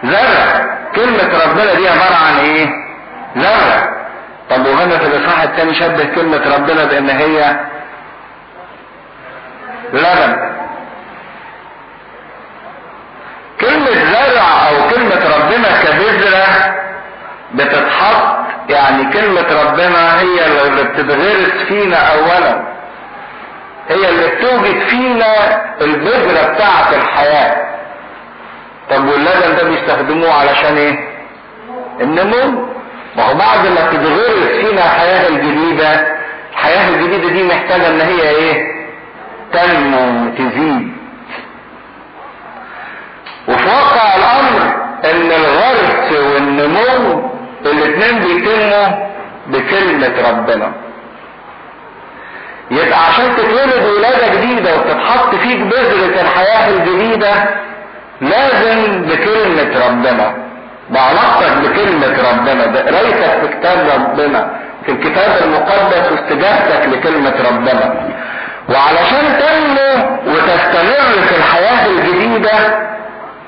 زرع. 0.05 0.67
كلمة 0.95 1.45
ربنا 1.47 1.75
دي 1.75 1.89
عبارة 1.89 2.15
عن 2.27 2.37
إيه؟ 2.39 2.82
زرع 3.37 4.03
طب 4.51 4.67
وهنا 4.67 4.99
في 4.99 5.07
الاصحاح 5.07 5.43
الثاني 5.43 5.75
شبه 5.75 6.05
كلمة 6.15 6.55
ربنا 6.57 6.85
بأن 6.85 7.11
هي 7.11 7.61
لبن. 9.93 10.53
كلمة 13.61 13.91
زرع 14.13 14.69
أو 14.69 14.91
كلمة 14.91 15.37
ربنا 15.37 15.83
كبذرة 15.83 16.75
بتتحط 17.55 18.35
يعني 18.69 19.13
كلمة 19.13 19.63
ربنا 19.65 20.21
هي 20.21 20.47
اللي 20.47 20.85
بتتغرس 20.85 21.63
فينا 21.69 21.97
اولا. 21.97 22.63
هي 23.89 24.09
اللي 24.09 24.29
بتوجد 24.29 24.81
فينا 24.89 25.35
البذرة 25.81 26.53
بتاعة 26.55 26.95
الحياة. 26.95 27.57
طب 28.91 29.05
واللبن 29.05 29.57
ده 29.57 29.63
بيستخدموه 29.69 30.33
علشان 30.35 30.77
إيه؟ 30.77 30.99
النمو. 32.01 32.72
ما 33.17 33.23
هو 33.25 33.35
بعد 33.35 33.67
ما 33.67 33.81
تتغرس 33.93 34.49
فينا 34.67 34.85
الحياة 34.85 35.29
الجديدة 35.29 36.07
الحياة 36.53 36.89
الجديدة 36.89 37.29
دي 37.29 37.43
محتاجة 37.43 37.89
إن 37.89 38.01
هي 38.01 38.29
إيه؟ 38.29 38.73
تنمو 39.53 40.31
تزيد 40.35 40.93
وفي 43.49 43.67
واقع 43.69 44.17
الأمر 44.17 44.75
إن 45.05 45.33
الغرس 45.33 46.13
والنمو 46.13 47.31
الاثنين 47.67 48.19
بيتموا 48.21 48.89
بكلمة 49.47 50.31
ربنا. 50.31 50.73
يبقى 52.71 53.07
عشان 53.07 53.37
تتولد 53.37 53.85
ولادة 53.97 54.35
جديدة 54.35 54.77
وتتحط 54.77 55.35
فيك 55.35 55.59
بذرة 55.61 56.21
الحياة 56.21 56.69
الجديدة 56.71 57.35
لازم 58.21 59.03
بكلمة 59.03 59.87
ربنا. 59.89 60.35
بعلاقتك 60.93 61.53
بكلمة 61.63 62.31
ربنا. 62.31 62.67
بقرايتك 62.67 63.41
في 63.41 63.49
كتاب 63.59 63.89
ربنا 63.95 64.51
في 64.87 64.93
الكتاب 64.93 65.43
المقدس 65.45 66.13
واستجابتك 66.13 66.87
لكلمة 66.89 67.35
ربنا. 67.51 67.95
وعلشان 68.69 69.39
تنمو 69.41 70.19
وتستمر 70.27 71.27
في 71.29 71.37
الحياة 71.37 71.87
الجديدة 71.87 72.53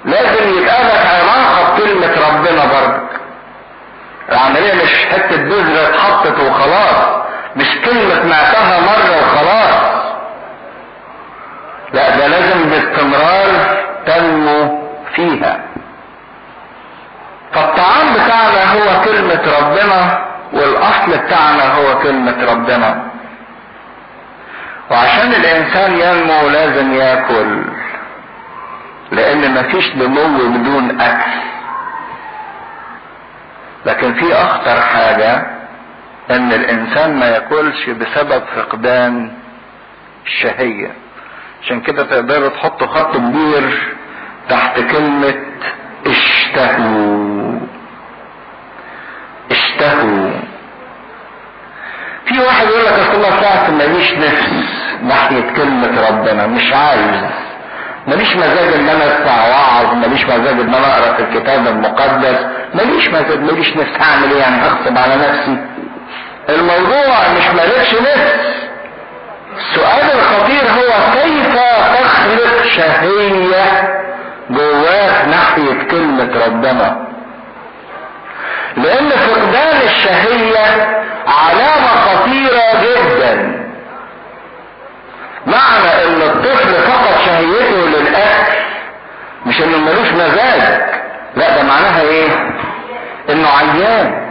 لازم 0.05 0.59
يبقى 0.59 0.83
لك 0.85 1.07
علاقة 1.15 1.75
بكلمة 1.75 2.11
ربنا 2.29 2.65
برضه. 2.65 3.05
العملية 4.33 4.75
مش 4.75 5.07
حتة 5.13 5.37
بذرة 5.37 5.89
اتحطت 5.89 6.41
وخلاص 6.41 7.25
مش 7.57 7.67
كلمة 7.85 8.25
معتها 8.31 8.81
مرة 8.81 9.19
وخلاص. 9.21 9.95
لا 11.93 12.17
ده 12.17 12.27
لازم 12.27 12.71
باستمرار 12.71 13.77
تنمو 14.07 14.79
فيها. 15.15 15.64
فالطعام 17.75 18.15
بتاعنا 18.15 18.73
هو 18.73 19.05
كلمة 19.05 19.43
ربنا 19.61 20.25
والأصل 20.53 21.19
بتاعنا 21.19 21.75
هو 21.75 21.99
كلمة 21.99 22.45
ربنا. 22.53 23.11
وعشان 24.91 25.33
الإنسان 25.35 25.93
ينمو 25.93 26.49
لازم 26.49 26.93
ياكل 26.95 27.65
لأن 29.13 29.55
مفيش 29.55 29.97
نمو 29.97 30.49
بدون 30.49 31.01
أكل. 31.01 31.31
لكن 33.87 34.15
في 34.15 34.35
أخطر 34.35 34.81
حاجة 34.81 35.47
إن 36.31 36.53
الإنسان 36.53 37.19
ما 37.19 37.27
ياكلش 37.27 37.91
بسبب 37.91 38.43
فقدان 38.57 39.33
الشهية. 40.27 40.91
عشان 41.63 41.81
كده 41.81 42.03
تقدروا 42.03 42.49
تحطوا 42.49 42.87
خط 42.87 43.17
كبير 43.17 43.95
تحت 44.49 44.81
كلمة 44.81 45.35
اشتهوا. 46.07 47.34
اشتهوا. 49.51 50.31
في 52.27 52.39
واحد 52.41 52.67
يقول 52.67 52.85
لك 52.85 52.93
اصل 52.93 53.15
الله 53.15 53.41
ساعة 53.41 53.71
ماليش 53.71 54.13
نفس 54.13 54.49
ناحية 55.03 55.51
كلمة 55.57 56.09
ربنا؟ 56.09 56.47
مش 56.47 56.73
عايز. 56.73 57.31
ماليش 58.07 58.37
مزاج 58.37 58.73
إن 58.75 58.89
أنا 58.89 59.05
أسمع 59.05 59.49
وعظ 59.49 59.95
ماليش 59.95 60.25
مزاج 60.25 60.61
إن 60.61 60.75
أنا 60.75 60.99
أقرأ 60.99 61.15
في 61.17 61.23
الكتاب 61.23 61.67
المقدس؟ 61.67 62.39
ماليش 62.75 63.09
مزاج 63.09 63.41
ماليش 63.41 63.77
نفس؟ 63.77 63.91
هعمل 64.01 64.31
إيه؟ 64.33 64.41
يعني 64.41 64.63
اغصب 64.65 64.99
على 64.99 65.17
نفسي. 65.17 65.57
الموضوع 66.49 67.29
مش 67.39 67.47
مالكش 67.55 67.95
نفس. 67.95 68.55
السؤال 69.59 70.19
الخطير 70.19 70.63
هو 70.71 71.13
كيف 71.23 71.55
تخلق 72.01 72.63
شهية 72.77 73.89
جواك 74.51 75.29
ناحية 75.29 75.83
كلمة 75.91 76.45
ربنا؟ 76.47 77.04
لأن 78.77 79.11
فقدان 79.11 79.77
الشهية 79.85 81.01
علامة 81.27 81.89
خطيرة 81.89 82.83
جدا. 82.83 83.61
معنى 85.47 86.05
إن 86.05 86.23
الطفل 86.23 86.75
فقد 86.75 87.15
شهيته 87.27 87.87
للأكل 87.89 88.53
مش 89.47 89.63
إنه 89.63 89.79
ملوش 89.79 90.09
مزاج. 90.13 90.81
لا 91.37 91.57
ده 91.57 91.63
معناها 91.63 92.01
إيه؟ 92.01 92.29
إنه 93.31 93.49
عيان. 93.49 94.25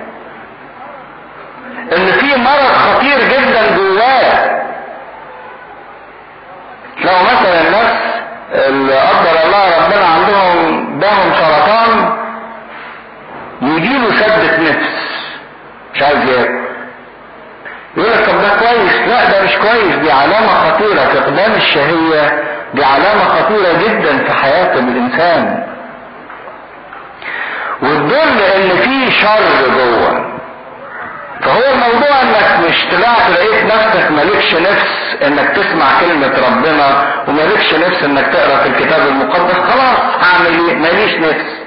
إن 1.97 2.11
في 2.11 2.35
مرض 2.35 2.73
خطير 2.73 3.17
جدا 3.19 3.77
جواه. 3.77 4.63
لو 7.01 7.13
مثلا 7.23 7.61
الناس 7.67 7.91
اللي 8.53 8.99
قدر 8.99 9.45
الله 9.45 9.85
ربنا 9.85 10.05
عندهم 10.05 10.99
داهم 10.99 11.33
سرطان 11.33 11.62
يجيله 13.63 14.11
سدة 14.21 14.57
نفس. 14.69 14.87
مش 15.95 16.01
عايز 16.01 16.29
ياكل 16.29 16.63
يقول 17.97 18.11
لك 18.11 18.25
طب 18.29 18.41
ده 18.41 18.49
كويس. 18.59 19.07
لا 19.07 19.31
ده 19.31 19.43
مش 19.43 19.55
كويس. 19.57 19.95
دي 19.95 20.11
علامة 20.11 20.47
خطيرة. 20.47 20.99
فقدان 21.05 21.51
الشهية 21.51 22.43
دي 22.73 22.83
علامة 22.83 23.23
خطيرة 23.25 23.73
جدا 23.87 24.17
في 24.17 24.33
حياة 24.33 24.73
الإنسان. 24.79 25.63
وتدل 27.81 28.41
إن 28.55 28.69
في 28.77 29.11
شر 29.11 29.69
جوه. 29.77 30.33
فهو 31.41 31.61
الموضوع 31.73 32.21
إنك 32.21 32.69
مش 32.69 32.85
طلعت 32.91 33.29
لقيت 33.31 33.65
نفسك 33.65 34.11
مالكش 34.11 34.53
نفس 34.53 34.87
إنك 35.25 35.49
تسمع 35.49 35.85
كلمة 35.99 36.31
ربنا 36.47 37.05
ومالكش 37.27 37.73
نفس 37.73 38.03
إنك 38.03 38.27
تقرأ 38.27 38.57
في 38.57 38.69
الكتاب 38.69 39.07
المقدس. 39.07 39.53
خلاص 39.55 39.97
هعمل 40.23 40.59
إيه؟ 40.69 40.75
ماليش 40.75 41.13
نفس. 41.13 41.62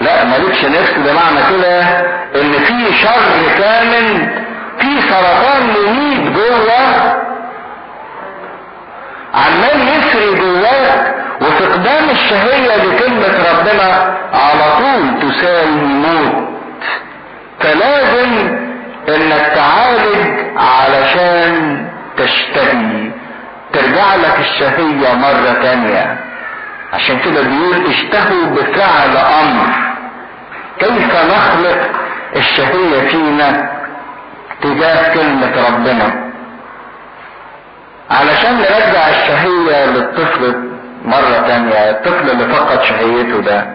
لا 0.00 0.24
مالكش 0.24 0.64
نفس 0.64 0.92
بمعنى 0.92 1.40
كده 1.50 1.80
إن 2.40 2.52
في 2.52 2.94
شر 3.02 3.58
كامل 3.58 4.28
في 4.78 5.00
سرطان 5.00 5.62
مميت 5.86 6.32
جوه 6.32 7.16
عمال 9.34 9.88
يسري 9.88 10.34
جواك 10.34 11.14
وفقدان 11.40 12.10
الشهية 12.10 12.76
لكلمة 12.76 13.38
ربنا 13.52 14.16
على 14.32 14.64
طول 14.78 15.30
تساوي 15.30 15.70
موت. 15.82 16.48
فلازم 17.60 18.58
إنك 19.08 19.52
تعالج 19.54 20.40
علشان 20.56 21.86
تشتهي 22.16 23.10
ترجع 23.72 24.14
لك 24.14 24.38
الشهية 24.38 25.14
مرة 25.14 25.52
تانية. 25.62 26.18
عشان 26.92 27.18
كده 27.18 27.42
بيقول 27.42 27.86
اشتهوا 27.90 28.46
بفعل 28.46 29.16
أمر. 29.16 29.89
كيف 30.80 31.14
نخلق 31.14 31.88
الشهية 32.36 33.08
فينا 33.08 33.70
تجاه 34.62 35.14
كلمة 35.14 35.68
ربنا؟ 35.68 36.30
علشان 38.10 38.54
نرجع 38.56 39.08
الشهية 39.08 39.84
للطفل 39.86 40.70
مرة 41.04 41.44
تانية 41.46 41.90
الطفل 41.90 42.30
اللي 42.30 42.54
فقد 42.54 42.82
شهيته 42.82 43.40
ده 43.40 43.66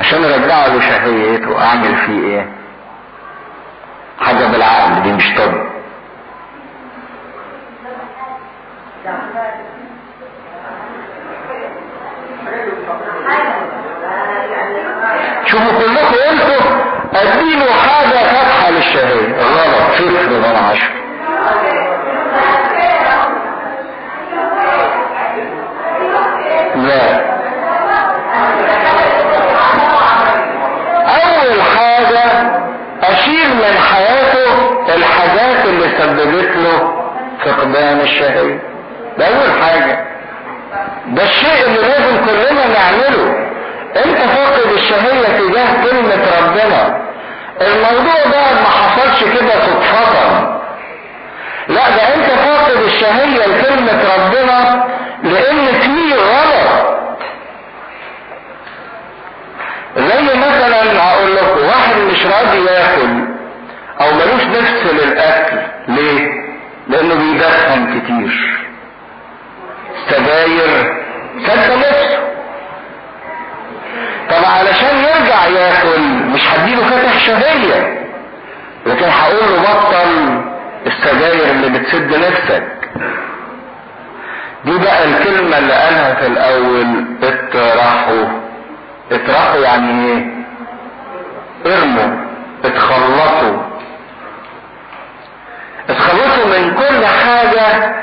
عشان 0.00 0.20
نرجع 0.22 0.66
له 0.66 0.80
شهيته 0.80 1.64
أعمل 1.64 1.96
فيه 1.96 2.24
إيه؟ 2.24 2.46
حاجة 4.20 4.46
بالعقل 4.46 5.02
دي 5.02 5.12
مش 5.12 5.34
طب. 5.36 5.52
شوفوا 15.50 15.72
كلكم 15.78 16.14
قلتوا 16.14 16.80
اديله 17.14 17.72
حاجة 17.72 18.18
فاتحة 18.18 18.70
للشهية 18.70 19.36
غلط 19.36 19.92
صفر 19.98 20.28
من 20.30 20.56
عشرة 20.70 21.00
لا. 26.76 27.20
أول 31.08 31.62
حاجة 31.62 32.50
اشيل 33.02 33.48
من 33.56 33.76
حياته 33.92 34.50
الحاجات 34.96 35.64
اللي 35.64 35.88
سببت 35.98 36.56
له 36.56 36.92
فقدان 37.44 38.00
الشهية 38.00 38.58
ده 39.18 39.26
أول 39.26 39.62
حاجة. 39.62 40.04
ده 41.06 41.22
الشيء 41.22 41.66
اللي 41.66 41.80
لازم 41.80 42.16
كلنا 42.26 42.66
نعمله. 42.66 43.49
انت 43.96 44.18
فاقد 44.18 44.72
الشهية 44.72 45.22
تجاه 45.38 45.84
كلمة 45.84 46.26
ربنا. 46.40 47.00
الموضوع 47.60 48.14
ده 48.24 48.60
ما 48.60 48.68
حصلش 48.68 49.24
كده 49.24 49.50
صدفة. 49.60 50.60
لا 51.68 51.88
ده 51.90 52.14
انت 52.14 52.26
فاقد 52.30 52.82
الشهية 52.82 53.46
لكلمة 53.46 54.02
ربنا 54.16 54.84
لأن 55.22 55.66
في 55.66 56.14
غلط. 56.14 56.90
زي 59.96 60.22
مثلا 60.38 61.02
هقول 61.02 61.36
لكم 61.36 61.66
واحد 61.66 61.96
مش 61.96 62.26
راضي 62.26 62.64
ياكل 62.64 63.24
أو 64.00 64.10
ملوش 64.14 64.42
نفس 64.58 64.92
للأكل. 64.92 65.56
ليه؟ 65.88 66.30
لأنه 66.88 67.14
بيدخن 67.14 68.00
كتير. 68.00 68.60
سجاير. 70.08 70.94
سد 71.46 71.72
نفسه. 71.78 72.19
طب 74.30 74.44
علشان 74.44 74.98
يرجع 74.98 75.46
ياكل 75.46 76.00
مش 76.32 76.40
هديله 76.50 76.82
فتح 76.82 77.18
شهية. 77.26 78.06
لكن 78.86 79.04
هقول 79.08 79.52
له 79.52 79.62
بطل 79.62 80.40
السجاير 80.86 81.50
اللي 81.50 81.78
بتسد 81.78 82.14
نفسك. 82.14 82.64
دي 84.64 84.78
بقى 84.78 85.04
الكلمة 85.04 85.58
اللي 85.58 85.72
قالها 85.72 86.14
في 86.14 86.26
الأول 86.26 87.04
اطرحوا 87.22 88.24
اطرحوا 89.12 89.60
يعني 89.60 90.06
إيه؟ 90.06 90.26
ارموا 91.66 92.16
اتخلصوا 92.64 93.62
اتخلصوا 95.90 96.46
من 96.46 96.74
كل 96.74 97.06
حاجة 97.06 97.94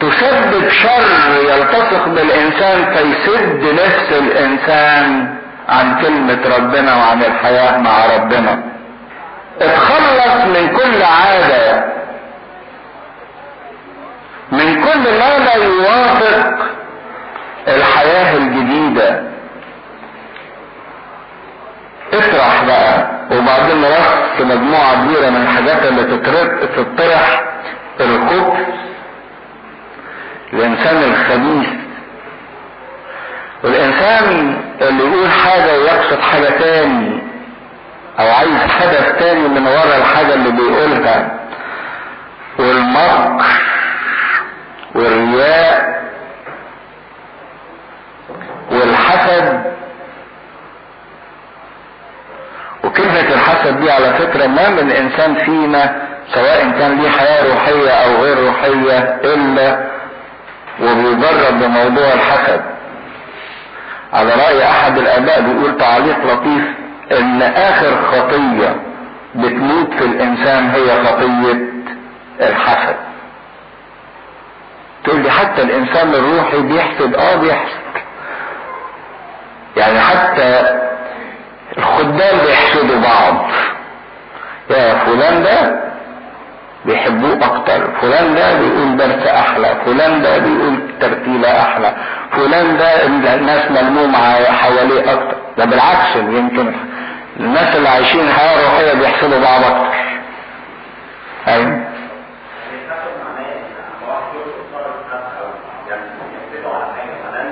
تسبب 0.00 0.68
شر 0.68 1.40
يلتصق 1.48 2.08
بالإنسان 2.08 2.94
فيسد 2.94 3.62
نفس 3.74 4.12
الإنسان 4.12 5.34
عن 5.68 6.00
كلمة 6.02 6.56
ربنا 6.56 6.96
وعن 6.96 7.22
الحياة 7.22 7.78
مع 7.78 8.06
ربنا. 8.16 8.62
اتخلص 9.60 10.44
من 10.46 10.68
كل 10.76 11.02
عادة. 11.02 11.84
من 14.52 14.84
كل 14.84 14.98
ما 14.98 15.38
لا 15.44 15.54
يوافق 15.54 16.54
الحياة 17.68 18.36
الجديدة. 18.36 19.22
اطرح 22.12 22.64
بقى. 22.64 23.10
وبعدين 23.30 23.84
رص 23.84 24.40
مجموعة 24.40 25.04
كبيرة 25.04 25.30
من 25.30 25.42
الحاجات 25.42 25.82
اللي 25.86 26.04
تطرح 26.76 27.42
الخبث 28.00 28.66
الإنسان 30.52 30.96
الخبيث. 31.02 31.68
والإنسان 33.64 34.56
اللي 34.80 35.04
يقول 35.04 35.30
حاجة 35.30 35.78
ويقصد 35.78 36.20
حاجة 36.20 36.48
تاني 36.58 37.22
أو 38.20 38.30
عايز 38.30 38.50
هدف 38.80 39.18
تاني 39.18 39.48
من 39.48 39.66
ورا 39.66 39.96
الحاجة 39.96 40.34
اللي 40.34 40.50
بيقولها. 40.50 41.30
والمكر 42.58 43.44
والرياء 44.94 45.98
والحسد. 48.70 49.62
وكلمة 52.84 53.20
الحسد 53.20 53.80
دي 53.80 53.90
على 53.90 54.14
فكرة 54.14 54.46
ما 54.46 54.68
من 54.70 54.90
إنسان 54.90 55.34
فينا 55.34 56.02
سواء 56.34 56.70
كان 56.78 57.00
ليه 57.02 57.10
حياة 57.10 57.48
روحية 57.54 57.90
أو 57.90 58.22
غير 58.22 58.38
روحية 58.46 58.98
إلا 59.24 59.84
وبيجرب 60.82 61.60
بموضوع 61.60 62.12
الحسد. 62.12 62.60
على 64.12 64.30
رأي 64.34 64.64
أحد 64.70 64.98
الآباء 64.98 65.40
بيقول 65.40 65.76
تعليق 65.78 66.18
لطيف 66.24 66.64
إن 67.12 67.42
آخر 67.42 68.02
خطية 68.02 68.76
بتموت 69.34 69.94
في 69.94 70.04
الإنسان 70.04 70.70
هي 70.70 71.04
خطية 71.04 71.58
الحسد. 72.40 72.96
تقول 75.04 75.20
لي 75.20 75.30
حتى 75.30 75.62
الإنسان 75.62 76.14
الروحي 76.14 76.60
بيحسد 76.62 77.14
آه 77.14 77.36
بيحسد. 77.36 77.78
يعني 79.76 80.00
حتى 80.00 80.78
الخدام 81.78 82.38
بيحسدوا 82.46 83.00
بعض. 83.00 83.50
يا 84.70 84.94
فلان 84.94 85.42
ده 85.42 85.87
بيحبوه 86.88 87.36
أكتر. 87.46 87.90
فلان 88.02 88.34
ده 88.34 88.54
بيقول 88.60 88.96
درس 88.96 89.26
أحلى 89.26 89.76
فلان 89.86 90.22
ده 90.22 90.38
بيقول 90.38 90.78
ترتيلة 91.00 91.62
أحلى 91.62 91.92
فلان 92.32 92.78
ده 92.78 93.34
الناس 93.34 93.70
ملمومة 93.70 94.18
حواليه 94.44 95.12
أكتر. 95.12 95.36
ده 95.58 95.64
بالعكس 95.64 96.16
يمكن 96.16 96.72
الناس 97.40 97.76
اللي 97.76 97.88
عايشين 97.88 98.28
حياة 98.28 98.64
روحية 98.64 98.92
بيحسدوا 98.94 99.40
بعض 99.40 99.60
أكتر. 99.64 99.98
أيوه. 101.48 101.84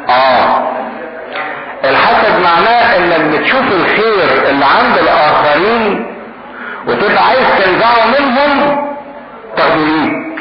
آه. 0.09 0.63
الحسد 1.85 2.41
معناه 2.45 2.97
انك 2.97 3.21
بتشوف 3.39 3.73
الخير 3.73 4.49
اللي 4.51 4.65
عند 4.65 4.99
الآخرين 4.99 6.07
وتبقى 6.87 7.25
عايز 7.29 7.47
تنزعه 7.65 8.07
منهم 8.21 8.87
ليك 9.61 10.41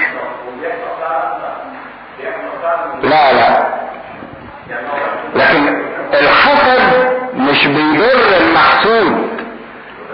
لا 3.04 3.34
لا. 3.34 3.66
لكن 5.36 5.84
الحسد 6.14 7.10
مش 7.34 7.68
بيضر 7.68 8.38
المحسود. 8.42 9.28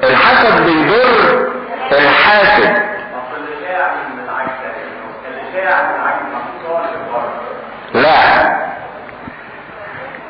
الحسد 0.04 0.66
بيضر 0.66 1.50
الحاسد. 1.92 2.82
لا. 7.94 8.52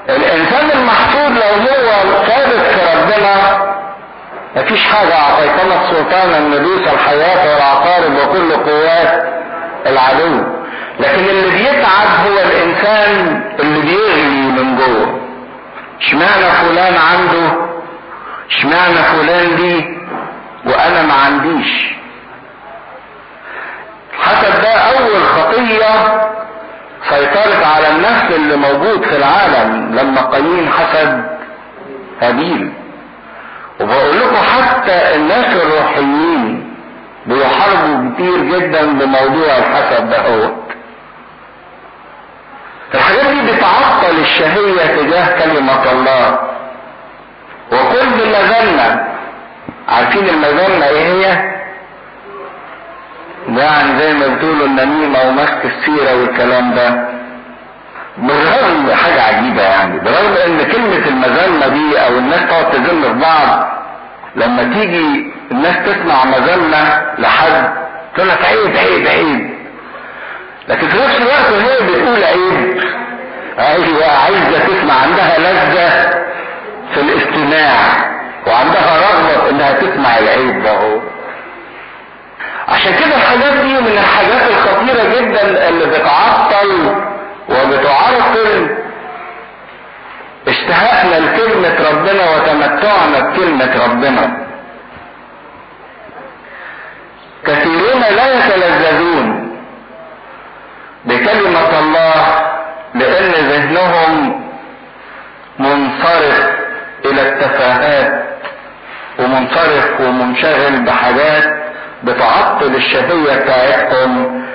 الإنسان 0.10 0.72
المحسود 0.80 1.32
لو 1.32 1.54
هو 1.62 2.24
ثابت 2.26 2.62
في 2.66 2.98
ربنا 2.98 3.71
مفيش 4.56 4.84
حاجة 4.84 5.14
اعطيتنا 5.16 5.82
السلطان 5.82 6.30
أن 6.34 6.52
ندوس 6.52 6.88
الحياة 6.94 7.54
والعقارب 7.54 8.12
وكل 8.16 8.52
قوات 8.72 9.24
العدو. 9.88 10.44
لكن 11.00 11.24
اللي 11.30 11.50
بيتعب 11.58 12.08
هو 12.28 12.40
الإنسان 12.40 13.42
اللي 13.60 13.82
بيغلي 13.82 14.62
من 14.64 14.76
جوه. 14.76 15.20
اشمعنى 16.02 16.52
فلان 16.52 16.94
عنده؟ 16.98 17.52
اشمعنى 18.50 18.96
فلان 18.98 19.56
دي؟ 19.56 19.86
وأنا 20.66 21.02
ما 21.02 21.14
عنديش. 21.14 21.92
الحسد 24.14 24.62
ده 24.62 24.74
أول 24.74 25.24
خطية 25.24 26.22
سيطرت 27.10 27.64
على 27.76 27.88
النسل 27.90 28.34
اللي 28.36 28.56
موجود 28.56 29.06
في 29.06 29.16
العالم 29.16 29.96
لما 29.96 30.22
قايين 30.22 30.70
حسد 30.72 31.24
هابيل. 32.22 32.74
وبقول 33.82 34.20
لكم 34.20 34.36
حتى 34.36 35.16
الناس 35.16 35.46
الروحيين 35.56 36.74
بيحاربوا 37.26 38.14
كتير 38.16 38.38
جدا 38.44 38.86
بموضوع 38.86 39.58
الحسد 39.58 40.10
ده 40.10 40.18
هو. 40.20 40.52
الحاجات 42.94 43.26
دي 43.26 43.52
بتعطل 43.52 44.20
الشهية 44.20 44.86
تجاه 45.02 45.40
كلمة 45.44 45.92
الله. 45.92 46.40
وكل 47.72 48.06
مذنة 48.30 49.08
عارفين 49.90 50.30
المذنة 50.30 50.86
إيه 50.86 51.06
هي؟ 51.14 51.52
يعني 53.58 54.00
زي 54.00 54.14
ما 54.14 54.28
بتقولوا 54.28 54.66
النميمة 54.68 55.20
ومسك 55.28 55.66
السيرة 55.66 56.16
والكلام 56.22 56.74
ده. 56.74 57.10
بالرغم 58.22 58.92
حاجة 59.04 59.22
عجيبة 59.22 59.62
يعني. 59.62 60.00
بالرغم 60.00 60.34
إن 60.46 60.72
كلمة 60.72 61.08
المذمة 61.08 61.68
دي 61.68 62.00
أو 62.00 62.18
الناس 62.18 62.50
تقعد 62.50 62.72
تذم 62.72 63.02
في 63.02 63.14
بعض 63.22 63.68
لما 64.36 64.64
تيجي 64.64 65.32
الناس 65.52 65.76
تسمع 65.86 66.26
مذمة 66.26 67.02
لحد 67.20 67.74
تقول 68.16 68.30
لك 68.30 68.46
عيب 68.46 68.78
عيب 68.78 69.08
عيب. 69.08 69.50
لكن 70.68 70.88
في 70.88 70.98
نفس 70.98 71.18
الوقت 71.18 71.52
وهي 71.52 71.88
بتقول 71.88 72.24
عيب. 72.24 72.82
أيوه 73.60 74.06
عايزة 74.24 74.60
تسمع 74.68 74.94
عندها 74.94 75.40
لذة 75.40 76.10
في 76.94 77.02
الاستماع 77.02 77.76
وعندها 78.48 78.98
رغبة 78.98 79.50
إنها 79.50 79.72
تسمع 79.72 80.18
العيب 80.18 80.64
ده 80.64 80.72
هو 80.72 81.00
عشان 82.70 82.92
كده 82.96 83.16
الحاجات 83.16 83.54
دي 83.54 83.74
من 83.82 83.98
الحاجات 83.98 84.50
الخطيرة 84.52 85.20
جدا 85.20 85.70
اللي 85.70 85.86
بتعطل 85.86 86.96
وبتعرقل 87.52 88.78
اشتهاءنا 90.48 91.16
لكلمة 91.26 91.90
ربنا 91.92 92.36
وتمتعنا 92.36 93.20
بكلمة 93.20 93.86
ربنا. 93.86 94.38
كثيرون 97.46 98.02
لا 98.02 98.34
يتلذذون 98.38 99.58
بكلمة 101.06 101.80
الله 101.80 102.16
لأن 102.96 103.32
ذهنهم 103.32 104.42
منصرف 105.60 106.50
إلى 107.06 107.22
التفاهات 107.22 108.24
ومنصرف 109.20 110.02
ومنشغل 110.02 110.86
بحاجات 110.86 111.44
بتعطل 112.04 112.76
الشهية 112.76 113.36
بتاعتهم 113.36 114.46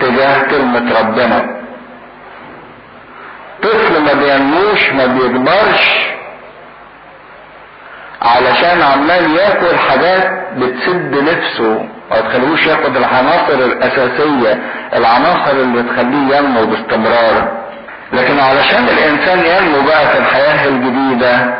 تجاه 0.00 0.42
كلمة 0.42 0.98
ربنا. 1.00 1.55
طفل 3.62 4.00
ما 4.02 4.12
بينموش 4.12 4.90
ما 4.90 5.06
بيكبرش. 5.06 6.06
علشان 8.22 8.82
عمال 8.82 9.36
ياكل 9.36 9.76
حاجات 9.78 10.30
بتسد 10.56 11.14
نفسه 11.14 11.88
ما 12.10 12.20
تخليهوش 12.20 12.66
ياخد 12.66 12.96
العناصر 12.96 13.52
الأساسية 13.54 14.58
العناصر 14.94 15.50
اللي 15.52 15.82
تخليه 15.82 16.36
ينمو 16.36 16.64
باستمرار. 16.66 17.52
لكن 18.12 18.38
علشان 18.40 18.84
الإنسان 18.88 19.38
ينمو 19.38 19.80
بقى 19.86 20.08
في 20.08 20.18
الحياة 20.18 20.68
الجديدة 20.68 21.54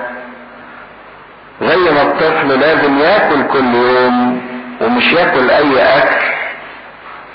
زي 1.63 1.77
ما 1.91 2.03
الطفل 2.03 2.61
لازم 2.61 2.99
ياكل 2.99 3.43
كل 3.47 3.75
يوم 3.75 4.41
ومش 4.81 5.13
ياكل 5.13 5.51
أي 5.51 5.83
أكل 5.99 6.27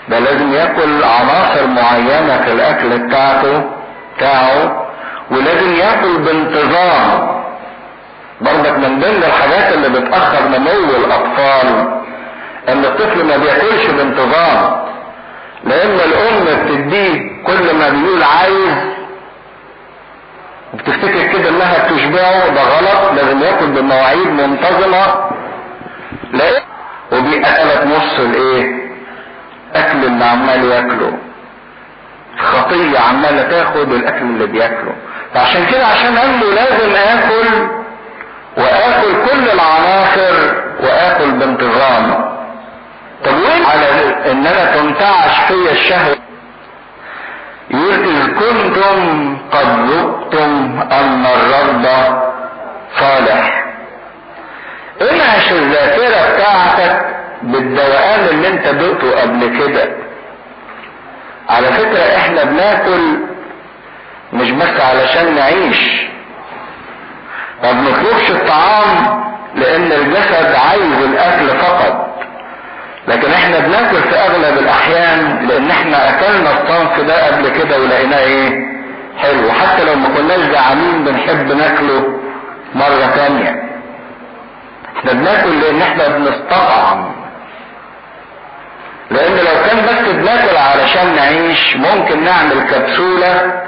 ده 0.09 0.19
لازم 0.19 0.53
ياكل 0.53 1.03
عناصر 1.03 1.67
معينة 1.67 2.41
في 2.45 2.51
الأكل 2.53 2.99
بتاعته. 2.99 3.63
بتاعه 4.21 4.85
ولازم 5.31 5.73
ياكل 5.75 6.17
بانتظام. 6.17 7.31
برضك 8.41 8.77
من 8.77 8.99
ضمن 8.99 9.23
الحاجات 9.27 9.73
اللي 9.73 9.89
بتأخر 9.89 10.47
نمو 10.47 10.95
الأطفال 11.05 11.87
إن 12.69 12.85
الطفل 12.85 13.25
ما 13.25 13.37
بياكلش 13.37 13.85
بانتظام. 13.85 14.81
لأن 15.63 15.99
الأم 15.99 16.45
بتديه 16.45 17.43
كل 17.43 17.75
ما 17.75 17.89
بيقول 17.89 18.23
عايز. 18.23 18.75
وبتفتكر 20.73 21.27
كده 21.33 21.49
إنها 21.49 21.87
بتشبعه 21.87 22.47
ده 22.49 22.61
غلط 22.63 23.13
لازم 23.15 23.41
ياكل 23.41 23.65
بمواعيد 23.65 24.27
منتظمة. 24.27 25.15
لأن 26.33 26.61
وبيأكلك 27.11 27.87
نص 27.87 28.19
الإيه؟ 28.19 28.91
أكل 29.75 30.05
اللي 30.05 30.25
عمال 30.25 30.65
ياكله. 30.65 31.17
خطية 32.43 32.99
عمالة 32.99 33.41
تاخد 33.43 33.93
الاكل 33.93 34.21
اللي 34.21 34.47
بياكله. 34.47 34.95
فعشان 35.33 35.65
كده 35.65 35.85
عشان 35.85 36.17
انمو 36.17 36.45
لازم 36.45 36.95
آكل 36.95 37.67
وآكل 38.57 39.29
كل 39.31 39.49
العناصر 39.49 40.53
وآكل 40.79 41.31
بانتظام. 41.31 42.31
طب 43.25 43.33
وين 43.33 43.65
على 43.65 44.15
إن 44.31 44.47
أنا 44.47 44.75
تنتعش 44.75 45.39
فيا 45.47 45.71
الشهوة؟ 45.71 46.15
يقول 47.71 47.93
إذ 47.93 48.27
كنتم 48.27 49.37
قد 49.51 49.89
ذقتم 49.89 50.81
أن 50.91 51.25
الرب 51.25 51.85
صالح. 52.99 53.65
إنعش 55.01 55.51
الذاكرة 55.51 56.35
بتاعتك 56.35 57.05
بالدوقان 57.41 58.19
اللي 58.31 58.47
أنت 58.47 58.67
دقته 58.67 59.21
قبل 59.21 59.57
كده. 59.59 59.87
على 61.51 61.67
فكرة 61.67 62.17
إحنا 62.17 62.43
بناكل 62.43 63.17
مش 64.33 64.51
بس 64.51 64.81
علشان 64.81 65.35
نعيش. 65.35 66.01
ما 67.63 67.71
بنطلبش 67.71 68.31
الطعام 68.31 69.21
لأن 69.55 69.91
الجسد 69.91 70.55
عايز 70.55 71.01
الأكل 71.03 71.47
فقط. 71.59 72.07
لكن 73.07 73.31
إحنا 73.31 73.59
بناكل 73.59 74.01
في 74.01 74.15
أغلب 74.15 74.57
الأحيان 74.57 75.47
لأن 75.47 75.69
إحنا 75.71 76.09
أكلنا 76.09 76.49
الصنف 76.51 76.99
ده 76.99 77.27
قبل 77.27 77.49
كده 77.49 77.79
ولقيناه 77.81 78.19
إيه؟ 78.19 78.49
حلو. 79.17 79.51
حتى 79.51 79.83
لو 79.85 79.95
ما 79.95 80.09
كناش 80.09 80.39
جعانين 80.39 81.03
بنحب 81.05 81.51
ناكله 81.51 82.03
مرة 82.75 83.11
تانية. 83.15 83.63
إحنا 84.97 85.13
بناكل 85.13 85.59
لأن 85.61 85.81
إحنا 85.81 86.07
بنستطعم. 86.07 87.20
لأن 89.11 89.37
لو 89.37 89.65
كان 89.65 89.85
بس 89.85 90.11
بناكل 90.11 90.57
علشان 90.57 91.15
نعيش 91.15 91.75
ممكن 91.75 92.23
نعمل 92.23 92.61
كبسولة 92.71 93.61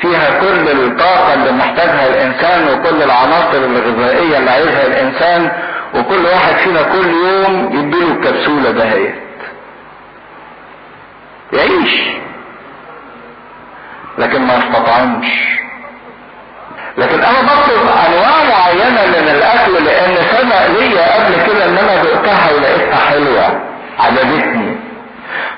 فيها 0.00 0.40
كل 0.40 0.68
الطاقة 0.70 1.34
اللي 1.34 1.52
محتاجها 1.52 2.06
الإنسان 2.06 2.68
وكل 2.68 3.02
العناصر 3.02 3.56
الغذائية 3.58 4.38
اللي 4.38 4.50
عايزها 4.50 4.86
الإنسان 4.86 5.52
وكل 5.94 6.24
واحد 6.26 6.54
فينا 6.54 6.82
كل 6.82 7.08
يوم 7.10 7.70
يديله 7.72 8.12
الكبسولة 8.12 8.70
دهيت 8.70 9.14
يعيش. 11.52 12.02
لكن 14.18 14.42
ما 14.42 14.54
يستطعمش 14.54 15.28
لكن 16.98 17.20
أنا 17.20 17.42
بطلب 17.42 17.88
أنواع 18.06 18.44
معينة 18.50 19.06
من 19.06 19.28
الأكل 19.28 19.84
لأن 19.84 20.14
سبق 20.16 20.66
ليا 20.66 21.14
قبل 21.14 21.34
كده 21.46 21.64
إن 21.64 21.78
أنا 21.78 22.02
دقتها 22.02 22.50
ولقيتها 22.56 22.96
حلوة. 22.96 23.71
عجبتني 24.04 24.76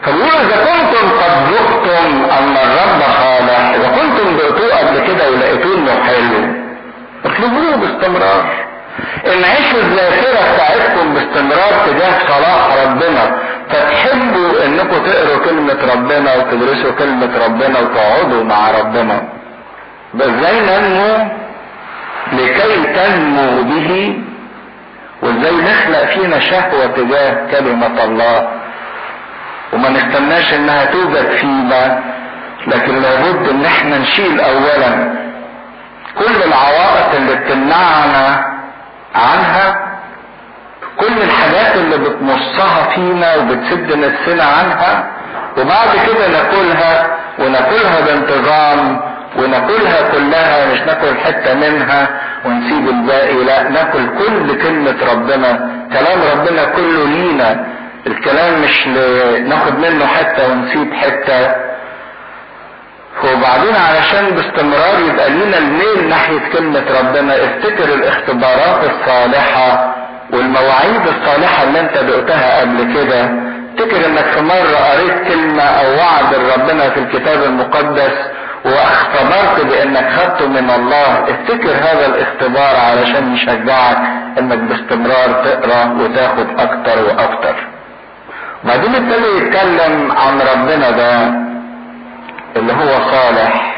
فبيقول 0.02 0.40
إذا 0.46 0.56
كنتم 0.56 1.10
قد 1.20 1.52
ذقتم 1.52 2.24
أن 2.38 2.56
الرب 2.66 3.00
صالح 3.00 3.60
إذا 3.74 3.88
كنتم 3.88 4.36
دقتوه 4.36 4.78
قبل 4.78 5.06
كده 5.06 5.30
ولقيتوه 5.30 5.74
إنه 5.78 6.04
حلو. 6.06 6.54
اطلبوه 7.24 7.76
باستمرار. 7.76 8.44
انعشوا 9.26 9.80
الذاكرة 9.80 10.40
بتاعتكم 10.54 11.14
باستمرار 11.14 11.72
تجاه 11.86 12.18
صلاح 12.28 12.84
ربنا 12.84 13.38
فتحبوا 13.70 14.64
إنكم 14.66 14.98
تقروا 15.04 15.44
كلمة 15.44 15.78
ربنا 15.94 16.34
وتدرسوا 16.34 16.90
كلمة 16.90 17.44
ربنا 17.46 17.78
وتقعدوا 17.80 18.44
مع 18.44 18.70
ربنا. 18.70 19.22
إزاي 20.20 20.60
ننمو 20.60 21.28
لكي 22.32 22.82
تنمو 22.96 23.62
به 23.62 24.18
وازاي 25.24 25.56
نخلق 25.56 26.04
فينا 26.04 26.40
شهوة 26.40 26.86
تجاه 26.86 27.46
كلمة 27.50 28.04
الله. 28.04 28.48
وما 29.72 29.88
نستناش 29.88 30.54
إنها 30.54 30.84
توجد 30.84 31.30
فينا 31.30 32.02
لكن 32.66 33.02
لابد 33.02 33.48
إن 33.48 33.64
إحنا 33.64 33.98
نشيل 33.98 34.40
اولا 34.40 35.12
كل 36.18 36.42
العوائق 36.46 37.14
اللي 37.14 37.34
بتمنعنا 37.34 38.44
عنها 39.14 39.80
كل 41.00 41.22
الحاجات 41.22 41.74
اللي 41.76 41.98
بتمصها 41.98 42.82
فينا 42.94 43.34
وبتسد 43.36 43.92
نفسنا 43.98 44.44
عنها 44.44 45.06
وبعد 45.58 45.88
كده 46.06 46.28
ناكلها 46.28 47.06
وناكلها 47.38 48.00
بانتظام 48.00 49.00
وناكلها 49.36 50.08
كلها 50.12 50.72
مش 50.72 50.80
ناكل 50.80 51.16
حتة 51.24 51.54
منها 51.54 52.08
ونسيب 52.44 52.88
الباقي 52.88 53.44
لا 53.44 53.68
ناكل 53.68 54.06
كل 54.18 54.62
كلمة 54.62 54.96
ربنا. 55.12 55.70
كلام 55.92 56.18
ربنا 56.32 56.64
كله 56.64 57.04
لينا. 57.06 57.66
الكلام 58.06 58.62
مش 58.62 58.86
ناخد 59.48 59.78
منه 59.78 60.06
حتة 60.06 60.52
ونسيب 60.52 60.94
حتة. 60.94 61.54
وبعدين 63.24 63.74
علشان 63.76 64.30
باستمرار 64.30 64.98
يبقى 65.08 65.30
لينا 65.30 65.58
الميل 65.58 66.08
ناحية 66.08 66.38
كلمة 66.52 66.84
ربنا 67.00 67.34
افتكر 67.44 67.84
الاختبارات 67.94 68.80
الصالحة 68.90 69.94
والمواعيد 70.32 71.00
الصالحة 71.06 71.62
اللي 71.62 71.80
انت 71.80 71.98
دقتها 71.98 72.60
قبل 72.60 72.94
كده. 72.94 73.24
افتكر 73.74 74.06
انك 74.06 74.24
في 74.24 74.40
مرة 74.40 74.76
قريت 74.92 75.28
كلمة 75.28 75.62
أو 75.62 75.96
وعد 75.98 76.34
ربنا 76.58 76.90
في 76.90 77.00
الكتاب 77.00 77.42
المقدس 77.42 78.12
واختبرت 78.64 79.60
بأنك 79.64 80.10
خدته 80.12 80.48
من 80.48 80.70
الله. 80.70 81.24
افتكر 81.30 81.70
هذا 81.70 82.06
الاختبار 82.06 82.76
علشان 82.76 83.34
يشجعك 83.34 83.98
إنك 84.38 84.58
باستمرار 84.58 85.44
تقرأ 85.44 85.84
وتاخد 86.00 86.60
أكتر 86.60 87.04
وأكتر. 87.04 87.56
بعدين 88.64 88.94
ابتدى 88.94 89.26
يتكلم 89.38 90.12
عن 90.12 90.40
ربنا 90.40 90.90
ده 90.90 91.12
اللي 92.56 92.72
هو 92.72 93.10
صالح 93.10 93.76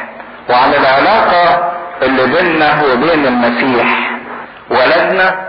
وعن 0.50 0.70
العلاقة 0.74 1.72
اللي 2.02 2.26
بيننا 2.26 2.82
وبين 2.84 3.26
المسيح. 3.26 4.10
ولدنا 4.70 5.46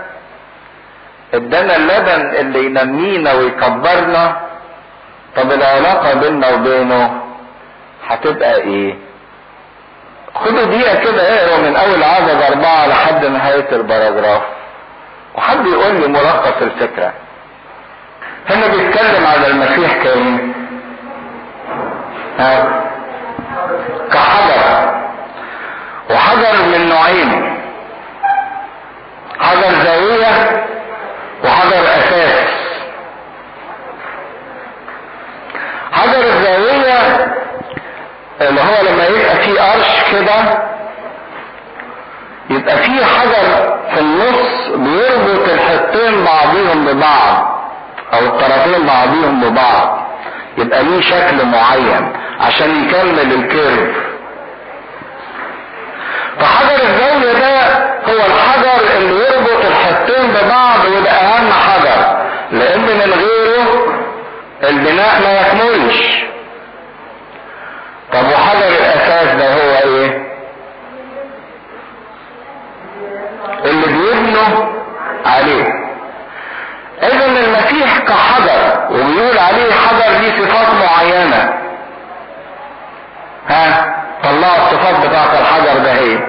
ادانا 1.34 1.76
اللبن 1.76 2.36
اللي 2.40 2.66
ينمينا 2.66 3.32
ويكبرنا. 3.32 4.36
طب 5.36 5.52
العلاقة 5.52 6.14
بيننا 6.14 6.48
وبينه 6.54 7.20
هتبقى 8.08 8.56
إيه؟ 8.56 8.94
خدوا 10.44 10.64
دقيقة 10.64 10.94
كده 11.04 11.22
اقروا 11.22 11.58
من 11.68 11.76
أول 11.76 12.02
عدد 12.02 12.42
أربعة 12.42 12.86
لحد 12.86 13.24
نهاية 13.26 13.68
البراجراف 13.72 14.42
وحد 15.34 15.66
يقول 15.66 15.94
لي 16.00 16.08
ملخص 16.08 16.62
الفكرة. 16.62 17.12
هنا 18.50 18.66
بيتكلم 18.66 19.26
على 19.26 19.46
المسيح 19.46 19.92
كايه 20.02 20.52
ها 22.38 22.82
كحجر 24.12 24.94
وحجر 26.10 26.52
من 26.72 26.88
نوعين 26.88 27.58
حجر 29.40 29.84
زاوية 29.84 30.64
وحجر 31.44 31.80
أساس 31.84 32.48
حجر 35.92 36.20
الزاوية 36.24 37.26
اللي 38.40 38.60
هو 38.60 38.82
لما 38.92 39.06
يبقى 39.06 39.36
فيه 39.36 39.60
قرش 39.60 40.02
كده 40.12 40.58
يبقى 42.50 42.76
فيه 42.78 43.04
حجر 43.04 43.78
في 43.94 44.00
النص 44.00 44.68
بيربط 44.74 45.48
الحطين 45.48 46.24
بعضهم 46.24 46.84
ببعض 46.86 47.58
أو 48.18 48.26
الطرفين 48.26 48.86
بعضهم 48.86 49.40
ببعض. 49.40 50.08
يبقى 50.58 50.82
ليه 50.82 51.00
شكل 51.00 51.44
معين 51.46 52.12
عشان 52.40 52.84
يكمل 52.84 53.32
الكيرف. 53.32 53.96
فحجر 56.40 56.82
الزاوية 56.82 57.32
ده 57.32 57.88
هو 58.08 58.26
الحجر 58.26 58.96
اللي 58.96 59.24
يربط 59.24 59.64
الحطين 59.64 60.26
ببعض 60.30 60.84
وده 60.96 61.10
أهم 61.10 61.52
حجر 61.52 62.18
لأن 62.52 62.80
من 62.80 63.12
غيره 63.12 63.86
البناء 64.62 65.20
ما 65.22 65.40
يكملش 65.40 66.22
طب 68.12 68.24
وحجر 68.28 68.68
الاساس 68.68 69.34
ده 69.34 69.54
هو 69.54 69.76
إيه 69.84 70.28
اللي 73.64 73.86
بيبنوا 73.86 74.66
عليه 75.26 75.64
اذا 77.02 77.26
المسيح 77.26 77.98
كحجر 77.98 78.86
وبيقول 78.90 79.38
عليه 79.38 79.72
حجر 79.72 80.18
ليه 80.20 80.44
صفات 80.44 80.68
معينة 80.74 81.52
ها 83.48 83.94
طلعوا 84.24 84.56
الصفات 84.56 85.06
بتاعت 85.06 85.30
الحجر 85.40 85.78
ده 85.84 85.92
إيه 85.98 86.28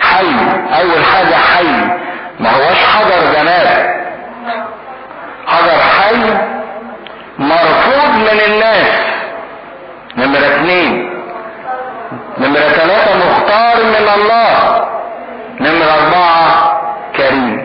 حي 0.00 0.26
اول 0.80 1.04
حاجة 1.04 1.34
حي 1.34 1.72
ما 2.40 2.50
هوش 2.50 2.78
حجر 2.84 3.32
جماد 3.36 4.00
حجر 5.46 5.78
حي 6.00 6.34
مرفوض 7.38 8.14
من 8.14 8.40
الناس 8.46 8.88
نمرة 10.16 10.46
اتنين 10.46 11.10
نمرة 12.38 12.60
ثلاثة 12.60 13.16
مختار 13.16 13.76
من 13.84 14.08
الله 14.16 14.86
نمرة 15.60 15.94
أربعة 15.94 16.80
كريم 17.16 17.64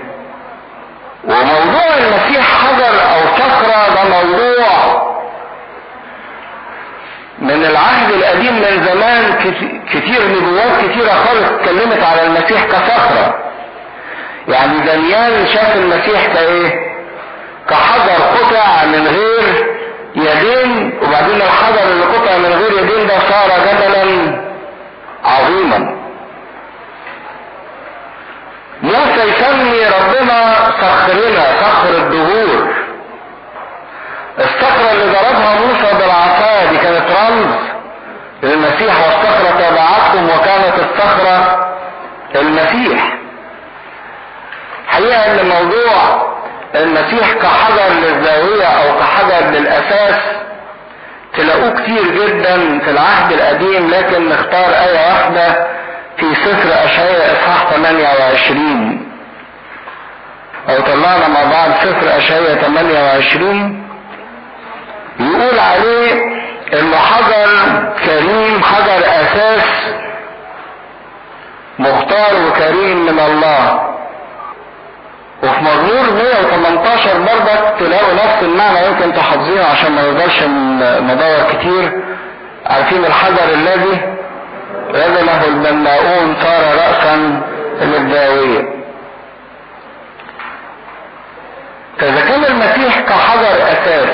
وموضوع 1.23 1.97
المسيح 1.97 2.45
حجر 2.65 3.01
أو 3.13 3.37
صخرة 3.37 3.95
ده 3.95 4.09
موضوع 4.09 5.05
من 7.39 7.65
العهد 7.65 8.11
القديم 8.11 8.53
من 8.55 8.83
زمان 8.85 9.33
كتير 9.91 10.21
نبوات 10.27 10.85
كتيرة 10.85 11.09
خالص 11.09 11.54
اتكلمت 11.65 12.03
على 12.03 12.23
المسيح 12.27 12.65
كصخرة 12.65 13.35
يعني 14.47 14.79
دانيال 14.79 15.49
شاف 15.49 15.75
المسيح 15.75 16.25
كإيه؟ 16.33 16.95
كحجر 17.69 18.23
قطع 18.23 18.85
من 18.85 19.07
غير 19.07 19.65
يدين 20.15 20.99
وبعدين 21.03 21.35
الحجر 21.41 21.91
اللي 21.91 22.03
قطع 22.05 22.37
من 22.37 22.53
غير 22.53 22.71
يدين 22.83 23.07
ده 23.07 23.19
صار 23.19 23.49
جبلا 23.49 24.41
عظيما. 25.25 25.95
موسى 28.83 29.23
يسمي 29.29 29.79
ربنا 29.85 30.55
صخرنا 30.81 31.45
صخر 31.61 31.89
الدهور. 31.89 32.73
الصخرة 34.39 34.91
اللي 34.91 35.05
ضربها 35.05 35.55
موسى 35.59 35.97
بالعصا 35.97 36.65
دي 36.71 36.77
كانت 36.77 37.05
رمز. 37.11 37.74
للمسيح 38.43 38.95
والصخرة 39.05 39.59
تابعتهم 39.59 40.29
وكانت 40.29 40.73
الصخرة 40.79 41.67
المسيح. 42.35 43.13
حقيقة 44.87 45.41
إن 45.41 45.47
موضوع 45.49 46.25
المسيح 46.75 47.33
كحجر 47.33 47.93
للزاوية 47.93 48.65
أو 48.65 48.99
كحجر 48.99 49.49
للأساس 49.49 50.15
تلاقوه 51.37 51.69
كتير 51.71 52.03
جدا 52.11 52.79
في 52.79 52.91
العهد 52.91 53.31
القديم 53.31 53.89
لكن 53.89 54.29
نختار 54.29 54.65
آية 54.69 55.07
واحدة 55.07 55.67
في 56.17 56.35
سفر 56.35 56.85
أشعياء 56.85 57.33
إصحاح 57.33 57.69
28 57.73 59.07
أو 60.69 60.81
طلعنا 60.81 61.27
مع 61.27 61.43
بعض 61.51 61.71
سفر 61.83 62.17
أشعياء 62.17 62.55
28 62.55 63.87
يقول 65.19 65.59
عليه 65.59 66.44
إنه 66.73 66.97
حجر 66.97 67.49
كريم 68.05 68.63
حجر 68.63 68.99
أساس 69.05 69.63
مختار 71.79 72.31
وكريم 72.47 73.05
من 73.05 73.19
الله. 73.19 73.81
وفي 75.43 75.61
مزمور 75.61 76.11
118 76.13 77.19
برضك 77.19 77.73
تلاقوا 77.79 78.13
نفس 78.13 78.43
المعنى 78.43 78.85
يمكن 78.87 79.13
تحافظينه 79.13 79.63
عشان 79.65 79.91
ما 79.91 80.01
نقدرش 80.01 80.43
ندور 81.03 81.43
كتير. 81.53 82.01
عارفين 82.65 83.05
الحجر 83.05 83.53
الذي 83.53 84.01
رجله 84.89 85.45
البناؤون 85.47 86.35
صار 86.43 86.61
رأسا 86.75 87.41
للداوية 87.81 88.75
فإذا 91.99 92.21
كان 92.21 92.45
المسيح 92.45 92.99
كحجر 92.99 93.63
أساس 93.71 94.09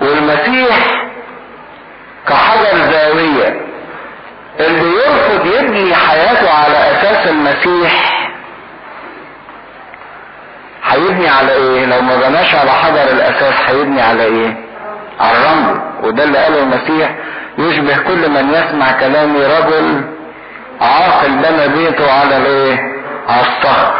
والمسيح 0.00 0.97
كحجر 2.28 2.92
زاوية. 2.92 3.60
اللي 4.60 4.92
يرفض 4.96 5.46
يبني 5.46 5.94
حياته 5.94 6.50
على 6.50 6.76
أساس 6.92 7.26
المسيح 7.26 8.18
هيبني 10.84 11.28
على 11.28 11.52
إيه؟ 11.52 11.86
لو 11.86 12.00
ما 12.02 12.16
بناش 12.16 12.54
على 12.54 12.70
حجر 12.70 13.02
الأساس 13.12 13.54
هيبني 13.66 14.02
على 14.02 14.24
إيه؟ 14.24 14.56
على 15.20 15.38
الرمل. 15.38 15.80
وده 16.02 16.24
اللي 16.24 16.38
قاله 16.38 16.62
المسيح. 16.62 17.10
يشبه 17.58 17.98
كل 17.98 18.30
من 18.30 18.50
يسمع 18.54 18.92
كلامي 19.00 19.44
رجل 19.46 20.04
عاقل 20.80 21.30
بنى 21.30 21.68
بيته 21.68 22.12
على 22.12 22.36
الإيه؟ 22.36 22.76
على 23.28 23.40
الصخر. 23.40 23.94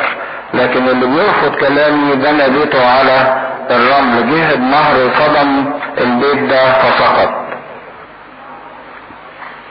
لكن 0.55 0.89
اللي 0.89 1.07
بيرفض 1.07 1.55
كلامي 1.61 2.15
بنى 2.15 2.49
بيته 2.49 2.91
على 2.91 3.45
الرمل. 3.71 4.31
جه 4.31 4.55
النهر 4.55 5.11
صدم 5.19 5.65
البيت 5.99 6.51
ده 6.51 6.73
فسقط. 6.73 7.48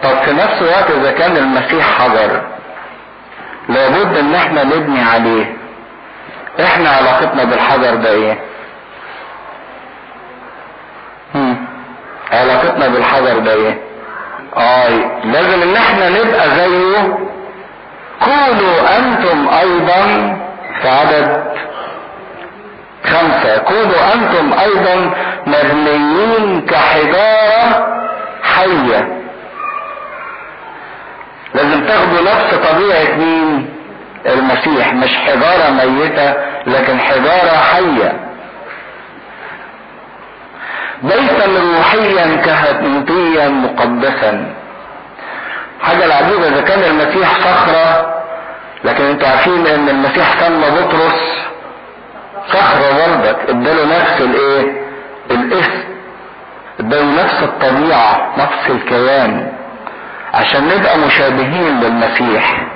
طب 0.03 0.17
في 0.25 0.31
نفس 0.33 0.61
الوقت 0.61 0.91
إذا 0.91 1.11
كان 1.11 1.37
المسيح 1.37 1.99
حجر 2.01 2.41
لابد 3.69 4.17
إن 4.17 4.35
إحنا 4.35 4.63
نبني 4.63 5.01
عليه. 5.03 5.53
إحنا 6.63 6.89
علاقتنا 6.89 7.43
بالحجر 7.43 7.95
ده 7.95 8.09
إيه. 8.09 8.37
علاقتنا 12.31 12.87
بالحجر 12.87 13.37
ده 13.39 13.53
إيه؟ 13.53 13.81
آه 14.57 14.89
لازم 15.23 15.61
إن 15.61 15.75
إحنا 15.75 16.09
نبقى 16.09 16.49
زيه. 16.55 17.17
كونوا 18.23 18.97
أنتم 18.97 19.47
أيضا 19.49 20.35
في 20.81 20.87
عدد 20.89 21.43
خمسة. 23.05 23.57
كونوا 23.57 24.13
أنتم 24.13 24.53
أيضا 24.59 25.11
مبنيين 25.47 26.65
كحجارة 26.65 27.87
حية. 28.43 29.16
لازم 31.55 31.87
تاخدوا 31.87 32.21
نفس 32.21 32.55
طبيعة 32.55 33.15
مين؟ 33.17 33.69
المسيح 34.25 34.93
مش 34.93 35.17
حجارة 35.17 35.69
ميتة 35.71 36.33
لكن 36.67 36.99
حجارة 36.99 37.57
حية. 37.57 38.13
بيتا 41.03 41.45
روحيا 41.45 42.35
كهنوتيا 42.35 43.47
مقدسا. 43.49 44.53
حاجة 45.81 46.05
العجيبة 46.05 46.47
إذا 46.47 46.61
كان 46.61 46.83
المسيح 46.83 47.37
صخرة 47.39 48.13
لكن 48.83 49.03
أنتوا 49.03 49.27
عارفين 49.27 49.67
إن 49.67 49.89
المسيح 49.89 50.39
سمى 50.39 50.65
بطرس 50.81 51.47
صخرة 52.47 52.91
برضك 52.91 53.37
إداله 53.49 53.99
نفس 53.99 54.21
الإيه؟ 54.21 54.81
الاسم. 55.31 55.83
إداله 56.79 57.23
نفس 57.23 57.43
الطبيعة 57.43 58.33
نفس 58.37 58.69
الكيان. 58.69 59.56
عشان 60.37 60.67
نبقى 60.67 60.97
مشابهين 60.97 61.79
للمسيح. 61.79 62.67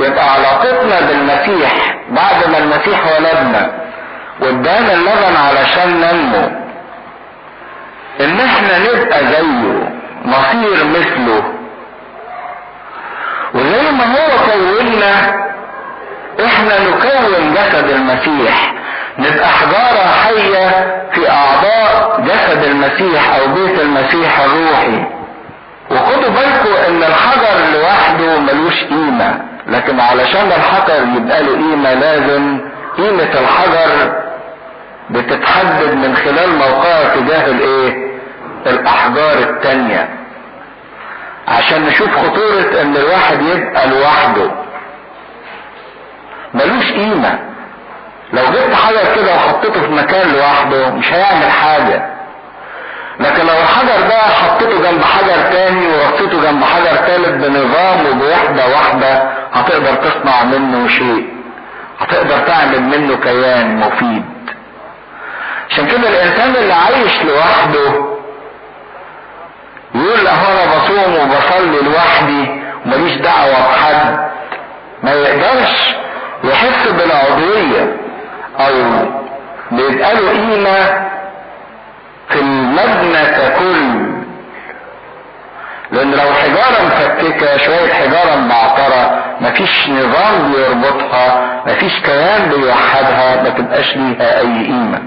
يبقى 0.00 0.32
علاقتنا 0.32 1.00
بالمسيح 1.00 1.96
بعد 2.10 2.48
ما 2.50 2.58
المسيح 2.58 3.00
ولدنا 3.06 3.72
وادانا 4.40 4.92
اللبن 4.92 5.36
علشان 5.36 6.00
ننمو. 6.00 6.50
إن 8.20 8.40
إحنا 8.40 8.78
نبقى 8.78 9.18
زيه 9.26 9.88
نصير 10.26 10.84
مثله. 10.84 11.42
وزي 13.54 13.90
ما 13.90 14.04
هو 14.04 14.28
كوننا 14.50 15.14
إحنا 16.44 16.78
نكون 16.80 17.54
جسد 17.54 17.90
المسيح 17.90 18.72
نبقى 19.18 19.48
حجارة 19.48 20.06
حية 20.24 20.68
في 21.12 21.30
أعضاء 21.30 22.20
جسد 22.20 22.64
المسيح 22.64 23.34
أو 23.34 23.54
بيت 23.54 23.80
المسيح 23.80 24.40
الروحي. 24.40 25.15
وخدوا 25.90 26.30
بالكم 26.30 26.74
إن 26.88 27.02
الحجر 27.02 27.78
لوحده 27.78 28.40
ملوش 28.40 28.84
قيمة. 28.84 29.40
لكن 29.66 30.00
علشان 30.00 30.46
الحجر 30.46 31.02
يبقى 31.16 31.42
له 31.42 31.52
قيمة 31.52 31.94
لازم 31.94 32.60
قيمة 32.96 33.22
الحجر 33.40 34.12
بتتحدد 35.10 35.94
من 35.94 36.16
خلال 36.16 36.58
موقعه 36.58 37.14
تجاه 37.14 37.46
الإيه؟ 37.46 38.06
الأحجار 38.66 39.38
التانية. 39.38 40.08
عشان 41.48 41.82
نشوف 41.82 42.10
خطورة 42.16 42.82
إن 42.82 42.96
الواحد 42.96 43.42
يبقى 43.42 43.88
لوحده. 43.88 44.50
ملوش 46.54 46.92
قيمة. 46.92 47.38
لو 48.32 48.42
جبت 48.44 48.74
حجر 48.74 49.14
كده 49.16 49.34
وحطيته 49.34 49.80
في 49.80 49.88
مكان 49.92 50.32
لوحده 50.32 50.90
مش 50.90 51.12
هيعمل 51.12 51.50
حاجة. 51.50 52.15
لكن 53.20 53.46
لو 53.46 53.52
الحجر 53.52 54.08
ده 54.08 54.18
حطيته 54.20 54.82
جنب 54.90 55.02
حجر 55.02 55.52
تاني 55.52 55.86
ورصيته 55.86 56.40
جنب 56.42 56.64
حجر 56.64 56.96
تالت 56.96 57.28
بنظام 57.46 58.06
وبوحدة 58.06 58.66
واحدة 58.68 59.22
هتقدر 59.52 59.94
تصنع 59.94 60.44
منه 60.44 60.88
شيء. 60.88 61.28
هتقدر 62.00 62.38
تعمل 62.38 62.82
منه 62.82 63.16
كيان 63.16 63.76
مفيد. 63.76 64.24
عشان 65.70 65.86
كده 65.86 66.08
الإنسان 66.08 66.56
اللي 66.56 66.72
عايش 66.72 67.22
لوحده 67.22 68.06
يقول 69.94 70.26
أهو 70.26 70.52
أنا 70.52 70.76
بصوم 70.76 71.14
وبصلي 71.14 71.80
لوحدي 71.90 72.62
وماليش 72.86 73.16
دعوة 73.16 73.68
بحد. 73.70 74.18
ما 75.02 75.12
يقدرش 75.12 75.94
يحس 76.44 76.88
بالعضوية 76.88 77.96
أو 78.60 78.72
بيبقى 79.70 80.14
له 80.14 80.30
قيمة 80.30 81.05
في 82.28 82.40
المبنى 82.40 83.24
ككل. 83.26 84.16
لأن 85.92 86.10
لو 86.10 86.34
حجارة 86.34 86.86
مفككة 86.86 87.56
شوية 87.56 87.92
حجارة 87.92 88.36
معطرة 88.36 89.24
مفيش 89.40 89.88
نظام 89.88 90.52
بيربطها 90.52 91.42
مفيش 91.66 92.00
كيان 92.00 92.48
بيوحدها 92.48 93.42
ما 93.42 93.48
تبقاش 93.48 93.96
ليها 93.96 94.40
أي 94.40 94.64
قيمة. 94.66 95.02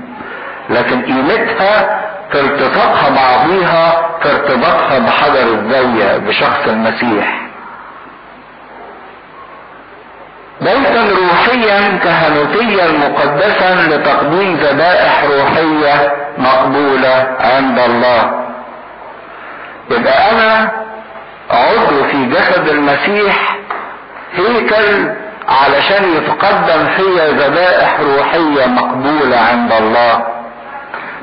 لكن 0.70 1.02
قيمتها 1.02 2.00
في 2.32 2.40
التصاقها 2.40 3.10
بعضيها 3.10 4.02
في 4.22 4.32
ارتباطها 4.32 5.00
بحجر 5.00 5.54
الزاوية 5.54 6.18
بشخص 6.18 6.68
المسيح. 6.68 7.49
بيتا 10.62 11.02
روحيا 11.22 11.98
كهنوتيا 12.04 12.88
مقدسا 12.92 13.76
لتقديم 13.88 14.56
ذبائح 14.56 15.24
روحية 15.24 16.14
مقبولة 16.38 17.28
عند 17.40 17.80
الله. 17.80 18.32
يبقى 19.92 20.32
أنا 20.32 20.72
عضو 21.52 22.04
في 22.12 22.26
جسد 22.26 22.68
المسيح 22.70 23.58
هيكل 24.36 25.10
علشان 25.50 26.14
يتقدم 26.18 26.88
فيا 26.98 27.28
ذبائح 27.28 28.00
روحية 28.00 28.66
مقبولة 28.66 29.38
عند 29.38 29.72
الله. 29.72 30.14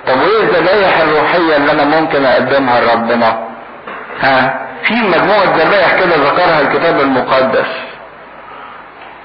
طب 0.07 0.21
وإيه 0.21 0.43
الذبائح 0.43 1.01
الروحية 1.01 1.57
اللي 1.57 1.73
أنا 1.73 1.85
ممكن 1.85 2.25
أقدمها 2.25 2.81
لربنا؟ 2.81 3.39
ها 4.21 4.61
في 4.85 4.95
مجموعة 4.95 5.45
ذبائح 5.57 5.95
كده 5.95 6.17
ذكرها 6.17 6.61
الكتاب 6.61 7.01
المقدس. 7.01 7.86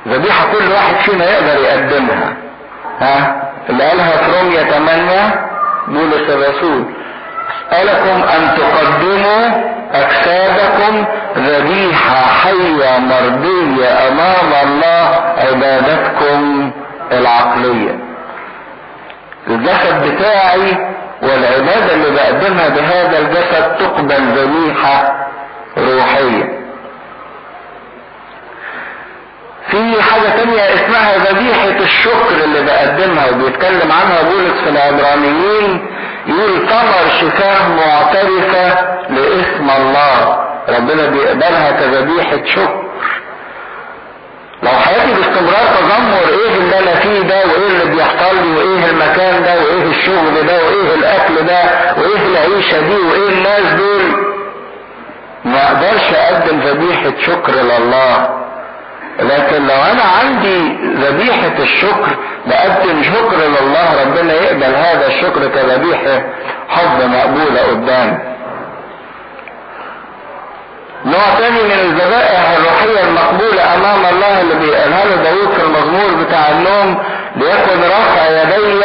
ذبيحة 0.07 0.45
كل 0.51 0.71
واحد 0.71 0.95
فينا 0.95 1.25
يقدر 1.25 1.61
يقدمها. 1.63 2.33
ها؟ 2.99 3.41
اللي 3.69 3.83
قالها 3.83 4.17
في 4.17 4.39
رومية 4.39 4.63
8 4.63 5.47
بولس 5.87 6.29
الرسول 6.29 6.85
أسألكم 7.71 8.23
أن 8.23 8.57
تقدموا 8.57 9.71
أجسادكم 9.93 11.05
ذبيحة 11.37 12.25
حية 12.25 12.99
مرضية 12.99 14.07
أمام 14.07 14.67
الله 14.67 15.15
عبادتكم 15.37 16.71
العقلية. 17.11 17.99
الجسد 19.47 20.03
بتاعي 20.07 20.77
والعبادة 21.21 21.93
اللي 21.93 22.11
بقدمها 22.11 22.69
بهذا 22.69 23.19
الجسد 23.19 23.75
تقبل 23.79 24.21
ذبيحة 24.37 25.27
روحية. 25.77 26.60
في 29.71 30.01
حاجة 30.01 30.29
تانية 30.37 30.61
اسمها 30.61 31.17
ذبيحة 31.17 31.67
الشكر 31.83 32.43
اللي 32.43 32.61
بقدمها 32.63 33.29
وبيتكلم 33.31 33.91
عنها 33.91 34.21
بولس 34.23 34.53
في 34.63 34.69
العبرانيين 34.69 35.87
يقول 36.27 36.67
ثمر 36.69 37.09
شفاه 37.21 37.67
معترفة 37.69 38.87
لاسم 39.09 39.69
الله 39.77 40.39
ربنا 40.69 41.05
بيقبلها 41.05 41.71
كذبيحة 41.71 42.45
شكر. 42.45 42.81
لو 44.63 44.69
حياتي 44.71 45.13
باستمرار 45.13 45.65
تذمر 45.79 46.29
إيه 46.29 46.57
اللي 46.57 46.79
أنا 46.79 46.95
فيه 46.99 47.19
ده 47.21 47.35
وإيه 47.45 47.67
اللي 47.67 47.95
بيحصل 47.95 48.35
لي 48.35 48.55
وإيه 48.57 48.85
المكان 48.91 49.43
ده 49.43 49.53
وإيه 49.63 49.83
الشغل 49.89 50.45
ده 50.47 50.63
وإيه 50.65 50.95
الأكل 50.95 51.45
ده 51.45 51.61
وإيه 51.97 52.25
العيشة 52.27 52.79
دي 52.81 52.95
وإيه 52.95 53.29
الناس 53.29 53.73
دول 53.73 54.25
ما 55.45 55.67
أقدرش 55.67 56.13
أقدم 56.13 56.59
ذبيحة 56.59 57.13
شكر 57.25 57.51
لله. 57.53 58.40
لكن 59.19 59.67
لو 59.67 59.75
أنا 59.91 60.03
عندي 60.03 60.77
ذبيحة 60.95 61.53
الشكر 61.59 62.17
بقدم 62.45 63.03
شكر 63.03 63.37
لله 63.37 64.03
ربنا 64.03 64.33
يقبل 64.33 64.75
هذا 64.75 65.07
الشكر 65.07 65.47
كذبيحة 65.47 66.21
حب 66.69 67.01
مقبولة 67.03 67.61
قدام. 67.61 68.19
نوع 71.05 71.39
تاني 71.39 71.63
من 71.63 71.71
الذبائح 71.71 72.49
الروحية 72.57 73.03
المقبولة 73.09 73.73
أمام 73.75 74.05
الله 74.13 74.41
اللي 74.41 74.55
بيقالها 74.55 75.05
له 75.05 75.15
داود 75.15 75.53
في 75.57 75.63
المزمور 75.63 76.23
بتاع 76.23 76.49
النوم 76.49 76.97
ليكن 77.35 77.79
رفع 77.83 78.27
يدي 78.29 78.81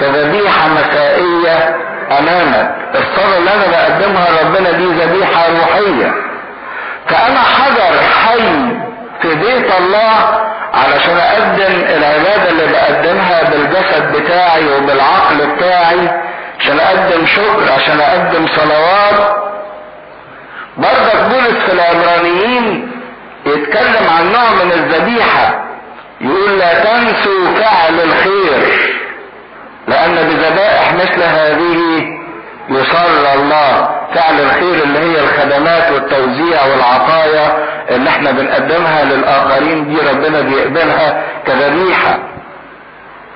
كذبيحة 0.00 0.68
مسائية 0.68 1.76
أمامك. 2.18 2.74
الصلاة 2.94 3.38
اللي 3.38 3.50
أنا 3.54 3.66
بقدمها 3.66 4.26
لربنا 4.30 4.70
دي 4.70 4.84
ذبيحة 4.86 5.46
روحية. 5.48 6.14
فأنا 7.08 7.40
حجر 7.40 7.98
حي 8.24 8.84
في 9.24 9.34
بيت 9.34 9.74
الله 9.78 10.44
علشان 10.74 11.16
أقدم 11.16 11.74
العبادة 11.96 12.50
اللي 12.50 12.66
بقدمها 12.72 13.42
بالجسد 13.50 14.12
بتاعي 14.16 14.66
وبالعقل 14.76 15.46
بتاعي 15.56 16.10
عشان 16.60 16.80
أقدم 16.80 17.26
شكر 17.26 17.72
عشان 17.72 18.00
أقدم 18.00 18.46
صلوات. 18.46 19.36
برضك 20.76 21.16
بولس 21.30 21.64
في 21.64 21.72
العبرانيين 21.72 22.90
يتكلم 23.46 24.08
عن 24.18 24.32
نوع 24.32 24.64
من 24.64 24.72
الذبيحة 24.72 25.64
يقول 26.20 26.58
لا 26.58 26.74
تنسوا 26.84 27.54
فعل 27.54 28.00
الخير 28.00 28.90
لأن 29.88 30.14
بذبائح 30.14 30.92
مثل 30.94 31.22
هذه 31.22 31.78
يصر 32.68 33.32
الله 33.34 33.88
فعل 34.14 34.40
الخير 34.40 34.82
اللي 34.84 34.98
هي 34.98 35.20
الخدمات 35.20 35.90
والتوزيع 35.92 36.64
والعطايا 36.66 37.56
اللي 37.90 38.10
إحنا 38.10 38.30
بنقدمها 38.30 39.04
للآخرين 39.04 39.88
دي 39.88 40.00
ربنا 40.10 40.40
بيقبلها 40.40 41.22
كذبيحة. 41.46 42.18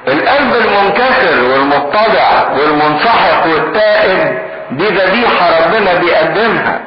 القلب 0.09 0.55
المنكسر 0.55 1.43
والمتضع 1.53 2.49
والمنسحق 2.59 3.47
والتائب 3.47 4.39
دي 4.71 4.87
ذبيحة 4.87 5.67
ربنا 5.67 5.95
بيقدمها. 5.95 6.81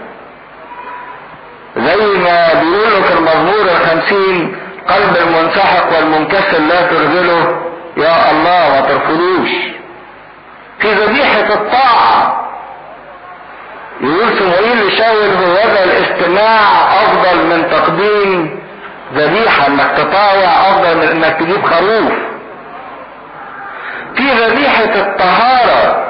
زي 1.78 1.96
ما 2.18 2.54
بيقولوا 2.54 3.02
في 3.02 3.14
المزمور 3.14 3.62
الخمسين 3.72 4.56
قلب 4.90 5.18
المنسحق 5.28 5.98
والمنكسر 5.98 6.60
لا 6.70 6.82
ترذله. 6.82 7.58
يا 7.98 8.32
الله 8.32 8.70
ما 8.70 8.82
ترفضوش. 8.82 9.50
في 10.82 10.94
ذبيحة 10.94 11.54
الطاعة. 11.54 12.42
يقول 14.02 14.40
سموئيل 14.40 14.88
لشاول 14.88 15.30
هو 15.30 15.54
ذا 15.56 15.84
الاستماع 15.84 16.62
أفضل 17.04 17.38
من 17.46 17.70
تقديم 17.72 18.60
ذبيحة 19.14 19.68
إنك 19.68 19.92
تطاوع 19.98 20.70
أفضل 20.70 20.98
من 20.98 21.04
إنك 21.24 21.40
تجيب 21.40 21.66
خروف. 21.66 22.12
في 24.16 24.32
ذبيحة 24.32 24.96
الطهارة 24.96 26.08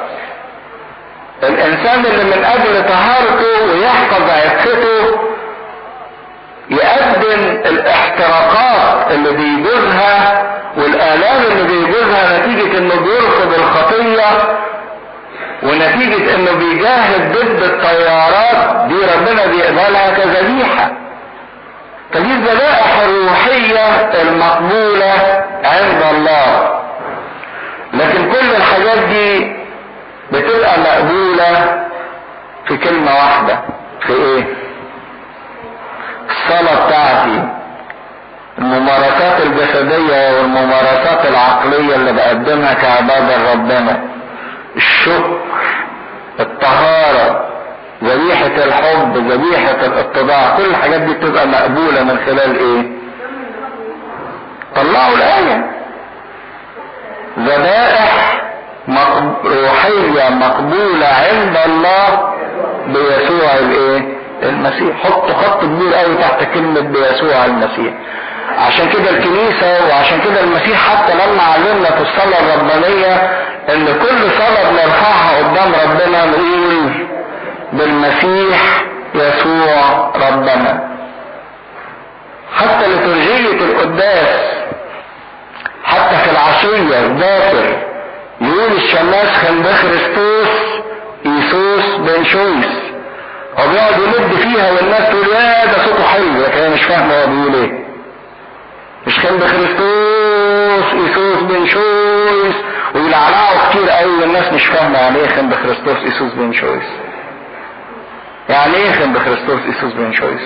الإنسان 1.44 2.06
اللي 2.06 2.24
من 2.24 2.46
أجل 2.46 2.88
طهارته 2.88 3.64
ويحفظ 3.74 4.30
عفته 4.30 5.31
يقدم 6.72 7.62
الاحتراقات 7.66 9.12
اللي 9.12 9.32
بيجوزها 9.32 10.44
والآلام 10.78 11.42
اللي 11.52 11.64
بيجوزها 11.64 12.38
نتيجة 12.40 12.78
إنه 12.78 12.96
بيرفض 12.96 13.54
الخطية 13.54 14.58
ونتيجة 15.64 16.36
إنه 16.36 16.52
بيجاهد 16.54 17.32
ضد 17.32 17.64
الطيارات 17.64 18.88
دي 18.88 18.96
ربنا 18.96 19.46
بيقبلها 19.46 20.12
كذبيحة. 20.12 20.92
فدي 22.14 22.32
الذبائح 22.34 23.00
الروحية 23.00 24.12
المقبولة 24.22 25.44
عند 25.64 26.04
الله. 26.12 26.80
لكن 27.94 28.32
كل 28.32 28.56
الحاجات 28.56 28.98
دي 28.98 29.56
بتبقى 30.32 30.80
مقبولة 30.80 31.84
في 32.68 32.78
كلمة 32.78 33.16
واحدة 33.16 33.60
في 34.08 34.14
إيه؟ 34.14 34.44
الصلاة 36.32 36.86
بتاعتي 36.88 37.44
الممارسات 38.58 39.42
الجسدية 39.42 40.38
والممارسات 40.38 41.26
العقلية 41.26 41.96
اللي 41.96 42.14
بقدمها 42.14 42.74
كعبادة 42.74 43.38
لربنا. 43.38 44.02
الشكر 44.76 45.38
الطهارة 46.40 47.46
ذبيحة 48.04 48.46
الحب 48.66 49.18
ذبيحة 49.18 49.86
الاتضاع 49.86 50.56
كل 50.58 50.66
الحاجات 50.66 51.02
دي 51.02 51.14
بتبقى 51.14 51.48
مقبولة 51.48 52.04
من 52.04 52.20
خلال 52.26 52.58
إيه؟ 52.60 52.92
طلعوا 54.76 55.16
الآية. 55.16 55.72
ذبائح 57.40 58.42
روحية 59.46 60.30
مقبولة 60.30 61.08
عند 61.08 61.58
الله 61.66 62.34
بيسوع 62.88 63.54
الإيه؟ 63.60 64.21
المسيح. 64.44 65.04
حط 65.04 65.32
خط 65.32 65.62
كبير 65.62 65.94
قوي 65.94 66.16
تحت 66.16 66.44
كلمة 66.54 66.80
بيسوع 66.80 67.46
المسيح. 67.46 67.94
عشان 68.58 68.90
كده 68.90 69.10
الكنيسة 69.10 69.88
وعشان 69.90 70.20
كده 70.22 70.40
المسيح 70.44 70.90
حتى 70.90 71.14
لما 71.14 71.44
علمنا 71.44 71.92
في 71.92 72.02
الصلاة 72.02 72.54
الربانية 72.56 73.14
إن 73.70 73.86
كل 73.86 74.32
صلاة 74.38 74.72
بنرفعها 74.72 75.38
قدام 75.38 75.72
ربنا 75.84 76.26
نقول 76.26 77.08
بالمسيح 77.74 78.84
يسوع 79.16 80.12
ربنا. 80.16 80.90
حتى 82.56 82.88
لترجية 82.88 83.66
القداس 83.66 84.40
حتى 85.84 86.16
في 86.18 86.32
العشية 86.32 87.00
الذاكر 87.00 87.78
يقول 88.42 88.72
الشماس 88.78 89.28
خندخرستوس 89.28 90.50
إيسوس 91.26 91.96
بن 91.98 92.24
شويس. 92.26 92.81
هو 93.62 93.68
بيقعد 93.72 93.94
يمد 94.00 94.34
فيها 94.36 94.72
والناس 94.72 95.10
تقول 95.10 95.28
يا 95.28 95.66
ده 95.66 95.86
صوته 95.86 96.04
حلو 96.04 96.42
لكن 96.42 96.58
أنا 96.58 96.74
مش 96.76 96.84
فاهم 96.84 97.12
هو 97.12 97.28
بيقول 97.28 97.56
إيه. 97.56 97.86
مش 99.08 99.20
خندخرستوس 99.20 100.94
إيسوس 100.94 101.38
بن 101.44 101.68
شويس 101.68 102.56
ويلعلعوا 102.96 103.70
كتير 103.70 103.90
قوي 103.90 104.22
والناس 104.22 104.54
مش 104.54 104.66
فاهمة 104.66 104.98
يعني 105.00 105.16
إيه 105.20 105.28
خندخرستوس 105.28 105.98
إيسوس 105.98 106.34
بن 106.34 106.54
شويس. 106.54 106.84
يعني 108.50 108.76
إيه 108.76 108.92
خندخرستوس 108.92 109.60
إيسوس 109.68 109.94
بن 109.94 110.14
شويس؟ 110.14 110.42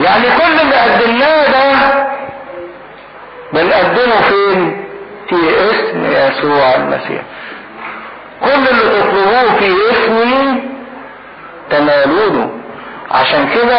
يعني 0.00 0.24
كل 0.24 0.60
اللي 0.60 0.74
قدمناه 0.76 1.46
ده 1.50 2.06
بنقدمه 3.52 4.20
فين؟ 4.28 4.84
في 5.28 5.36
اسم 5.70 6.04
يسوع 6.06 6.74
المسيح. 6.74 7.22
كل 8.44 8.50
اللي 8.50 9.00
تطلبوه 9.00 9.58
في 9.58 9.74
اسمي 9.90 10.62
تنالونه 11.72 12.50
عشان 13.10 13.48
كده 13.54 13.78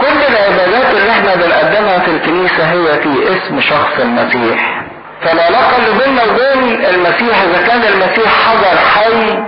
كل 0.00 0.18
العبادات 0.32 0.94
اللي 0.94 1.10
إحنا 1.10 1.34
بنقدمها 1.34 1.98
في 1.98 2.10
الكنيسة 2.10 2.64
هي 2.72 3.00
في 3.02 3.08
اسم 3.36 3.60
شخص 3.60 4.00
المسيح. 4.00 4.84
فالعلاقة 5.22 5.76
اللي 5.78 6.04
بيننا 6.04 6.22
وبين 6.24 6.84
المسيح 6.84 7.42
إذا 7.42 7.66
كان 7.66 7.82
المسيح 7.82 8.32
حجر 8.48 8.78
حي 8.94 9.38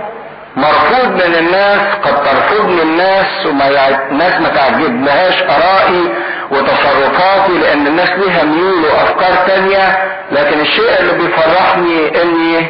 مرفوض 0.57 1.07
من 1.11 1.35
الناس 1.35 1.79
قد 2.03 2.23
ترفضني 2.23 2.81
الناس 2.81 3.45
وما. 3.45 3.67
الناس 4.11 4.41
ما 4.41 4.49
تعجبناهاش 4.49 5.41
آرائي 5.43 6.03
وتصرفاتي 6.51 7.57
لأن 7.61 7.87
الناس 7.87 8.09
ليها 8.09 8.43
ميول 8.43 8.85
وأفكار 8.85 9.47
تانية. 9.47 9.97
لكن 10.31 10.59
الشيء 10.59 10.99
اللي 10.99 11.13
بيفرحني 11.13 12.21
إني 12.21 12.69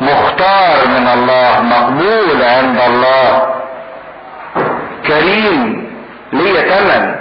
مختار 0.00 0.76
من 0.88 1.08
الله 1.14 1.60
مقبول 1.62 2.42
عند 2.42 2.80
الله. 2.86 3.59
كريم 5.10 5.90
ليا 6.32 6.60
تمن 6.62 7.14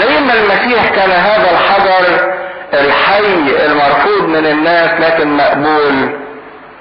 زي 0.00 0.20
ما 0.20 0.32
المسيح 0.34 0.88
كان 0.88 1.10
هذا 1.10 1.50
الحجر 1.50 2.34
الحي 2.74 3.66
المرفوض 3.66 4.28
من 4.28 4.46
الناس 4.46 4.90
لكن 5.00 5.36
مقبول 5.36 6.18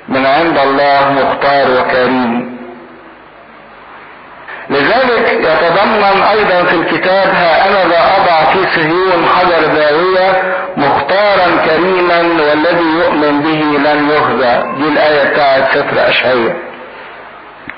من 0.10 0.26
عند 0.26 0.58
الله 0.58 1.12
مختار 1.14 1.68
وكريم. 1.72 2.54
لذلك 4.70 5.28
يتضمن 5.34 6.24
أيضا 6.32 6.64
في 6.64 6.76
الكتاب 6.76 7.28
ها 7.28 7.68
أنا 7.68 7.90
ذا 7.90 8.00
أضع 8.18 8.54
في 8.54 8.60
صهيون 8.76 9.26
حجر 9.36 9.76
زاوية 9.76 10.42
مختارا 10.78 11.66
كريما 11.66 12.18
والذي 12.20 12.86
يؤمن 13.00 13.42
به 13.42 13.90
لن 13.92 14.10
يخزى 14.10 14.64
دي 14.78 14.88
الآية 14.90 15.30
بتاعت 15.30 15.70
سفر 15.78 16.10
اشعياء 16.10 16.56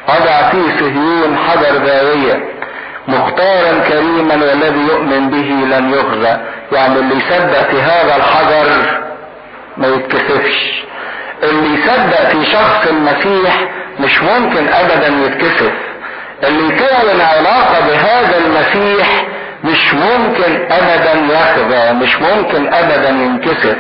أضع 0.08 0.50
في 0.50 0.58
صهيون 0.80 1.38
حجر 1.48 1.86
زاوية 1.86 2.44
مختارا 3.08 3.80
كريما 3.90 4.34
والذي 4.36 4.80
يؤمن 4.88 5.30
به 5.30 5.76
لن 5.78 5.94
يخزى 5.94 6.38
يعني 6.72 7.00
اللي 7.00 7.16
يصدق 7.16 7.70
في 7.72 7.82
هذا 7.82 8.16
الحجر 8.16 9.00
ما 9.78 9.88
يتكسفش. 9.88 10.84
اللي 11.44 11.80
يصدق 11.80 12.30
في 12.30 12.46
شخص 12.52 12.88
المسيح 12.90 13.62
مش 14.00 14.22
ممكن 14.24 14.68
ابدا 14.68 15.08
يتكسف. 15.08 15.72
اللي 16.44 16.68
يكون 16.76 17.22
علاقة 17.22 17.80
بهذا 17.88 18.38
المسيح 18.38 19.26
مش 19.64 19.94
ممكن 19.94 20.68
ابدا 20.72 21.14
يخزى 21.36 21.94
مش 21.94 22.16
ممكن 22.22 22.74
ابدا 22.74 23.10
ينكسف. 23.10 23.78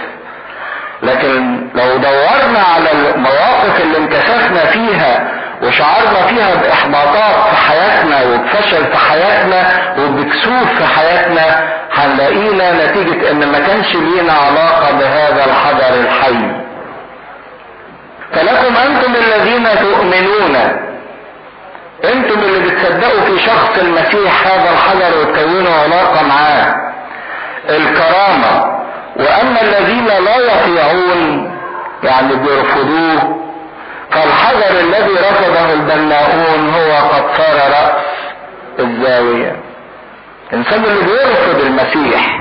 لكن 1.04 1.68
لو 1.76 1.98
دورنا 1.98 2.60
على 2.76 2.90
المواقف 3.16 3.82
اللي 3.84 3.98
انكسفنا 3.98 4.66
فيها 4.66 5.32
وشعرنا 5.68 6.28
فيها 6.28 6.56
بإحباطات 6.56 7.36
في 7.50 7.56
حياتنا 7.56 8.22
وبفشل 8.24 8.86
في 8.86 8.98
حياتنا 8.98 9.82
وبكسوف 10.00 10.74
في 10.78 10.86
حياتنا 10.86 11.64
هنلاقينا 11.94 12.86
نتيجة 12.86 13.32
إن 13.32 13.52
ما 13.52 13.60
كانش 13.60 13.96
لينا 13.96 14.34
علاقة 14.34 14.92
بهذا 14.92 15.46
الحجر 15.46 15.94
الحي. 16.00 16.66
فلكم 18.34 18.76
أنتم 18.78 19.12
الذين 19.16 19.68
تؤمنون. 19.80 20.56
أنتم 22.14 22.40
اللي 22.40 22.60
بتصدقوا 22.70 23.22
في 23.22 23.40
شخص 23.46 23.78
المسيح 23.82 24.48
هذا 24.48 24.70
الحجر 24.72 25.18
وتكونوا 25.20 25.74
علاقة 25.84 26.28
معاه. 26.28 26.76
الكرامة. 27.70 28.76
وأما 29.16 29.62
الذين 29.62 30.06
لا 30.06 30.36
يطيعون 30.38 31.52
يعني 32.04 32.36
بيرفضوه 32.36 33.45
فالحجر 34.16 34.80
الذي 34.80 35.14
رفضه 35.14 35.74
البناؤون 35.74 36.70
هو 36.76 37.08
قد 37.10 37.24
صار 37.38 37.56
رأس 37.56 37.92
الزاوية. 38.80 39.56
الإنسان 40.54 40.84
اللي 40.84 41.02
بيرفض 41.02 41.60
المسيح 41.62 42.40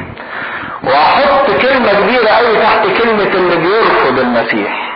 وأحط 0.85 1.47
كلمة 1.63 1.93
كبيرة 1.93 2.29
قوي 2.29 2.57
تحت 2.63 3.03
كلمة 3.03 3.23
اللي 3.35 3.57
بيرفض 3.57 4.19
المسيح. 4.19 4.95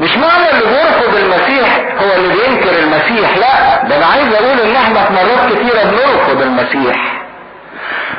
مش 0.00 0.16
معنى 0.16 0.50
اللي 0.50 0.64
بيرفض 0.64 1.16
المسيح 1.16 1.80
هو 2.02 2.14
اللي 2.16 2.34
بينكر 2.34 2.78
المسيح 2.78 3.36
لا 3.36 3.84
ده 3.88 3.96
أنا 3.96 4.06
عايز 4.06 4.34
أقول 4.34 4.60
إن 4.60 4.76
إحنا 4.76 5.04
في 5.04 5.12
مرات 5.12 5.52
كتيرة 5.52 5.82
بنرفض 5.84 6.42
المسيح. 6.42 7.22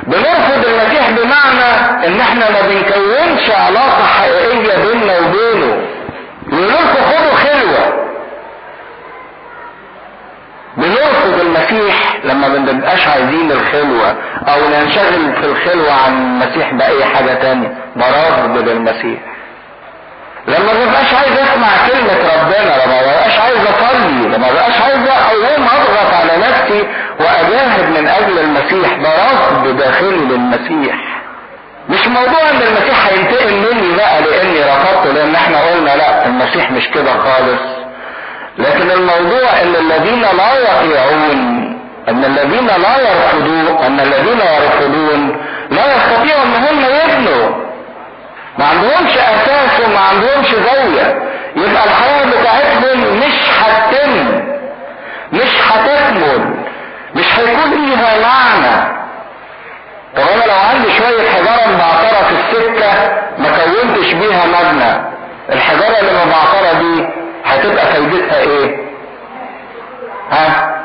بنرفض 0.03 0.65
المسيح 0.65 1.09
بمعنى 1.09 1.69
إن 2.07 2.19
إحنا 2.21 2.49
ما 2.51 2.61
بنكونش 2.61 3.49
علاقة 3.49 4.03
حقيقية 4.05 4.75
بيننا 4.77 5.13
وبينه. 5.19 5.87
خدوا 6.51 7.32
بنرفض 10.77 11.39
المسيح 11.41 12.15
لما 12.23 12.47
ما 12.47 12.57
بنبقاش 12.57 13.07
عايزين 13.07 13.51
الخلوة 13.51 14.15
أو 14.47 14.59
ننشغل 14.69 15.33
في 15.41 15.45
الخلوة 15.45 15.93
عن 16.05 16.13
المسيح 16.13 16.73
بأي 16.73 17.05
حاجة 17.05 17.33
تانية. 17.33 17.73
برفض 17.95 18.57
للمسيح 18.57 19.19
لما 20.47 20.73
ما 20.73 20.85
بقاش 20.91 21.13
عايز 21.13 21.37
اسمع 21.39 21.67
كلمة 21.87 22.17
ربنا 22.35 22.83
لما 22.85 22.95
ما 22.95 23.01
بقاش 23.01 23.39
عايز 23.39 23.57
أصلي 23.57 24.27
لما 24.27 24.37
ما 24.37 24.51
بقاش 24.53 24.81
عايز 24.81 25.07
أقوم 25.07 25.67
أضغط 25.67 26.13
على 26.13 26.37
نفسي 26.37 26.87
وأجاهد 27.19 27.89
من 27.99 28.07
أجل 28.07 28.39
المسيح 28.39 28.93
ده 28.93 29.09
رفض 29.31 29.77
داخلي 29.77 30.09
للمسيح. 30.17 30.95
مش 31.89 32.07
موضوع 32.07 32.49
إن 32.51 32.61
المسيح 32.61 33.07
هينتقم 33.09 33.53
مني 33.53 33.95
بقى 33.97 34.21
لأني 34.21 34.59
رفضته 34.63 35.11
لأن 35.13 35.35
إحنا 35.35 35.61
قلنا 35.61 35.95
لا 35.95 36.25
المسيح 36.25 36.71
مش 36.71 36.87
كده 36.89 37.11
خالص. 37.17 37.82
لكن 38.57 38.91
الموضوع 38.91 39.61
إن 39.61 39.75
الذين 39.75 40.21
لا 40.21 40.53
يطيعون 40.59 41.63
إن 42.09 42.25
الذين 42.25 42.67
لا 42.67 42.97
يرفضون 43.11 43.77
إن 43.85 43.99
الذين 43.99 44.39
يرفضون 44.39 45.37
لا 45.71 45.95
يستطيعوا 45.95 46.43
إن 46.43 46.53
هم 46.65 46.79
يبنوا. 46.85 47.63
ما 48.57 48.65
عندهمش 48.65 49.11
أساس 49.17 49.79
وما 49.85 49.99
عندهمش 49.99 50.47
زاوية. 50.47 51.19
يبقى 51.55 51.83
الحياة 51.85 52.25
بتاعتهم 52.25 52.99
مش 53.19 53.49
هتتم 53.59 54.41
مش 55.33 55.51
هتكمل 55.71 56.55
مش 57.15 57.25
هيكون 57.39 57.71
ليها 57.85 58.13
معنى. 58.19 58.93
طب 60.15 60.23
أنا 60.35 60.45
لو 60.45 60.59
عندي 60.69 60.87
شوية 60.97 61.29
حجارة 61.29 61.67
مبعترة 61.75 62.23
في 62.27 62.35
السكة 62.35 62.93
ما 63.37 63.49
كونتش 63.49 64.13
بيها 64.13 64.43
مبنى 64.45 65.01
الحجارة 65.49 65.99
اللي 65.99 66.11
مبعترة 66.25 66.79
دي 66.79 67.05
هتبقى 67.45 67.85
فايدتها 67.85 68.39
إيه؟ 68.39 68.77
ها؟ 70.31 70.75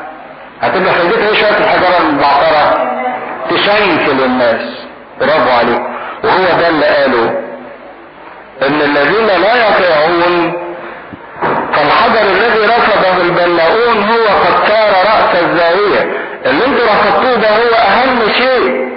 هتبقى 0.61 0.93
فايدتها 0.93 1.27
إيه 1.29 1.33
شوية 1.35 1.57
الحجارة 1.57 1.97
المبعترة 2.01 2.89
تشنكل 3.49 4.23
الناس 4.25 4.61
برافو 5.21 5.49
عليكم 5.49 5.93
وهو 6.23 6.59
ده 6.59 6.67
اللي 6.69 6.85
قاله 6.85 7.29
إن 8.67 8.81
الذين 8.81 9.27
لا 9.27 9.67
يطيعون 9.69 10.53
فالحجر 11.73 12.21
الذي 12.21 12.65
رفضه 12.65 13.21
البلاؤون 13.21 14.03
هو 14.03 14.25
قد 14.27 14.67
صار 14.69 14.91
رأس 14.91 15.43
الزاوية. 15.43 16.17
اللي 16.45 16.65
أنتوا 16.65 16.85
رفضتوه 16.85 17.35
ده 17.35 17.49
هو 17.49 17.75
أهم 17.75 18.19
شيء 18.37 18.89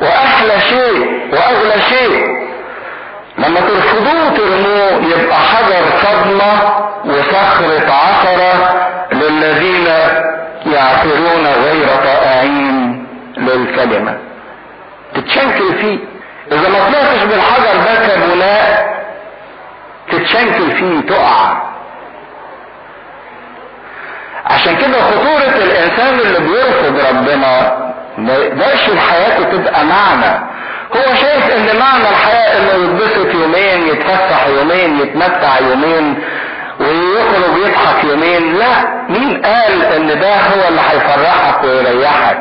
وأحلى 0.00 0.60
شيء 0.60 1.28
وأغلى 1.32 1.82
شيء. 1.88 2.26
لما 3.46 3.60
ترفضوه 3.60 4.36
ترموه 4.36 5.16
يبقى 5.16 5.36
حجر 5.38 5.84
صدمة 6.02 6.52
وصخرة 7.04 7.92
عثرة 7.92 8.74
للذين 9.12 9.86
يعثرون 10.66 11.46
غير 11.46 11.86
طائعين 12.04 13.06
للكلمة. 13.36 14.18
تتشنكل 15.14 15.74
فيه. 15.74 15.98
إذا 16.52 16.68
ما 16.68 16.78
طلعتش 16.88 17.22
بالحجر 17.22 17.76
ده 17.84 18.06
كبناء 18.08 18.92
تتشنكل 20.12 20.70
فيه 20.76 21.00
تقع. 21.00 21.62
عشان 24.46 24.76
كده 24.76 25.00
خطورة 25.00 25.56
الإنسان 25.64 26.20
اللي 26.20 26.38
بيرفض 26.40 27.00
ربنا 27.10 27.76
ما 28.18 28.34
يقدرش 28.34 28.90
حياته 29.10 29.44
تبقى 29.44 29.84
معنى. 29.84 30.44
هو 30.96 31.14
شايف 31.14 31.74
معنى 31.80 32.08
الحياة 32.08 32.58
إنه 32.58 32.84
يتبسط 32.84 33.34
يومين 33.34 33.86
يتفسح 33.88 34.46
يومين 34.46 34.98
يتمتع 35.00 35.58
يومين 35.60 36.22
ويخرج 36.80 37.56
يضحك 37.66 38.04
يومين. 38.04 38.54
لا 38.58 39.04
مين 39.08 39.42
قال 39.42 39.82
إن 39.84 40.20
ده 40.20 40.36
هو 40.36 40.68
اللي 40.68 40.80
هيفرحك 40.80 41.64
ويريحك؟ 41.64 42.38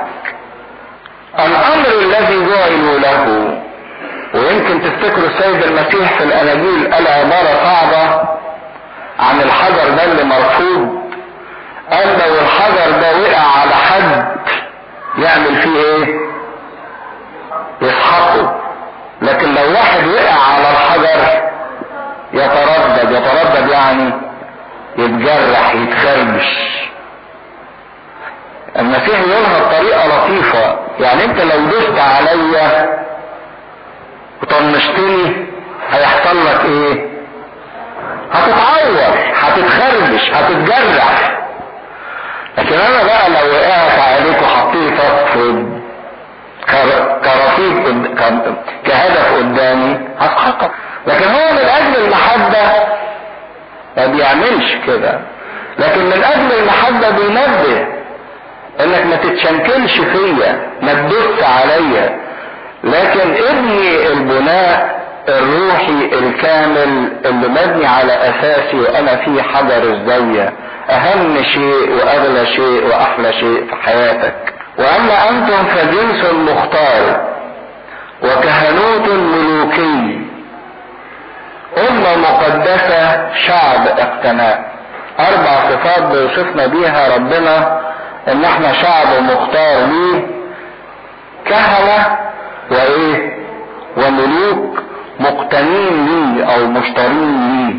الأمر 1.39 1.87
الذي 2.01 2.45
جعلوا 2.49 2.99
له 2.99 3.47
ويمكن 4.33 4.81
تفتكروا 4.81 5.27
السيد 5.29 5.63
المسيح 5.63 6.17
في 6.17 6.23
الاناجيل 6.23 6.93
قال 6.93 7.07
عبارة 7.07 7.63
صعبة 7.63 8.21
عن 9.19 9.41
الحجر 9.41 9.89
ده 9.95 10.03
اللي 10.03 10.23
مرفوض. 10.23 11.01
قال 11.91 12.07
لو 12.07 12.35
الحجر 12.41 12.91
ده 13.01 13.17
وقع 13.17 13.59
على 13.61 13.75
حد 13.75 14.25
يعمل 15.17 15.55
فيه 15.61 15.75
إيه؟ 15.77 16.30
يسحقه. 17.81 18.55
لكن 19.21 19.53
لو 19.55 19.71
واحد 19.73 20.07
وقع 20.07 20.33
على 20.53 20.69
الحجر 20.71 21.41
يتردد 22.33 23.11
يتردد 23.11 23.69
يعني 23.69 24.13
يتجرح 24.97 25.75
يتخربش 25.75 26.71
المسيح 28.79 29.19
يقولها 29.19 29.59
بطريقة 29.59 30.07
لطيفة. 30.07 30.79
يعني 30.99 31.25
انت 31.25 31.41
لو 31.41 31.65
دوست 31.65 31.99
عليا 31.99 32.99
وطنشتني 34.43 35.45
هيحصل 35.91 36.45
لك 36.45 36.65
إيه؟ 36.65 37.11
هتتعور 38.33 39.13
هتتخربش 39.35 40.31
هتتجرح. 40.31 41.37
لكن 42.57 42.75
أنا 42.75 43.03
بقى 43.03 43.29
لو 43.29 43.51
وقعت 43.53 43.99
عليك 43.99 44.41
وحطيتك 44.41 45.25
في 45.33 45.39
كرصيد 47.23 48.07
كهدف 48.85 49.33
قدامي 49.37 49.99
هسحقك 50.19 50.71
لكن 51.07 51.25
هو 51.25 51.51
من 51.51 51.69
أجل 51.69 52.05
المحبة 52.05 52.87
ما 53.97 54.05
بيعملش 54.05 54.75
كده. 54.87 55.19
لكن 55.79 56.05
من 56.05 56.23
أجل 56.23 56.59
المحبة 56.59 57.09
بينبه. 57.09 57.87
إنك 58.79 59.05
ما 59.05 59.15
تتشنكلش 59.15 59.99
فيا 59.99 60.69
ما 60.81 60.93
تدوس 60.93 61.43
عليا. 61.43 62.19
لكن 62.83 63.43
ابني 63.49 64.07
البناء 64.07 65.01
الروحي 65.29 66.09
الكامل 66.13 67.11
اللي 67.25 67.47
مبني 67.47 67.85
على 67.87 68.13
أساسي 68.13 68.79
وأنا 68.79 69.15
فيه 69.15 69.41
حجر 69.41 69.83
الزاوية. 69.83 70.53
أهم 70.89 71.43
شيء 71.43 71.91
وأغلى 71.91 72.45
شيء 72.45 72.87
وأحلى 72.87 73.33
شيء 73.33 73.67
في 73.69 73.75
حياتك. 73.83 74.53
وأما 74.77 75.29
أنتم 75.29 75.63
فجنس 75.65 76.25
مختار 76.33 77.31
وكهنوت 78.23 79.09
ملوكي. 79.09 80.21
أمة 81.89 82.15
مقدسة 82.17 83.29
شعب 83.35 83.87
اقتناء. 83.87 84.71
أربع 85.19 85.69
صفات 85.69 86.03
بيوصفنا 86.03 86.65
بيها 86.67 87.15
ربنا 87.15 87.79
إن 88.27 88.45
إحنا 88.45 88.73
شعب 88.73 89.07
مختار 89.23 89.85
ليه. 89.85 90.27
كهنة 91.45 92.17
وإيه؟ 92.71 93.37
وملوك 93.97 94.79
مقتنين 95.19 96.05
ليه 96.05 96.45
أو 96.55 96.65
مشترين 96.67 97.51
ليه. 97.51 97.75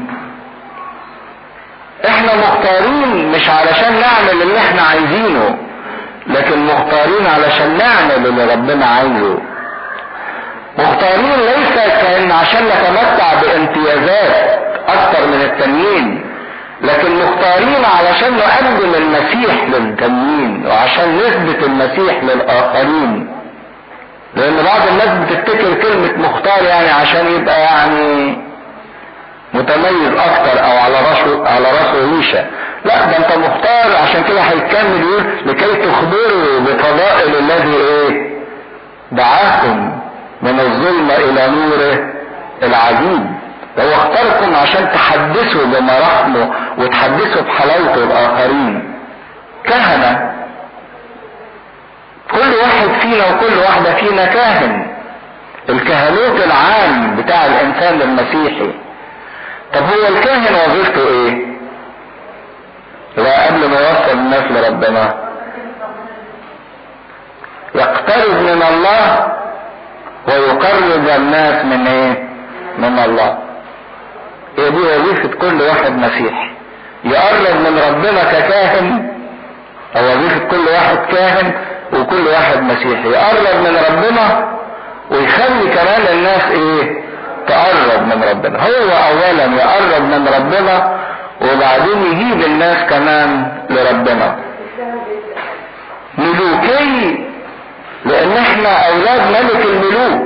إحنا 2.09 2.33
مختارين 2.37 3.33
مش 3.33 3.49
علشان 3.51 3.93
نعمل 4.01 4.43
اللي 4.43 4.59
إحنا 4.59 4.83
عايزينه. 4.83 5.59
لكن 6.27 6.67
مختارين 6.67 7.27
علشان 7.27 7.79
نعمل 7.79 8.27
اللي 8.27 8.55
ربنا 8.55 8.87
عايزه. 8.87 9.39
مختارين 10.79 11.33
ليس 11.37 11.75
كأن 11.75 12.31
عشان 12.33 12.65
نتمتع 12.67 13.35
بامتيازات 13.43 14.61
أكتر 14.89 15.27
من 15.27 15.41
التانيين 15.43 16.25
لكن 16.83 17.11
مختارين 17.15 17.85
علشان 17.99 18.37
نقدم 18.37 18.95
المسيح 18.95 19.65
للتانيين 19.69 20.67
وعشان 20.67 21.17
نثبت 21.17 21.63
المسيح 21.65 22.23
للآخرين. 22.25 23.33
لأن 24.37 24.55
بعض 24.65 24.89
الناس 24.89 25.09
بتفتكر 25.09 25.75
كلمة 25.75 26.29
مختار 26.29 26.63
يعني 26.65 26.91
عشان 26.91 27.27
يبقى 27.27 27.61
يعني 27.61 28.39
متميز 29.55 30.13
أكتر 30.19 30.65
أو 30.65 30.79
على 30.79 30.95
راسه 30.95 31.49
على 31.49 31.65
رأسه 31.65 32.17
ريشه 32.17 32.45
لا 32.85 33.05
ده 33.07 33.17
أنت 33.19 33.39
مختار 33.39 33.97
عشان 34.03 34.23
كده 34.25 34.41
هيكمل 34.41 35.01
يقول 35.03 35.25
لكي 35.47 35.77
تخبروا 35.77 36.61
بفضائل 36.61 37.37
الذي 37.39 37.75
إيه؟ 37.77 38.33
دعاكم 39.13 39.99
من 40.43 40.61
الظلمة 40.61 41.15
إلى 41.15 41.47
نوره 41.51 42.13
العجيب 42.63 43.27
هو 43.79 43.93
اختاركم 43.93 44.57
عشان 44.57 44.89
تحدثوا 44.93 45.65
بمراحمه 45.67 46.51
وتحدثوا 46.79 47.43
بحلاوته 47.43 47.95
الآخرين. 48.05 48.95
كهنة. 49.65 50.33
كل 52.31 52.55
واحد 52.63 52.89
فينا 53.01 53.25
وكل 53.31 53.59
واحدة 53.59 53.95
فينا 53.95 54.27
كاهن. 54.27 54.87
الكهنوت 55.69 56.45
العام 56.45 57.17
بتاع 57.17 57.47
الإنسان 57.47 58.03
المسيحي. 58.03 58.71
طب 59.75 59.83
هو 59.83 60.09
الكاهن 60.09 60.55
وظيفته 60.55 61.09
إيه؟ 61.09 61.47
لا 63.17 63.47
قبل 63.47 63.69
ما 63.69 63.81
يوصل 63.81 64.13
الناس 64.19 64.45
لربنا. 64.53 65.15
يقترب 67.75 68.35
من 68.43 68.63
الله 68.71 69.33
ويقرب 70.29 71.09
الناس 71.17 71.65
من 71.65 71.87
إيه؟ 71.87 72.29
من 72.79 72.99
الله. 72.99 73.39
هي 74.59 74.71
دي 74.71 74.77
وظيفة 74.79 75.29
كل 75.29 75.63
واحد 75.63 75.93
مسيحي 75.93 76.51
يقرب 77.05 77.57
من 77.61 77.79
ربنا 77.89 78.25
ككاهن 78.25 79.13
أو 79.97 80.05
وظيفة 80.05 80.39
كل 80.39 80.69
واحد 80.73 80.97
كاهن 80.97 81.53
وكل 81.93 82.27
واحد 82.29 82.63
مسيحي. 82.63 83.09
يقرب 83.09 83.57
من 83.61 83.77
ربنا 83.91 84.53
ويخلي 85.11 85.69
كمان 85.75 86.03
الناس 86.13 86.51
إيه؟ 86.51 87.03
تقرب 87.47 88.03
من 88.07 88.25
ربنا. 88.31 88.59
هو 88.59 88.91
اولا 89.09 89.45
يقرب 89.45 90.03
من 90.03 90.29
ربنا 90.29 90.99
وبعدين 91.41 92.03
يجيب 92.13 92.47
الناس 92.47 92.91
كمان 92.91 93.53
لربنا. 93.71 94.37
ملوكي 96.19 97.25
لأن 98.05 98.37
إحنا 98.37 98.89
أولاد 98.89 99.21
ملك 99.31 99.65
الملوك. 99.65 100.23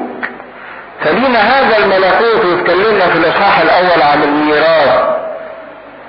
فلينا 1.05 1.39
هذا 1.39 1.79
الملكوت 1.79 2.45
واتكلمنا 2.45 3.07
في 3.07 3.19
الإصحاح 3.19 3.61
الأول 3.61 4.03
عن 4.03 4.23
الميراث 4.23 5.17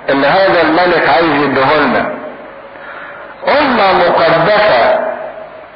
اللي 0.08 0.26
هذا 0.26 0.62
الملك 0.62 1.08
عايز 1.08 1.42
يديهولنا. 1.42 2.12
أمة 3.60 3.92
مقدسة 3.92 4.98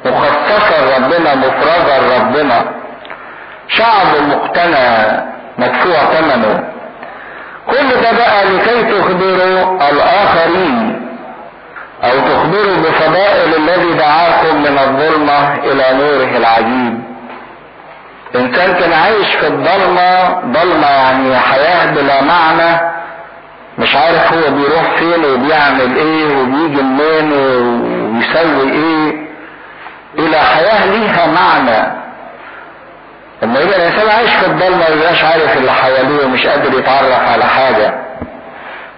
مخصصة 0.05 0.85
لربنا 0.85 1.35
مفرغة 1.35 1.99
لربنا. 1.99 2.82
شعب 3.77 4.07
مقتنع 4.29 5.23
مدفوع 5.57 5.97
ثمنه. 6.13 6.63
كل 7.69 7.89
ده 8.01 8.11
بقى 8.11 8.45
لكي 8.45 8.83
تخبروا 8.83 9.89
الآخرين 9.89 11.01
أو 12.03 12.09
تخبروا 12.19 12.75
بفضائل 12.77 13.53
الذي 13.55 13.93
دعاكم 13.93 14.55
من 14.61 14.77
الظلمة 14.77 15.55
إلى 15.55 15.97
نوره 15.97 16.37
العجيب. 16.37 17.03
إنسان 18.35 18.73
كان 18.73 18.93
عايش 18.93 19.35
في 19.35 19.47
الضلمة 19.47 20.29
ضلمة 20.51 20.87
يعني 20.87 21.39
حياة 21.39 21.91
بلا 21.91 22.21
معنى 22.21 22.79
مش 23.77 23.95
عارف 23.95 24.33
هو 24.33 24.51
بيروح 24.55 24.95
فين 24.99 25.25
وبيعمل 25.25 25.95
إيه 25.97 26.37
وبيجي 26.37 26.81
منين 26.81 27.31
ويسوي 27.33 28.71
إيه. 28.71 29.27
إلى 30.19 30.37
حياة 30.37 30.85
ليها 30.85 31.27
معنى. 31.27 32.02
لما 33.43 33.59
يبقى 33.59 33.75
الانسان 33.77 34.09
عايش 34.09 34.29
في 34.35 34.45
الضلمة 34.45 34.89
ميبقاش 34.95 35.23
عارف 35.23 35.57
اللي 35.57 35.71
حواليه 35.71 36.25
ومش 36.25 36.47
قادر 36.47 36.79
يتعرف 36.79 37.29
على 37.31 37.43
حاجة. 37.43 37.93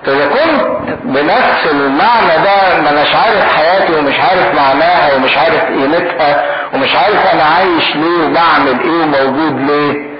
فإذا 0.05 0.25
كنت 0.27 0.61
بنفس 1.03 1.67
المعنى 1.71 2.43
ده 2.43 2.81
ما 2.81 2.89
اناش 2.89 3.15
عارف 3.15 3.55
حياتي 3.55 3.93
ومش 3.95 4.19
عارف 4.19 4.55
معناها 4.55 5.15
ومش 5.15 5.37
عارف 5.37 5.63
قيمتها 5.65 6.43
ومش 6.73 6.95
عارف 6.95 7.33
أنا 7.33 7.43
عايش 7.43 7.95
ليه 7.95 8.25
وبعمل 8.27 8.79
إيه 8.83 9.01
وموجود 9.03 9.61
ليه. 9.71 10.15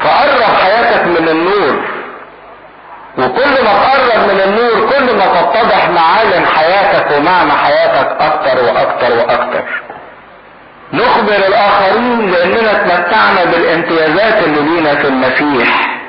فقرب 0.00 0.42
حياتك 0.62 1.06
من 1.06 1.28
النور. 1.28 1.84
وكل 3.18 3.64
ما 3.64 3.72
تقرب 3.72 4.28
من 4.32 4.40
النور 4.40 4.90
كل 4.90 5.16
ما 5.16 5.26
تتضح 5.26 5.88
معالم 5.88 6.44
حياتك 6.46 7.16
ومعنى 7.18 7.52
حياتك 7.52 8.16
أكتر 8.20 8.64
وأكتر 8.64 9.12
وأكتر. 9.18 9.62
نخبر 10.92 11.32
الآخرين 11.48 12.30
لأننا 12.30 12.72
تمتعنا 12.72 13.44
بالامتيازات 13.44 14.44
اللي 14.44 14.60
لينا 14.60 14.94
في 14.94 15.08
المسيح. 15.08 16.00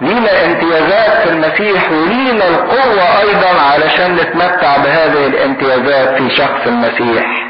لينا 0.00 0.44
امتيازات 0.44 1.22
في 1.22 1.30
المسيح 1.30 1.90
ولينا 1.92 2.48
القوة 2.48 3.20
أيضا 3.20 3.60
علشان 3.72 4.16
نتمتع 4.16 4.76
بهذه 4.76 5.26
الامتيازات 5.26 6.16
في 6.22 6.30
شخص 6.36 6.66
المسيح. 6.66 7.48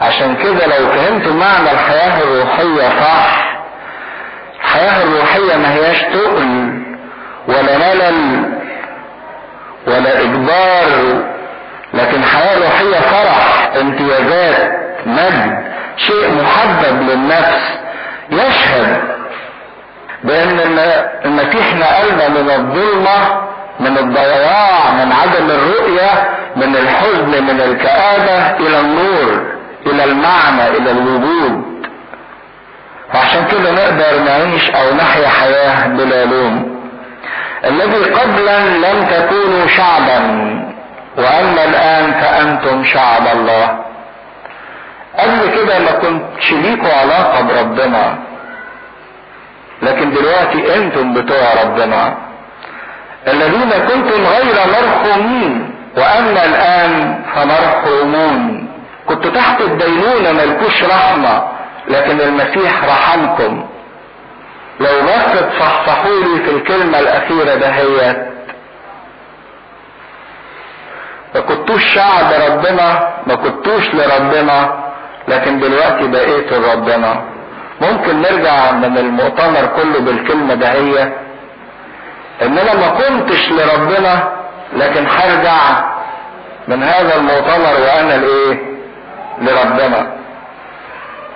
عشان 0.00 0.36
كده 0.36 0.66
لو 0.66 0.86
فهمتوا 0.92 1.32
معنى 1.32 1.70
الحياة 1.72 2.22
الروحية 2.22 2.88
صح 3.00 3.50
الحياة 4.64 5.02
الروحية 5.02 5.56
ما 5.56 5.74
هياش 5.74 6.02
تقل 6.02 6.82
ولا 7.48 7.78
ملل 7.78 8.44
ولا 9.86 10.20
إجبار 10.20 10.88
لكن 11.94 12.24
حياة 12.24 12.58
روحية 12.58 13.00
فرح 13.00 13.70
امتيازات 13.80 14.72
مجد 15.06 15.64
شيء 15.96 16.42
محبب 16.42 17.02
للنفس 17.10 17.78
يشهد 18.30 19.02
بأن 20.24 20.60
المسيح 21.24 21.74
نقلنا 21.74 22.28
من 22.28 22.50
الظلمة 22.50 23.40
من 23.80 23.98
الضياع 23.98 24.90
من 24.90 25.12
عدم 25.12 25.50
الرؤية 25.50 26.10
من 26.56 26.76
الحزن 26.76 27.44
من 27.44 27.60
الكآبة 27.60 28.56
إلى 28.66 28.80
النور 28.80 29.46
إلى 29.86 30.04
المعنى 30.04 30.68
إلى 30.68 30.90
الوجود. 30.90 31.64
وعشان 33.14 33.44
كده 33.44 33.70
نقدر 33.70 34.18
نعيش 34.24 34.70
أو 34.70 34.94
نحيا 34.94 35.28
حياة 35.28 35.86
بلا 35.86 36.24
لوم. 36.24 36.80
الذي 37.64 38.04
قبلا 38.04 38.60
لم 38.60 39.06
تكونوا 39.06 39.66
شعبا. 39.66 40.20
وأما 41.16 41.64
الآن 41.64 42.12
فأنتم 42.12 42.84
شعب 42.84 43.26
الله. 43.36 43.78
قبل 45.18 45.50
كده 45.56 45.78
ما 45.78 45.90
كنتش 45.92 46.52
ليكوا 46.52 46.92
علاقة 46.92 47.40
بربنا. 47.42 48.18
لكن 49.82 50.14
دلوقتي 50.14 50.76
أنتم 50.76 51.14
بتوع 51.14 51.62
ربنا. 51.64 52.16
الذين 53.28 53.70
كنتم 53.70 54.26
غير 54.26 54.54
مرحومين 54.54 55.74
وأما 55.96 56.44
الآن 56.44 57.22
فمرحومون. 57.34 58.68
كنتوا 59.06 59.30
تحت 59.30 59.60
الدينونة 59.60 60.32
ملكوش 60.32 60.84
رحمة 60.84 61.48
لكن 61.88 62.20
المسيح 62.20 62.84
رحمكم. 62.84 63.66
لو 64.80 65.02
بس 65.02 65.40
تصحصحوا 65.40 66.38
في 66.44 66.50
الكلمة 66.50 66.98
الأخيرة 66.98 67.54
دهيت 67.54 68.29
ما 71.34 71.40
كنتوش 71.40 71.84
شعب 71.94 72.32
ربنا 72.50 73.08
ما 73.26 73.34
كنتوش 73.34 73.94
لربنا 73.94 74.74
لكن 75.28 75.60
دلوقتي 75.60 76.08
بقيتوا 76.08 76.58
لربنا 76.58 77.22
ممكن 77.80 78.22
نرجع 78.22 78.70
من 78.70 78.98
المؤتمر 78.98 79.66
كله 79.76 80.00
بالكلمة 80.00 80.54
دهية 80.54 81.12
ان 82.42 82.58
أنا 82.58 82.74
ما 82.74 82.88
كنتش 82.88 83.50
لربنا 83.50 84.28
لكن 84.76 85.06
هرجع 85.06 85.84
من 86.68 86.82
هذا 86.82 87.16
المؤتمر 87.16 87.80
وأنا 87.80 88.14
الايه 88.14 88.58
لربنا. 89.38 90.12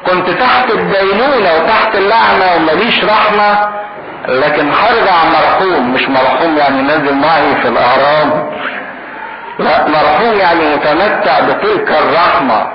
كنت 0.06 0.30
تحت 0.30 0.70
الدينونة 0.70 1.52
وتحت 1.54 1.94
اللعنة 1.94 2.54
ومليش 2.56 3.04
رحمة 3.04 3.68
لكن 4.28 4.70
هرجع 4.72 5.24
مرحوم 5.24 5.94
مش 5.94 6.08
مرحوم 6.08 6.56
يعني 6.58 6.82
نازل 6.82 7.14
معي 7.14 7.54
في 7.62 7.68
الأهرام. 7.68 8.30
لا 8.30 8.83
مرحوم 9.58 10.34
يعني 10.38 10.74
متمتع 10.76 11.40
بتلك 11.40 11.90
الرحمة. 11.90 12.66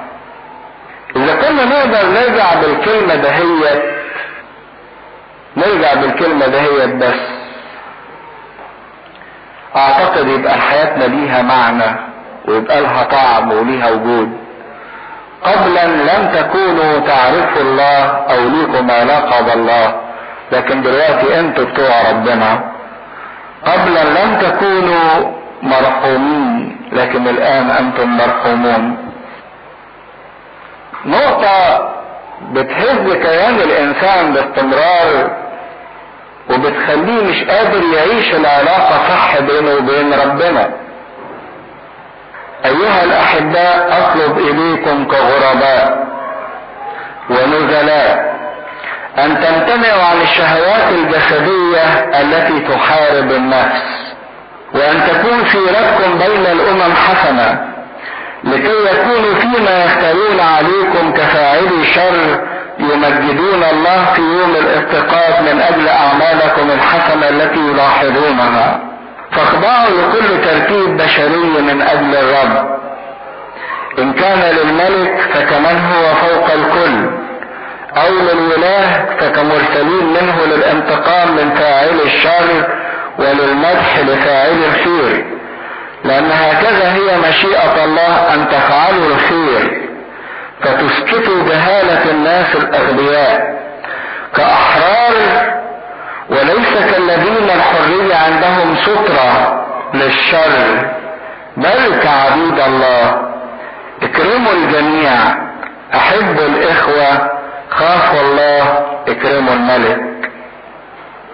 إذا 1.15 1.35
كنا 1.35 1.65
نقدر 1.65 2.09
نرجع 2.09 2.53
بالكلمة 2.61 3.15
دهيت 3.15 3.83
نرجع 5.57 5.93
بالكلمة 5.93 6.47
دهيت 6.47 6.95
بس. 6.95 7.19
أعتقد 9.75 10.27
يبقى 10.27 10.53
حياتنا 10.53 11.03
ليها 11.03 11.41
معنى 11.41 11.99
ويبقى 12.47 12.81
لها 12.81 13.03
طعم 13.03 13.51
وليها 13.51 13.89
وجود. 13.89 14.29
قبلا 15.43 15.85
لم 15.85 16.31
تكونوا 16.33 16.99
تعرفوا 16.99 17.61
الله 17.61 18.03
أو 18.05 18.39
ليكم 18.49 18.91
علاقة 18.91 19.41
بالله 19.41 19.95
لكن 20.51 20.81
دلوقتي 20.81 21.39
أنتوا 21.39 21.65
بتوع 21.65 22.09
ربنا. 22.09 22.71
قبلا 23.65 24.03
لم 24.03 24.37
تكونوا 24.39 25.39
مرحومين. 25.61 26.58
لكن 26.91 27.27
الآن 27.27 27.69
أنتم 27.69 28.17
مرحومون. 28.17 28.97
نقطة 31.05 31.89
بتهز 32.51 33.13
كيان 33.13 33.55
الإنسان 33.55 34.33
باستمرار 34.33 35.31
وبتخليه 36.49 37.23
مش 37.23 37.43
قادر 37.43 37.83
يعيش 37.93 38.35
العلاقة 38.35 38.97
صح 39.09 39.39
بينه 39.39 39.71
وبين 39.73 40.13
ربنا. 40.13 40.69
أيها 42.65 43.03
الأحباء 43.03 43.87
أطلب 44.01 44.37
إليكم 44.37 45.05
كغرباء 45.07 46.07
ونزلاء 47.29 48.39
أن 49.17 49.35
تمتنعوا 49.35 50.03
عن 50.03 50.21
الشهوات 50.21 50.91
الجسدية 50.91 51.83
التي 52.21 52.59
تحارب 52.59 53.31
النفس. 53.31 54.08
وأن 54.73 55.01
تكون 55.07 55.45
سيرتكم 55.51 56.17
بين 56.17 56.45
الأمم 56.45 56.93
حسنة 56.95 57.65
لكي 58.43 58.75
يكونوا 58.91 59.35
فيما 59.39 59.85
يختارون 59.85 60.39
عليكم 60.39 61.11
كفاعلي 61.13 61.85
شر 61.95 62.43
يمجدون 62.79 63.63
الله 63.71 64.05
في 64.15 64.21
يوم 64.21 64.55
الافتقاد 64.55 65.41
من 65.41 65.61
أجل 65.61 65.87
أعمالكم 65.87 66.71
الحسنة 66.71 67.29
التي 67.29 67.59
يلاحظونها. 67.59 68.79
فاخضعوا 69.31 69.89
لكل 69.89 70.41
ترتيب 70.45 70.97
بشري 70.97 71.61
من 71.61 71.81
أجل 71.81 72.15
الرب. 72.15 72.79
إن 73.99 74.13
كان 74.13 74.39
للملك 74.55 75.19
فكمن 75.33 75.79
هو 75.91 76.15
فوق 76.15 76.53
الكل 76.53 77.09
أو 77.97 78.13
للولاة 78.13 79.05
فكمرسلين 79.19 80.05
منه 80.05 80.45
للانتقام 80.45 81.31
من 81.35 81.49
فاعل 81.55 81.99
الشر 82.05 82.67
وللمدح 83.19 83.99
لفاعل 83.99 84.63
الخير 84.63 85.25
لأن 86.03 86.31
هكذا 86.31 86.93
هي 86.93 87.29
مشيئة 87.29 87.85
الله 87.85 88.33
أن 88.33 88.47
تفعلوا 88.49 89.07
الخير 89.07 89.81
فتسكتوا 90.61 91.43
جهالة 91.49 92.11
الناس 92.11 92.55
الأغبياء 92.55 93.59
كأحرار 94.35 95.13
وليس 96.29 96.91
كالذين 96.91 97.49
الحرية 97.55 98.15
عندهم 98.15 98.75
سترة 98.75 99.65
للشر 99.93 100.89
بل 101.57 101.99
كعبيد 102.03 102.59
الله. 102.59 103.21
اكرموا 104.03 104.53
الجميع 104.53 105.13
أحبوا 105.95 106.45
الإخوة 106.45 107.29
خافوا 107.69 108.21
الله 108.21 108.85
اكرموا 109.07 109.53
الملك. 109.53 109.99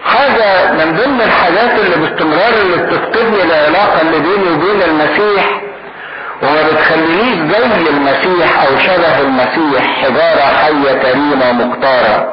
حاجة 0.06 0.72
من 0.72 0.96
ضمن 0.96 1.20
الحاجات 1.20 1.70
اللي 1.80 1.96
باستمرار 1.96 2.52
اللي 2.62 2.76
بتفقدني 2.76 3.42
العلاقة 3.42 4.00
اللي 4.02 4.18
بيني 4.18 4.50
وبين 4.50 4.82
المسيح 4.82 5.60
وما 6.42 6.62
بتخلينيش 6.72 7.52
زي 7.52 7.90
المسيح 7.90 8.62
أو 8.62 8.78
شبه 8.78 9.20
المسيح 9.20 10.02
حجارة 10.02 10.40
حية 10.62 10.92
كريمة 11.02 11.52
مختارة 11.52 12.32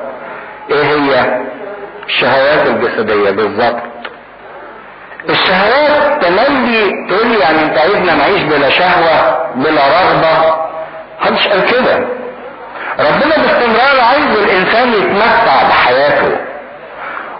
إيه 0.71 0.83
هي؟ 0.83 1.39
الشهوات 2.07 2.67
الجسدية 2.67 3.29
بالظبط. 3.31 3.81
الشهوات 5.29 6.23
تملي 6.25 6.91
تقول 7.09 7.27
لي 7.27 7.39
يعني 7.39 7.61
أنت 7.63 7.77
عايزنا 7.77 8.15
نعيش 8.15 8.43
بلا 8.43 8.69
شهوة 8.69 9.37
بلا 9.55 9.81
رغبة. 9.87 10.55
محدش 11.21 11.47
قال 11.47 11.65
كده. 11.65 11.95
ربنا 12.99 13.35
باستمرار 13.37 13.99
عايز 14.09 14.37
الإنسان 14.43 14.93
يتمتع 14.93 15.63
بحياته. 15.69 16.37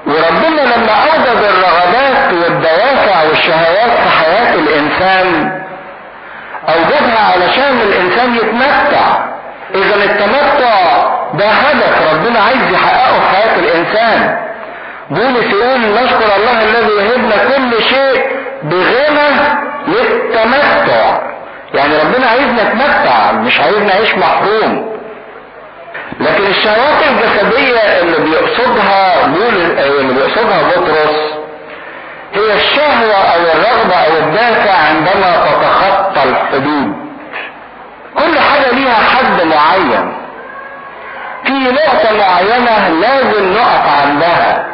وربنا 0.08 0.62
لما 0.62 0.92
اوجد 0.92 1.44
الرغبات 1.44 2.34
والدوافع 2.34 3.24
والشهوات 3.30 3.92
في 4.04 4.10
حياة 4.10 4.54
الإنسان 4.56 5.52
اوجدها 6.70 7.20
علشان 7.34 7.82
الإنسان 7.82 8.36
يتمتع. 8.36 9.34
إذا 9.76 9.96
التمتع 9.96 10.76
ده 11.34 11.46
هدف 11.48 12.14
ربنا 12.14 12.40
عايز 12.40 12.72
يحققه 12.74 13.20
في 13.20 13.28
حياة 13.36 13.56
الإنسان. 13.60 14.38
بولس 15.10 15.46
يقول 15.54 15.80
نشكر 15.80 16.36
الله 16.38 16.62
الذي 16.64 16.92
يهبنا 16.94 17.36
كل 17.38 17.84
شيء 17.84 18.26
بغنى 18.64 19.30
للتمتع. 19.88 21.20
يعني 21.74 21.98
ربنا 21.98 22.28
عايزنا 22.28 22.64
نتمتع 22.64 23.32
مش 23.32 23.60
عايزنا 23.60 23.86
نعيش 23.86 24.16
محروم. 24.16 24.93
لكن 26.20 26.46
الشهوات 26.46 27.04
الجسدية 27.10 27.80
اللي 27.80 28.18
بيقصدها 28.18 29.26
بولس 29.28 29.80
اللي 29.86 30.14
بيقصدها 30.14 30.62
بطرس 30.68 31.34
هي 32.34 32.54
الشهوة 32.56 33.16
أو 33.16 33.40
الرغبة 33.42 33.96
أو 33.96 34.18
الدافع 34.18 34.72
عندما 34.74 35.38
تتخطى 35.46 36.24
الحدود. 36.30 36.94
كل 38.18 38.40
حاجة 38.40 38.72
ليها 38.72 38.94
حد 38.94 39.42
معين. 39.44 40.14
في 41.46 41.52
نقطة 41.54 42.18
معينة 42.18 42.90
لازم 43.02 43.54
نقف 43.54 43.88
عندها. 44.02 44.66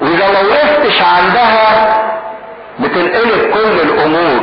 وإذا 0.00 0.26
ما 0.32 0.40
وقفتش 0.40 1.02
عندها 1.02 1.94
بتنقلب 2.78 3.52
كل 3.54 3.80
الأمور. 3.80 4.40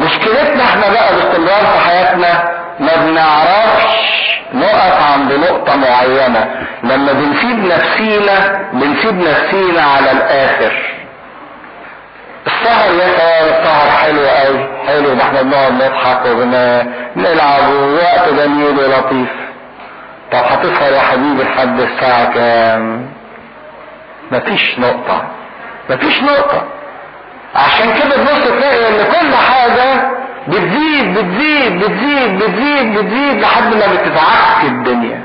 مشكلتنا 0.00 0.64
إحنا 0.64 0.90
بقى 0.90 1.14
باستمرار 1.14 1.66
في 1.72 1.78
حياتنا 1.88 2.61
ما 2.82 2.96
بنعرفش 2.96 4.12
نقف 4.54 5.02
عند 5.12 5.32
نقطة 5.32 5.76
معينة 5.76 6.50
لما 6.84 7.12
بنسيب 7.12 7.64
نفسينا 7.64 8.60
بنسيب 8.72 9.14
نفسينا 9.14 9.82
على 9.82 10.10
الآخر. 10.10 10.72
السهر 12.46 12.92
يا 12.94 13.08
سلام 13.18 13.44
السهر 13.48 13.90
حلو 13.90 14.20
قوي 14.26 14.68
حلو 14.86 15.14
ده 15.14 15.22
إحنا 15.22 15.42
بنقعد 15.42 15.72
نضحك 15.72 16.26
وبنلعب 16.26 17.68
ووقت 17.72 18.28
جميل 18.28 18.78
ولطيف. 18.78 19.28
طب 20.32 20.38
هتسهر 20.38 20.92
يا 20.92 21.00
حبيبي 21.00 21.42
لحد 21.42 21.80
الساعة 21.80 22.34
كام؟ 22.34 23.10
مفيش 24.32 24.78
نقطة. 24.78 25.22
مفيش 25.90 26.22
نقطة. 26.22 26.62
عشان 27.54 27.94
كده 27.94 28.16
تبص 28.16 28.48
تلاقي 28.48 28.88
إن 28.88 29.04
كل 29.04 29.34
حاجة 29.36 30.10
بتزيد 30.48 31.18
بتزيد 31.18 31.78
بتزيد 31.78 32.38
بتزيد 32.38 32.98
بتزيد 32.98 33.40
لحد 33.40 33.74
ما 33.74 33.86
بتتعك 33.86 34.64
الدنيا. 34.64 35.22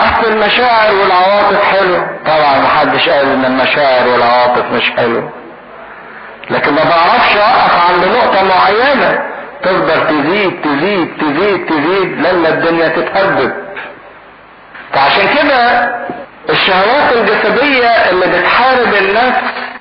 أصل 0.00 0.32
المشاعر 0.32 0.94
والعواطف 0.94 1.62
حلو. 1.64 1.96
طبعا 2.26 2.58
محدش 2.58 3.08
قال 3.08 3.26
إن 3.32 3.44
المشاعر 3.44 4.08
والعواطف 4.08 4.72
مش 4.72 4.90
حلو. 4.90 5.30
لكن 6.50 6.72
ما 6.74 6.84
بعرفش 6.84 7.36
أقف 7.36 7.90
عند 7.90 8.04
نقطة 8.04 8.42
معينة. 8.44 9.18
تفضل 9.62 10.06
تزيد 10.06 10.60
تزيد 10.62 11.16
تزيد 11.18 11.66
تزيد 11.66 12.26
لما 12.26 12.48
الدنيا 12.48 12.88
تتهدد. 12.88 13.54
فعشان 14.92 15.26
كده 15.36 15.90
الشهوات 16.50 17.12
الجسدية 17.16 17.88
اللي 17.88 18.26
بتحارب 18.26 18.94
النفس 18.94 19.42